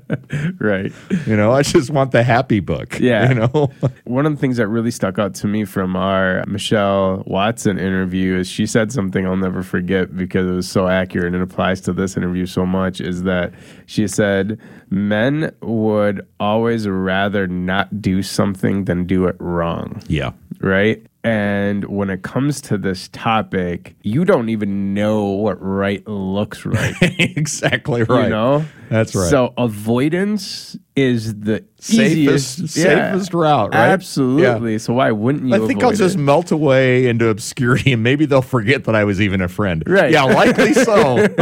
Right. 0.59 0.93
You 1.27 1.37
know, 1.37 1.53
I 1.53 1.63
just 1.63 1.91
want 1.91 2.13
the 2.13 2.23
happy 2.23 2.61
book. 2.61 2.99
Yeah. 2.99 3.29
You 3.29 3.35
know, 3.35 3.71
One 4.05 4.27
of 4.27 4.33
the 4.33 4.39
things 4.39 4.57
that 4.57 4.69
really 4.69 4.91
stuck 4.91 5.19
out 5.19 5.35
to 5.37 5.47
me 5.47 5.65
from 5.65 5.97
our 5.97 6.45
Michelle 6.47 7.23
Watson 7.27 7.79
interview 7.79 8.37
is 8.37 8.49
she 8.49 8.67
said 8.67 8.93
something 8.93 9.27
I'll 9.27 9.37
never 9.37 9.63
forget 9.63 10.17
because 10.17 10.47
it 10.49 10.55
was 10.55 10.69
so 10.71 10.89
accurate 10.89 11.35
and 11.35 11.43
applies 11.53 11.81
to 11.83 11.93
this 11.93 12.17
interview 12.17 12.47
so 12.47 12.65
much 12.65 13.01
is 13.01 13.25
that 13.25 13.53
she 13.87 14.09
said 14.09 14.59
men 14.89 15.55
would 15.61 16.27
always 16.41 16.89
rather 16.89 17.47
not 17.47 18.01
do 18.01 18.23
something 18.23 18.87
than 18.87 19.05
do 19.05 19.27
it 19.27 19.37
wrong. 19.39 20.03
yeah. 20.09 20.33
right? 20.61 21.05
And 21.25 21.85
when 21.85 22.11
it 22.11 22.23
comes 22.23 22.61
to 22.63 22.77
this 22.77 23.09
topic, 23.09 23.95
you 24.03 24.25
don't 24.25 24.49
even 24.49 24.93
know 24.93 25.27
what 25.27 25.57
right 25.61 26.07
looks 26.09 26.67
right. 26.67 26.95
exactly 27.01 28.03
right. 28.03 28.25
You 28.25 28.31
know? 28.31 28.65
That's 28.89 29.15
right. 29.15 29.31
So 29.31 29.55
avoidance 29.57 30.77
is 30.95 31.41
the 31.41 31.65
Safest- 31.79 32.59
easiest, 32.59 32.77
yeah, 32.77 33.13
safest 33.13 33.33
route, 33.35 33.73
right? 33.73 33.89
Absolutely. 33.89 34.79
So 34.79 34.93
why 34.93 35.11
wouldn't 35.11 35.49
you? 35.49 35.55
I 35.55 35.67
think 35.67 35.83
I'll 35.83 35.93
just 35.93 36.17
it? 36.17 36.19
melt 36.19 36.53
away 36.53 37.07
into 37.07 37.29
obscurity 37.29 37.95
and 37.95 38.03
maybe 38.03 38.27
they'll 38.27 38.43
forget 38.43 38.85
that 38.85 38.95
I 38.95 39.05
was 39.05 39.21
even 39.21 39.41
a 39.41 39.49
friend. 39.49 39.83
Right. 39.87 40.13
Yeah, 40.13 40.25
likely 40.25 40.75
so. 40.75 41.17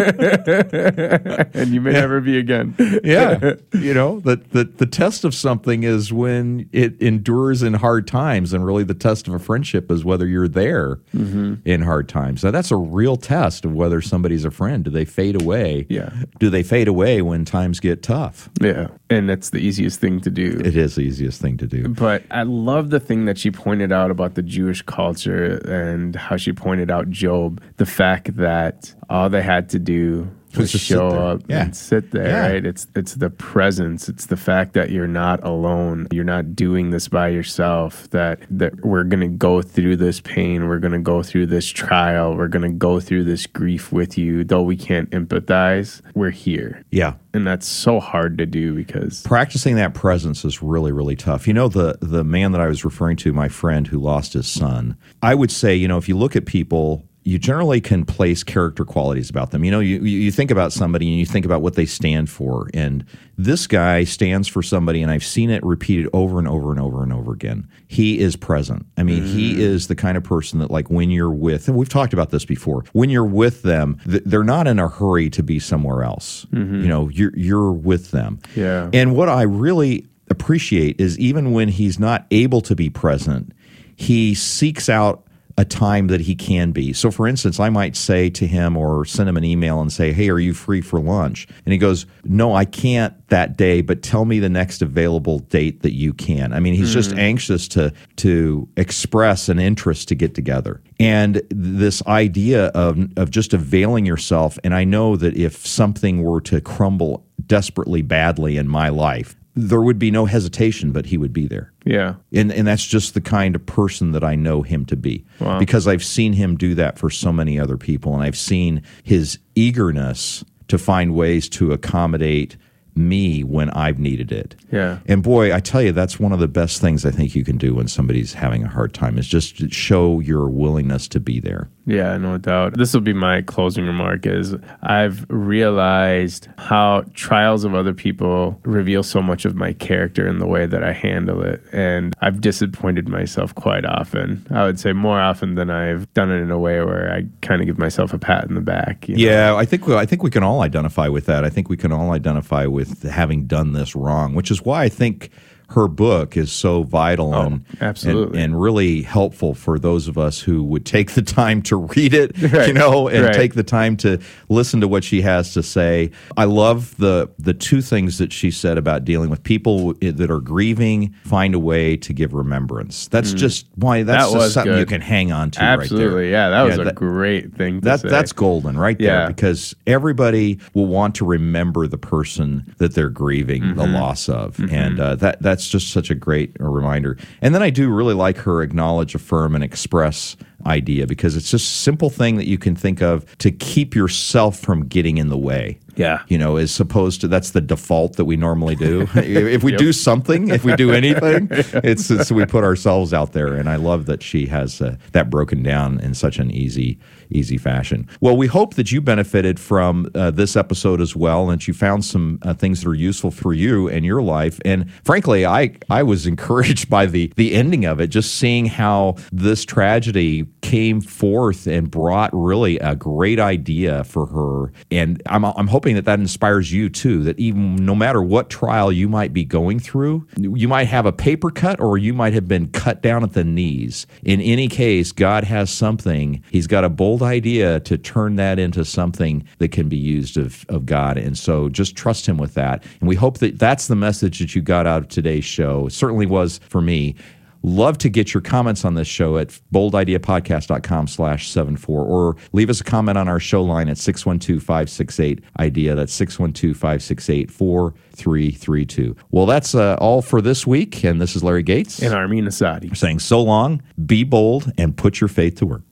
and 1.54 1.74
you 1.74 1.80
may 1.80 1.92
never 1.92 2.20
be 2.20 2.38
again. 2.38 2.76
yeah. 3.04 3.54
You 3.72 3.92
know, 3.92 4.20
the, 4.20 4.36
the, 4.36 4.64
the 4.64 4.86
test 4.86 5.24
of 5.24 5.34
something 5.34 5.82
is 5.82 6.12
when 6.12 6.70
it 6.72 7.02
endures 7.02 7.62
in 7.62 7.74
hard 7.74 8.06
times. 8.06 8.52
And 8.52 8.64
really, 8.64 8.84
the 8.84 8.94
test 8.94 9.26
of 9.26 9.34
a 9.34 9.40
friendship 9.40 9.69
is 9.74 10.04
whether 10.04 10.26
you're 10.26 10.48
there 10.48 10.96
mm-hmm. 11.14 11.54
in 11.64 11.82
hard 11.82 12.08
times. 12.08 12.44
Now, 12.44 12.50
that's 12.50 12.70
a 12.70 12.76
real 12.76 13.16
test 13.16 13.64
of 13.64 13.72
whether 13.72 14.00
somebody's 14.00 14.44
a 14.44 14.50
friend. 14.50 14.84
Do 14.84 14.90
they 14.90 15.04
fade 15.04 15.40
away? 15.40 15.86
Yeah. 15.88 16.10
Do 16.38 16.50
they 16.50 16.62
fade 16.62 16.88
away 16.88 17.22
when 17.22 17.44
times 17.44 17.80
get 17.80 18.02
tough? 18.02 18.50
Yeah, 18.60 18.88
and 19.08 19.28
that's 19.28 19.50
the 19.50 19.58
easiest 19.58 20.00
thing 20.00 20.20
to 20.20 20.30
do. 20.30 20.60
It 20.64 20.76
is 20.76 20.94
the 20.96 21.02
easiest 21.02 21.40
thing 21.40 21.56
to 21.58 21.66
do. 21.66 21.88
But 21.88 22.24
I 22.30 22.42
love 22.42 22.90
the 22.90 23.00
thing 23.00 23.24
that 23.26 23.38
she 23.38 23.50
pointed 23.50 23.92
out 23.92 24.10
about 24.10 24.34
the 24.34 24.42
Jewish 24.42 24.82
culture 24.82 25.60
and 25.66 26.16
how 26.16 26.36
she 26.36 26.52
pointed 26.52 26.90
out 26.90 27.10
Job, 27.10 27.62
the 27.76 27.86
fact 27.86 28.36
that 28.36 28.94
all 29.08 29.28
they 29.28 29.42
had 29.42 29.68
to 29.70 29.78
do 29.78 30.30
just 30.52 30.76
show 30.76 31.08
up 31.08 31.42
Yeah. 31.48 31.64
and 31.64 31.76
sit 31.76 32.10
there, 32.10 32.26
Yeah. 32.26 32.48
right? 32.52 32.66
It's 32.66 32.86
it's 32.94 33.14
the 33.14 33.30
presence. 33.30 34.08
It's 34.08 34.26
the 34.26 34.36
fact 34.36 34.72
that 34.74 34.90
you're 34.90 35.06
not 35.08 35.42
alone. 35.44 36.06
You're 36.10 36.24
not 36.24 36.54
doing 36.56 36.90
this 36.90 37.08
by 37.08 37.28
yourself. 37.28 38.08
That 38.10 38.40
that 38.50 38.84
we're 38.84 39.04
gonna 39.04 39.28
go 39.28 39.62
through 39.62 39.96
this 39.96 40.20
pain. 40.20 40.66
We're 40.68 40.78
gonna 40.78 40.98
go 40.98 41.22
through 41.22 41.46
this 41.46 41.66
trial. 41.68 42.36
We're 42.36 42.48
gonna 42.48 42.68
go 42.72 43.00
through 43.00 43.24
this 43.24 43.46
grief 43.46 43.92
with 43.92 44.18
you. 44.18 44.44
Though 44.44 44.62
we 44.62 44.76
can't 44.76 45.10
empathize, 45.10 46.00
we're 46.14 46.30
here. 46.30 46.82
Yeah. 46.90 47.14
And 47.32 47.46
that's 47.46 47.66
so 47.66 48.00
hard 48.00 48.38
to 48.38 48.46
do 48.46 48.74
because 48.74 49.22
practicing 49.22 49.76
that 49.76 49.94
presence 49.94 50.44
is 50.44 50.62
really 50.62 50.90
really 50.90 51.14
tough 51.14 51.46
you 51.46 51.54
know 51.54 51.68
the 51.68 51.96
the 52.00 52.24
man 52.24 52.50
that 52.50 52.60
i 52.60 52.66
was 52.66 52.84
referring 52.84 53.16
to 53.16 53.32
my 53.32 53.48
friend 53.48 53.86
who 53.86 53.98
lost 54.00 54.32
his 54.32 54.48
son 54.48 54.96
i 55.22 55.32
would 55.34 55.50
say 55.52 55.74
you 55.76 55.86
know 55.86 55.96
if 55.96 56.08
you 56.08 56.16
look 56.16 56.34
at 56.34 56.44
people 56.44 57.04
you 57.22 57.38
generally 57.38 57.80
can 57.82 58.04
place 58.04 58.42
character 58.42 58.84
qualities 58.84 59.28
about 59.28 59.50
them. 59.50 59.62
You 59.62 59.70
know, 59.70 59.80
you, 59.80 60.00
you 60.00 60.32
think 60.32 60.50
about 60.50 60.72
somebody 60.72 61.08
and 61.08 61.18
you 61.18 61.26
think 61.26 61.44
about 61.44 61.60
what 61.60 61.74
they 61.74 61.84
stand 61.84 62.30
for. 62.30 62.70
And 62.72 63.04
this 63.36 63.66
guy 63.66 64.04
stands 64.04 64.48
for 64.48 64.62
somebody, 64.62 65.02
and 65.02 65.10
I've 65.10 65.24
seen 65.24 65.50
it 65.50 65.62
repeated 65.62 66.08
over 66.14 66.38
and 66.38 66.48
over 66.48 66.70
and 66.70 66.80
over 66.80 67.02
and 67.02 67.12
over 67.12 67.32
again. 67.32 67.68
He 67.88 68.18
is 68.18 68.36
present. 68.36 68.86
I 68.96 69.02
mean, 69.02 69.24
he 69.24 69.54
mm. 69.54 69.58
is 69.58 69.88
the 69.88 69.94
kind 69.94 70.16
of 70.16 70.24
person 70.24 70.60
that, 70.60 70.70
like, 70.70 70.88
when 70.88 71.10
you're 71.10 71.30
with, 71.30 71.68
and 71.68 71.76
we've 71.76 71.90
talked 71.90 72.14
about 72.14 72.30
this 72.30 72.46
before, 72.46 72.84
when 72.92 73.10
you're 73.10 73.24
with 73.24 73.62
them, 73.62 73.98
th- 74.08 74.22
they're 74.24 74.42
not 74.42 74.66
in 74.66 74.78
a 74.78 74.88
hurry 74.88 75.28
to 75.30 75.42
be 75.42 75.58
somewhere 75.58 76.02
else. 76.02 76.46
Mm-hmm. 76.52 76.80
You 76.80 76.88
know, 76.88 77.08
you're, 77.10 77.36
you're 77.36 77.72
with 77.72 78.12
them. 78.12 78.38
Yeah. 78.56 78.88
And 78.94 79.14
what 79.14 79.28
I 79.28 79.42
really 79.42 80.06
appreciate 80.30 81.00
is 81.00 81.18
even 81.18 81.52
when 81.52 81.68
he's 81.68 81.98
not 81.98 82.26
able 82.30 82.62
to 82.62 82.74
be 82.74 82.88
present, 82.88 83.52
he 83.94 84.34
seeks 84.34 84.88
out 84.88 85.26
a 85.58 85.64
time 85.64 86.06
that 86.08 86.20
he 86.20 86.34
can 86.34 86.72
be. 86.72 86.92
So, 86.92 87.10
for 87.10 87.26
instance, 87.26 87.60
I 87.60 87.70
might 87.70 87.96
say 87.96 88.30
to 88.30 88.46
him 88.46 88.76
or 88.76 89.04
send 89.04 89.28
him 89.28 89.36
an 89.36 89.44
email 89.44 89.80
and 89.80 89.92
say, 89.92 90.12
Hey, 90.12 90.28
are 90.30 90.38
you 90.38 90.54
free 90.54 90.80
for 90.80 91.00
lunch? 91.00 91.46
And 91.64 91.72
he 91.72 91.78
goes, 91.78 92.06
No, 92.24 92.54
I 92.54 92.64
can't 92.64 93.14
that 93.28 93.56
day, 93.56 93.80
but 93.80 94.02
tell 94.02 94.24
me 94.24 94.38
the 94.38 94.48
next 94.48 94.82
available 94.82 95.38
date 95.38 95.82
that 95.82 95.94
you 95.94 96.12
can. 96.12 96.52
I 96.52 96.60
mean, 96.60 96.74
he's 96.74 96.92
just 96.92 97.12
hmm. 97.12 97.18
anxious 97.18 97.68
to 97.68 97.92
to 98.16 98.68
express 98.76 99.48
an 99.48 99.58
interest 99.58 100.08
to 100.08 100.14
get 100.14 100.34
together. 100.34 100.80
And 100.98 101.42
this 101.50 102.04
idea 102.06 102.66
of 102.68 102.98
of 103.16 103.30
just 103.30 103.54
availing 103.54 104.06
yourself, 104.06 104.58
and 104.64 104.74
I 104.74 104.84
know 104.84 105.16
that 105.16 105.36
if 105.36 105.66
something 105.66 106.22
were 106.22 106.40
to 106.42 106.60
crumble 106.60 107.26
desperately 107.46 108.02
badly 108.02 108.56
in 108.56 108.68
my 108.68 108.88
life, 108.88 109.36
there 109.54 109.80
would 109.82 109.98
be 109.98 110.10
no 110.10 110.26
hesitation, 110.26 110.92
but 110.92 111.06
he 111.06 111.18
would 111.18 111.32
be 111.32 111.46
there. 111.48 111.72
yeah. 111.84 112.14
And 112.32 112.52
and 112.52 112.66
that's 112.66 112.86
just 112.86 113.14
the 113.14 113.20
kind 113.20 113.56
of 113.56 113.66
person 113.66 114.12
that 114.12 114.22
I 114.22 114.36
know 114.36 114.62
him 114.62 114.84
to 114.86 114.96
be. 114.96 115.24
Wow. 115.40 115.58
Because 115.58 115.88
I've 115.88 116.04
seen 116.04 116.32
him 116.34 116.56
do 116.56 116.74
that 116.76 116.98
for 116.98 117.10
so 117.10 117.32
many 117.32 117.58
other 117.58 117.76
people 117.76 118.14
and 118.14 118.22
I've 118.22 118.38
seen 118.38 118.82
his 119.02 119.38
eagerness 119.54 120.44
to 120.68 120.78
find 120.78 121.14
ways 121.14 121.48
to 121.50 121.72
accommodate 121.72 122.56
me 122.94 123.42
when 123.42 123.70
I've 123.70 123.98
needed 123.98 124.32
it. 124.32 124.56
Yeah. 124.70 124.98
And 125.06 125.22
boy, 125.22 125.54
I 125.54 125.60
tell 125.60 125.80
you 125.82 125.92
that's 125.92 126.18
one 126.20 126.32
of 126.32 126.38
the 126.38 126.48
best 126.48 126.80
things 126.80 127.06
I 127.06 127.10
think 127.10 127.34
you 127.34 127.44
can 127.44 127.56
do 127.56 127.74
when 127.74 127.88
somebody's 127.88 128.34
having 128.34 128.64
a 128.64 128.68
hard 128.68 128.94
time 128.94 129.16
is 129.18 129.26
just 129.26 129.70
show 129.72 130.20
your 130.20 130.48
willingness 130.48 131.08
to 131.08 131.20
be 131.20 131.40
there. 131.40 131.70
Yeah, 131.86 132.16
no 132.18 132.38
doubt. 132.38 132.76
This 132.76 132.92
will 132.94 133.00
be 133.00 133.12
my 133.12 133.42
closing 133.42 133.86
remark 133.86 134.26
is 134.26 134.54
I've 134.82 135.24
realized 135.28 136.48
how 136.58 137.04
trials 137.14 137.64
of 137.64 137.74
other 137.74 137.94
people 137.94 138.60
reveal 138.64 139.02
so 139.02 139.22
much 139.22 139.44
of 139.44 139.54
my 139.54 139.72
character 139.72 140.26
and 140.26 140.40
the 140.40 140.46
way 140.46 140.66
that 140.66 140.84
I 140.84 140.92
handle 140.92 141.42
it. 141.42 141.62
And 141.72 142.14
I've 142.20 142.40
disappointed 142.40 143.08
myself 143.08 143.54
quite 143.54 143.84
often. 143.84 144.46
I 144.50 144.64
would 144.64 144.78
say 144.78 144.92
more 144.92 145.20
often 145.20 145.54
than 145.54 145.70
I've 145.70 146.12
done 146.14 146.30
it 146.30 146.40
in 146.40 146.50
a 146.50 146.58
way 146.58 146.82
where 146.82 147.12
I 147.12 147.24
kind 147.40 147.60
of 147.60 147.66
give 147.66 147.78
myself 147.78 148.12
a 148.12 148.18
pat 148.18 148.44
in 148.44 148.54
the 148.54 148.60
back. 148.60 149.08
you 149.08 149.16
know? 149.16 149.22
Yeah, 149.22 149.56
I 149.56 149.64
think 149.64 149.88
I 149.88 150.06
think 150.06 150.22
we 150.22 150.30
can 150.30 150.42
all 150.42 150.62
identify 150.62 151.08
with 151.08 151.26
that. 151.26 151.44
I 151.44 151.50
think 151.50 151.68
we 151.68 151.76
can 151.76 151.92
all 151.92 152.12
identify 152.12 152.66
with 152.66 153.02
having 153.02 153.46
done 153.46 153.72
this 153.72 153.96
wrong, 153.96 154.34
which 154.34 154.50
is 154.50 154.62
why 154.62 154.84
I 154.84 154.88
think 154.88 155.30
her 155.70 155.88
book 155.88 156.36
is 156.36 156.50
so 156.52 156.82
vital 156.82 157.34
and, 157.34 157.64
Oh, 157.74 157.76
absolutely. 157.86 158.38
and 158.42 158.50
and 158.50 158.60
really 158.60 159.02
helpful 159.02 159.54
for 159.54 159.78
those 159.78 160.08
of 160.08 160.18
us 160.18 160.40
who 160.40 160.64
would 160.64 160.84
take 160.84 161.12
the 161.12 161.22
time 161.22 161.62
to 161.62 161.76
read 161.76 162.12
it, 162.14 162.36
you 162.66 162.72
know, 162.72 163.06
and 163.08 163.24
right. 163.26 163.34
take 163.34 163.54
the 163.54 163.62
time 163.62 163.96
to 163.98 164.18
listen 164.48 164.80
to 164.80 164.88
what 164.88 165.04
she 165.04 165.20
has 165.22 165.52
to 165.54 165.62
say. 165.62 166.10
I 166.36 166.44
love 166.44 166.96
the 166.96 167.30
the 167.38 167.54
two 167.54 167.80
things 167.82 168.18
that 168.18 168.32
she 168.32 168.50
said 168.50 168.78
about 168.78 169.04
dealing 169.04 169.30
with 169.30 169.42
people 169.42 169.94
that 170.00 170.30
are 170.30 170.40
grieving. 170.40 171.14
Find 171.24 171.54
a 171.54 171.58
way 171.58 171.96
to 171.98 172.12
give 172.12 172.34
remembrance. 172.34 173.06
That's 173.08 173.32
just 173.32 173.66
why 173.76 174.02
that's 174.02 174.26
Mm. 174.28 174.32
That 174.32 174.38
just 174.40 174.54
something 174.54 174.78
you 174.78 174.86
can 174.86 175.00
hang 175.00 175.30
on 175.32 175.50
to. 175.52 175.62
Absolutely. 175.62 176.06
right 176.06 176.14
there. 176.22 176.30
yeah, 176.30 176.48
that 176.50 176.62
was 176.62 176.76
Yeah, 176.76 176.82
a 176.82 176.84
that- 176.86 176.94
great 176.96 177.54
thing 177.54 177.80
to 177.80 177.84
that 177.84 178.00
say. 178.00 178.08
that's 178.08 178.32
golden 178.32 178.76
right 178.78 178.98
there 178.98 179.20
Yeah. 179.20 179.28
because 179.28 179.74
everybody 179.86 180.58
will 180.74 180.86
want 180.86 181.14
to 181.16 181.24
remember 181.24 181.86
the 181.86 181.98
person 181.98 182.74
that 182.78 182.94
they're 182.94 183.08
grieving 183.08 183.74
the 183.76 183.84
Mm-hmm. 183.84 183.94
loss 183.94 184.28
of, 184.28 184.58
and 184.70 184.98
uh, 184.98 185.14
that 185.16 185.40
that's 185.42 185.59
just 185.68 185.90
such 185.90 186.10
a 186.10 186.14
great 186.14 186.56
reminder. 186.58 187.16
And 187.40 187.54
then 187.54 187.62
I 187.62 187.70
do 187.70 187.90
really 187.90 188.14
like 188.14 188.38
her 188.38 188.62
acknowledge, 188.62 189.14
affirm, 189.14 189.54
and 189.54 189.64
express 189.64 190.36
idea 190.66 191.06
because 191.06 191.36
it's 191.36 191.50
just 191.50 191.64
a 191.64 191.74
simple 191.74 192.10
thing 192.10 192.36
that 192.36 192.46
you 192.46 192.58
can 192.58 192.76
think 192.76 193.00
of 193.02 193.38
to 193.38 193.50
keep 193.50 193.94
yourself 193.94 194.58
from 194.58 194.86
getting 194.86 195.18
in 195.18 195.28
the 195.28 195.38
way. 195.38 195.78
Yeah. 195.96 196.22
You 196.28 196.38
know, 196.38 196.56
as 196.56 196.78
opposed 196.80 197.20
to 197.22 197.28
that's 197.28 197.50
the 197.50 197.60
default 197.60 198.16
that 198.16 198.24
we 198.24 198.36
normally 198.36 198.76
do. 198.76 199.08
if 199.14 199.62
we 199.62 199.76
do 199.76 199.92
something, 199.92 200.48
if 200.48 200.64
we 200.64 200.74
do 200.76 200.92
anything, 200.92 201.48
it's, 201.50 202.10
it's 202.10 202.30
we 202.30 202.44
put 202.46 202.64
ourselves 202.64 203.12
out 203.12 203.32
there. 203.32 203.54
And 203.54 203.68
I 203.68 203.76
love 203.76 204.06
that 204.06 204.22
she 204.22 204.46
has 204.46 204.80
uh, 204.80 204.96
that 205.12 205.30
broken 205.30 205.62
down 205.62 206.00
in 206.00 206.14
such 206.14 206.38
an 206.38 206.50
easy, 206.50 206.98
easy 207.30 207.58
fashion. 207.58 208.08
Well, 208.20 208.36
we 208.36 208.46
hope 208.46 208.74
that 208.74 208.92
you 208.92 209.00
benefited 209.00 209.58
from 209.58 210.10
uh, 210.14 210.30
this 210.30 210.56
episode 210.56 211.00
as 211.00 211.14
well, 211.16 211.50
and 211.50 211.60
that 211.60 211.68
you 211.68 211.74
found 211.74 212.04
some 212.04 212.38
uh, 212.42 212.54
things 212.54 212.82
that 212.82 212.88
are 212.88 212.94
useful 212.94 213.30
for 213.30 213.52
you 213.52 213.88
and 213.88 214.04
your 214.04 214.22
life. 214.22 214.60
And 214.64 214.90
frankly, 215.04 215.46
I 215.46 215.76
I 215.88 216.02
was 216.02 216.26
encouraged 216.34 216.88
by 216.88 217.06
the 217.06 217.32
the 217.36 217.54
ending 217.54 217.84
of 217.84 218.00
it, 218.00 218.08
just 218.08 218.36
seeing 218.36 218.66
how 218.66 219.16
this 219.32 219.64
tragedy 219.64 220.46
came 220.62 221.00
forth 221.00 221.66
and 221.66 221.90
brought 221.90 222.30
really 222.32 222.78
a 222.78 222.94
great 222.94 223.40
idea 223.40 224.04
for 224.04 224.26
her. 224.26 224.72
And 224.90 225.22
I'm 225.26 225.44
I'm 225.44 225.66
hoping 225.66 225.79
that 225.80 226.04
that 226.04 226.20
inspires 226.20 226.72
you 226.72 226.88
too. 226.88 227.22
That 227.24 227.38
even 227.38 227.76
no 227.76 227.94
matter 227.94 228.22
what 228.22 228.50
trial 228.50 228.92
you 228.92 229.08
might 229.08 229.32
be 229.32 229.44
going 229.44 229.78
through, 229.78 230.26
you 230.36 230.68
might 230.68 230.84
have 230.84 231.06
a 231.06 231.12
paper 231.12 231.50
cut 231.50 231.80
or 231.80 231.98
you 231.98 232.12
might 232.12 232.32
have 232.32 232.46
been 232.46 232.68
cut 232.68 233.02
down 233.02 233.22
at 233.22 233.32
the 233.32 233.44
knees. 233.44 234.06
In 234.22 234.40
any 234.40 234.68
case, 234.68 235.12
God 235.12 235.44
has 235.44 235.70
something. 235.70 236.42
He's 236.50 236.66
got 236.66 236.84
a 236.84 236.88
bold 236.88 237.22
idea 237.22 237.80
to 237.80 237.98
turn 237.98 238.36
that 238.36 238.58
into 238.58 238.84
something 238.84 239.44
that 239.58 239.72
can 239.72 239.88
be 239.88 239.96
used 239.96 240.36
of, 240.36 240.64
of 240.68 240.86
God. 240.86 241.16
And 241.16 241.36
so 241.36 241.68
just 241.68 241.96
trust 241.96 242.26
Him 242.26 242.36
with 242.36 242.54
that. 242.54 242.84
And 243.00 243.08
we 243.08 243.16
hope 243.16 243.38
that 243.38 243.58
that's 243.58 243.88
the 243.88 243.96
message 243.96 244.38
that 244.38 244.54
you 244.54 244.62
got 244.62 244.86
out 244.86 245.02
of 245.02 245.08
today's 245.08 245.44
show. 245.44 245.86
It 245.86 245.92
certainly 245.92 246.26
was 246.26 246.60
for 246.68 246.80
me. 246.80 247.16
Love 247.62 247.98
to 247.98 248.08
get 248.08 248.32
your 248.32 248.40
comments 248.40 248.82
on 248.84 248.94
this 248.94 249.06
show 249.08 249.36
at 249.36 249.48
boldideapodcast.com 249.72 251.06
slash 251.06 251.48
74 251.50 252.04
or 252.04 252.34
leave 252.52 252.70
us 252.70 252.80
a 252.80 252.84
comment 252.84 253.18
on 253.18 253.28
our 253.28 253.38
show 253.38 253.62
line 253.62 253.88
at 253.88 253.98
612-568-IDEA. 253.98 255.94
That's 255.94 256.18
612-568-4332. 256.18 259.16
Well, 259.30 259.44
that's 259.46 259.74
uh, 259.74 259.96
all 260.00 260.22
for 260.22 260.40
this 260.40 260.66
week. 260.66 261.04
And 261.04 261.20
this 261.20 261.36
is 261.36 261.44
Larry 261.44 261.62
Gates 261.62 262.00
and 262.00 262.14
Armin 262.14 262.46
Asadi. 262.46 262.96
saying 262.96 263.18
so 263.18 263.42
long, 263.42 263.82
be 264.06 264.24
bold, 264.24 264.72
and 264.78 264.96
put 264.96 265.20
your 265.20 265.28
faith 265.28 265.56
to 265.56 265.66
work. 265.66 265.82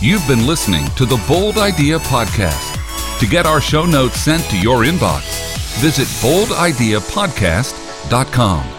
You've 0.00 0.24
been 0.28 0.46
listening 0.46 0.86
to 0.94 1.04
the 1.04 1.20
Bold 1.26 1.58
Idea 1.58 1.98
Podcast. 1.98 2.76
To 3.18 3.26
get 3.26 3.46
our 3.46 3.60
show 3.60 3.84
notes 3.84 4.20
sent 4.20 4.44
to 4.50 4.56
your 4.56 4.84
inbox, 4.84 5.24
visit 5.80 6.06
boldideapodcast.com 6.22 7.87
www.thebridgeofhope.com. 8.08 8.77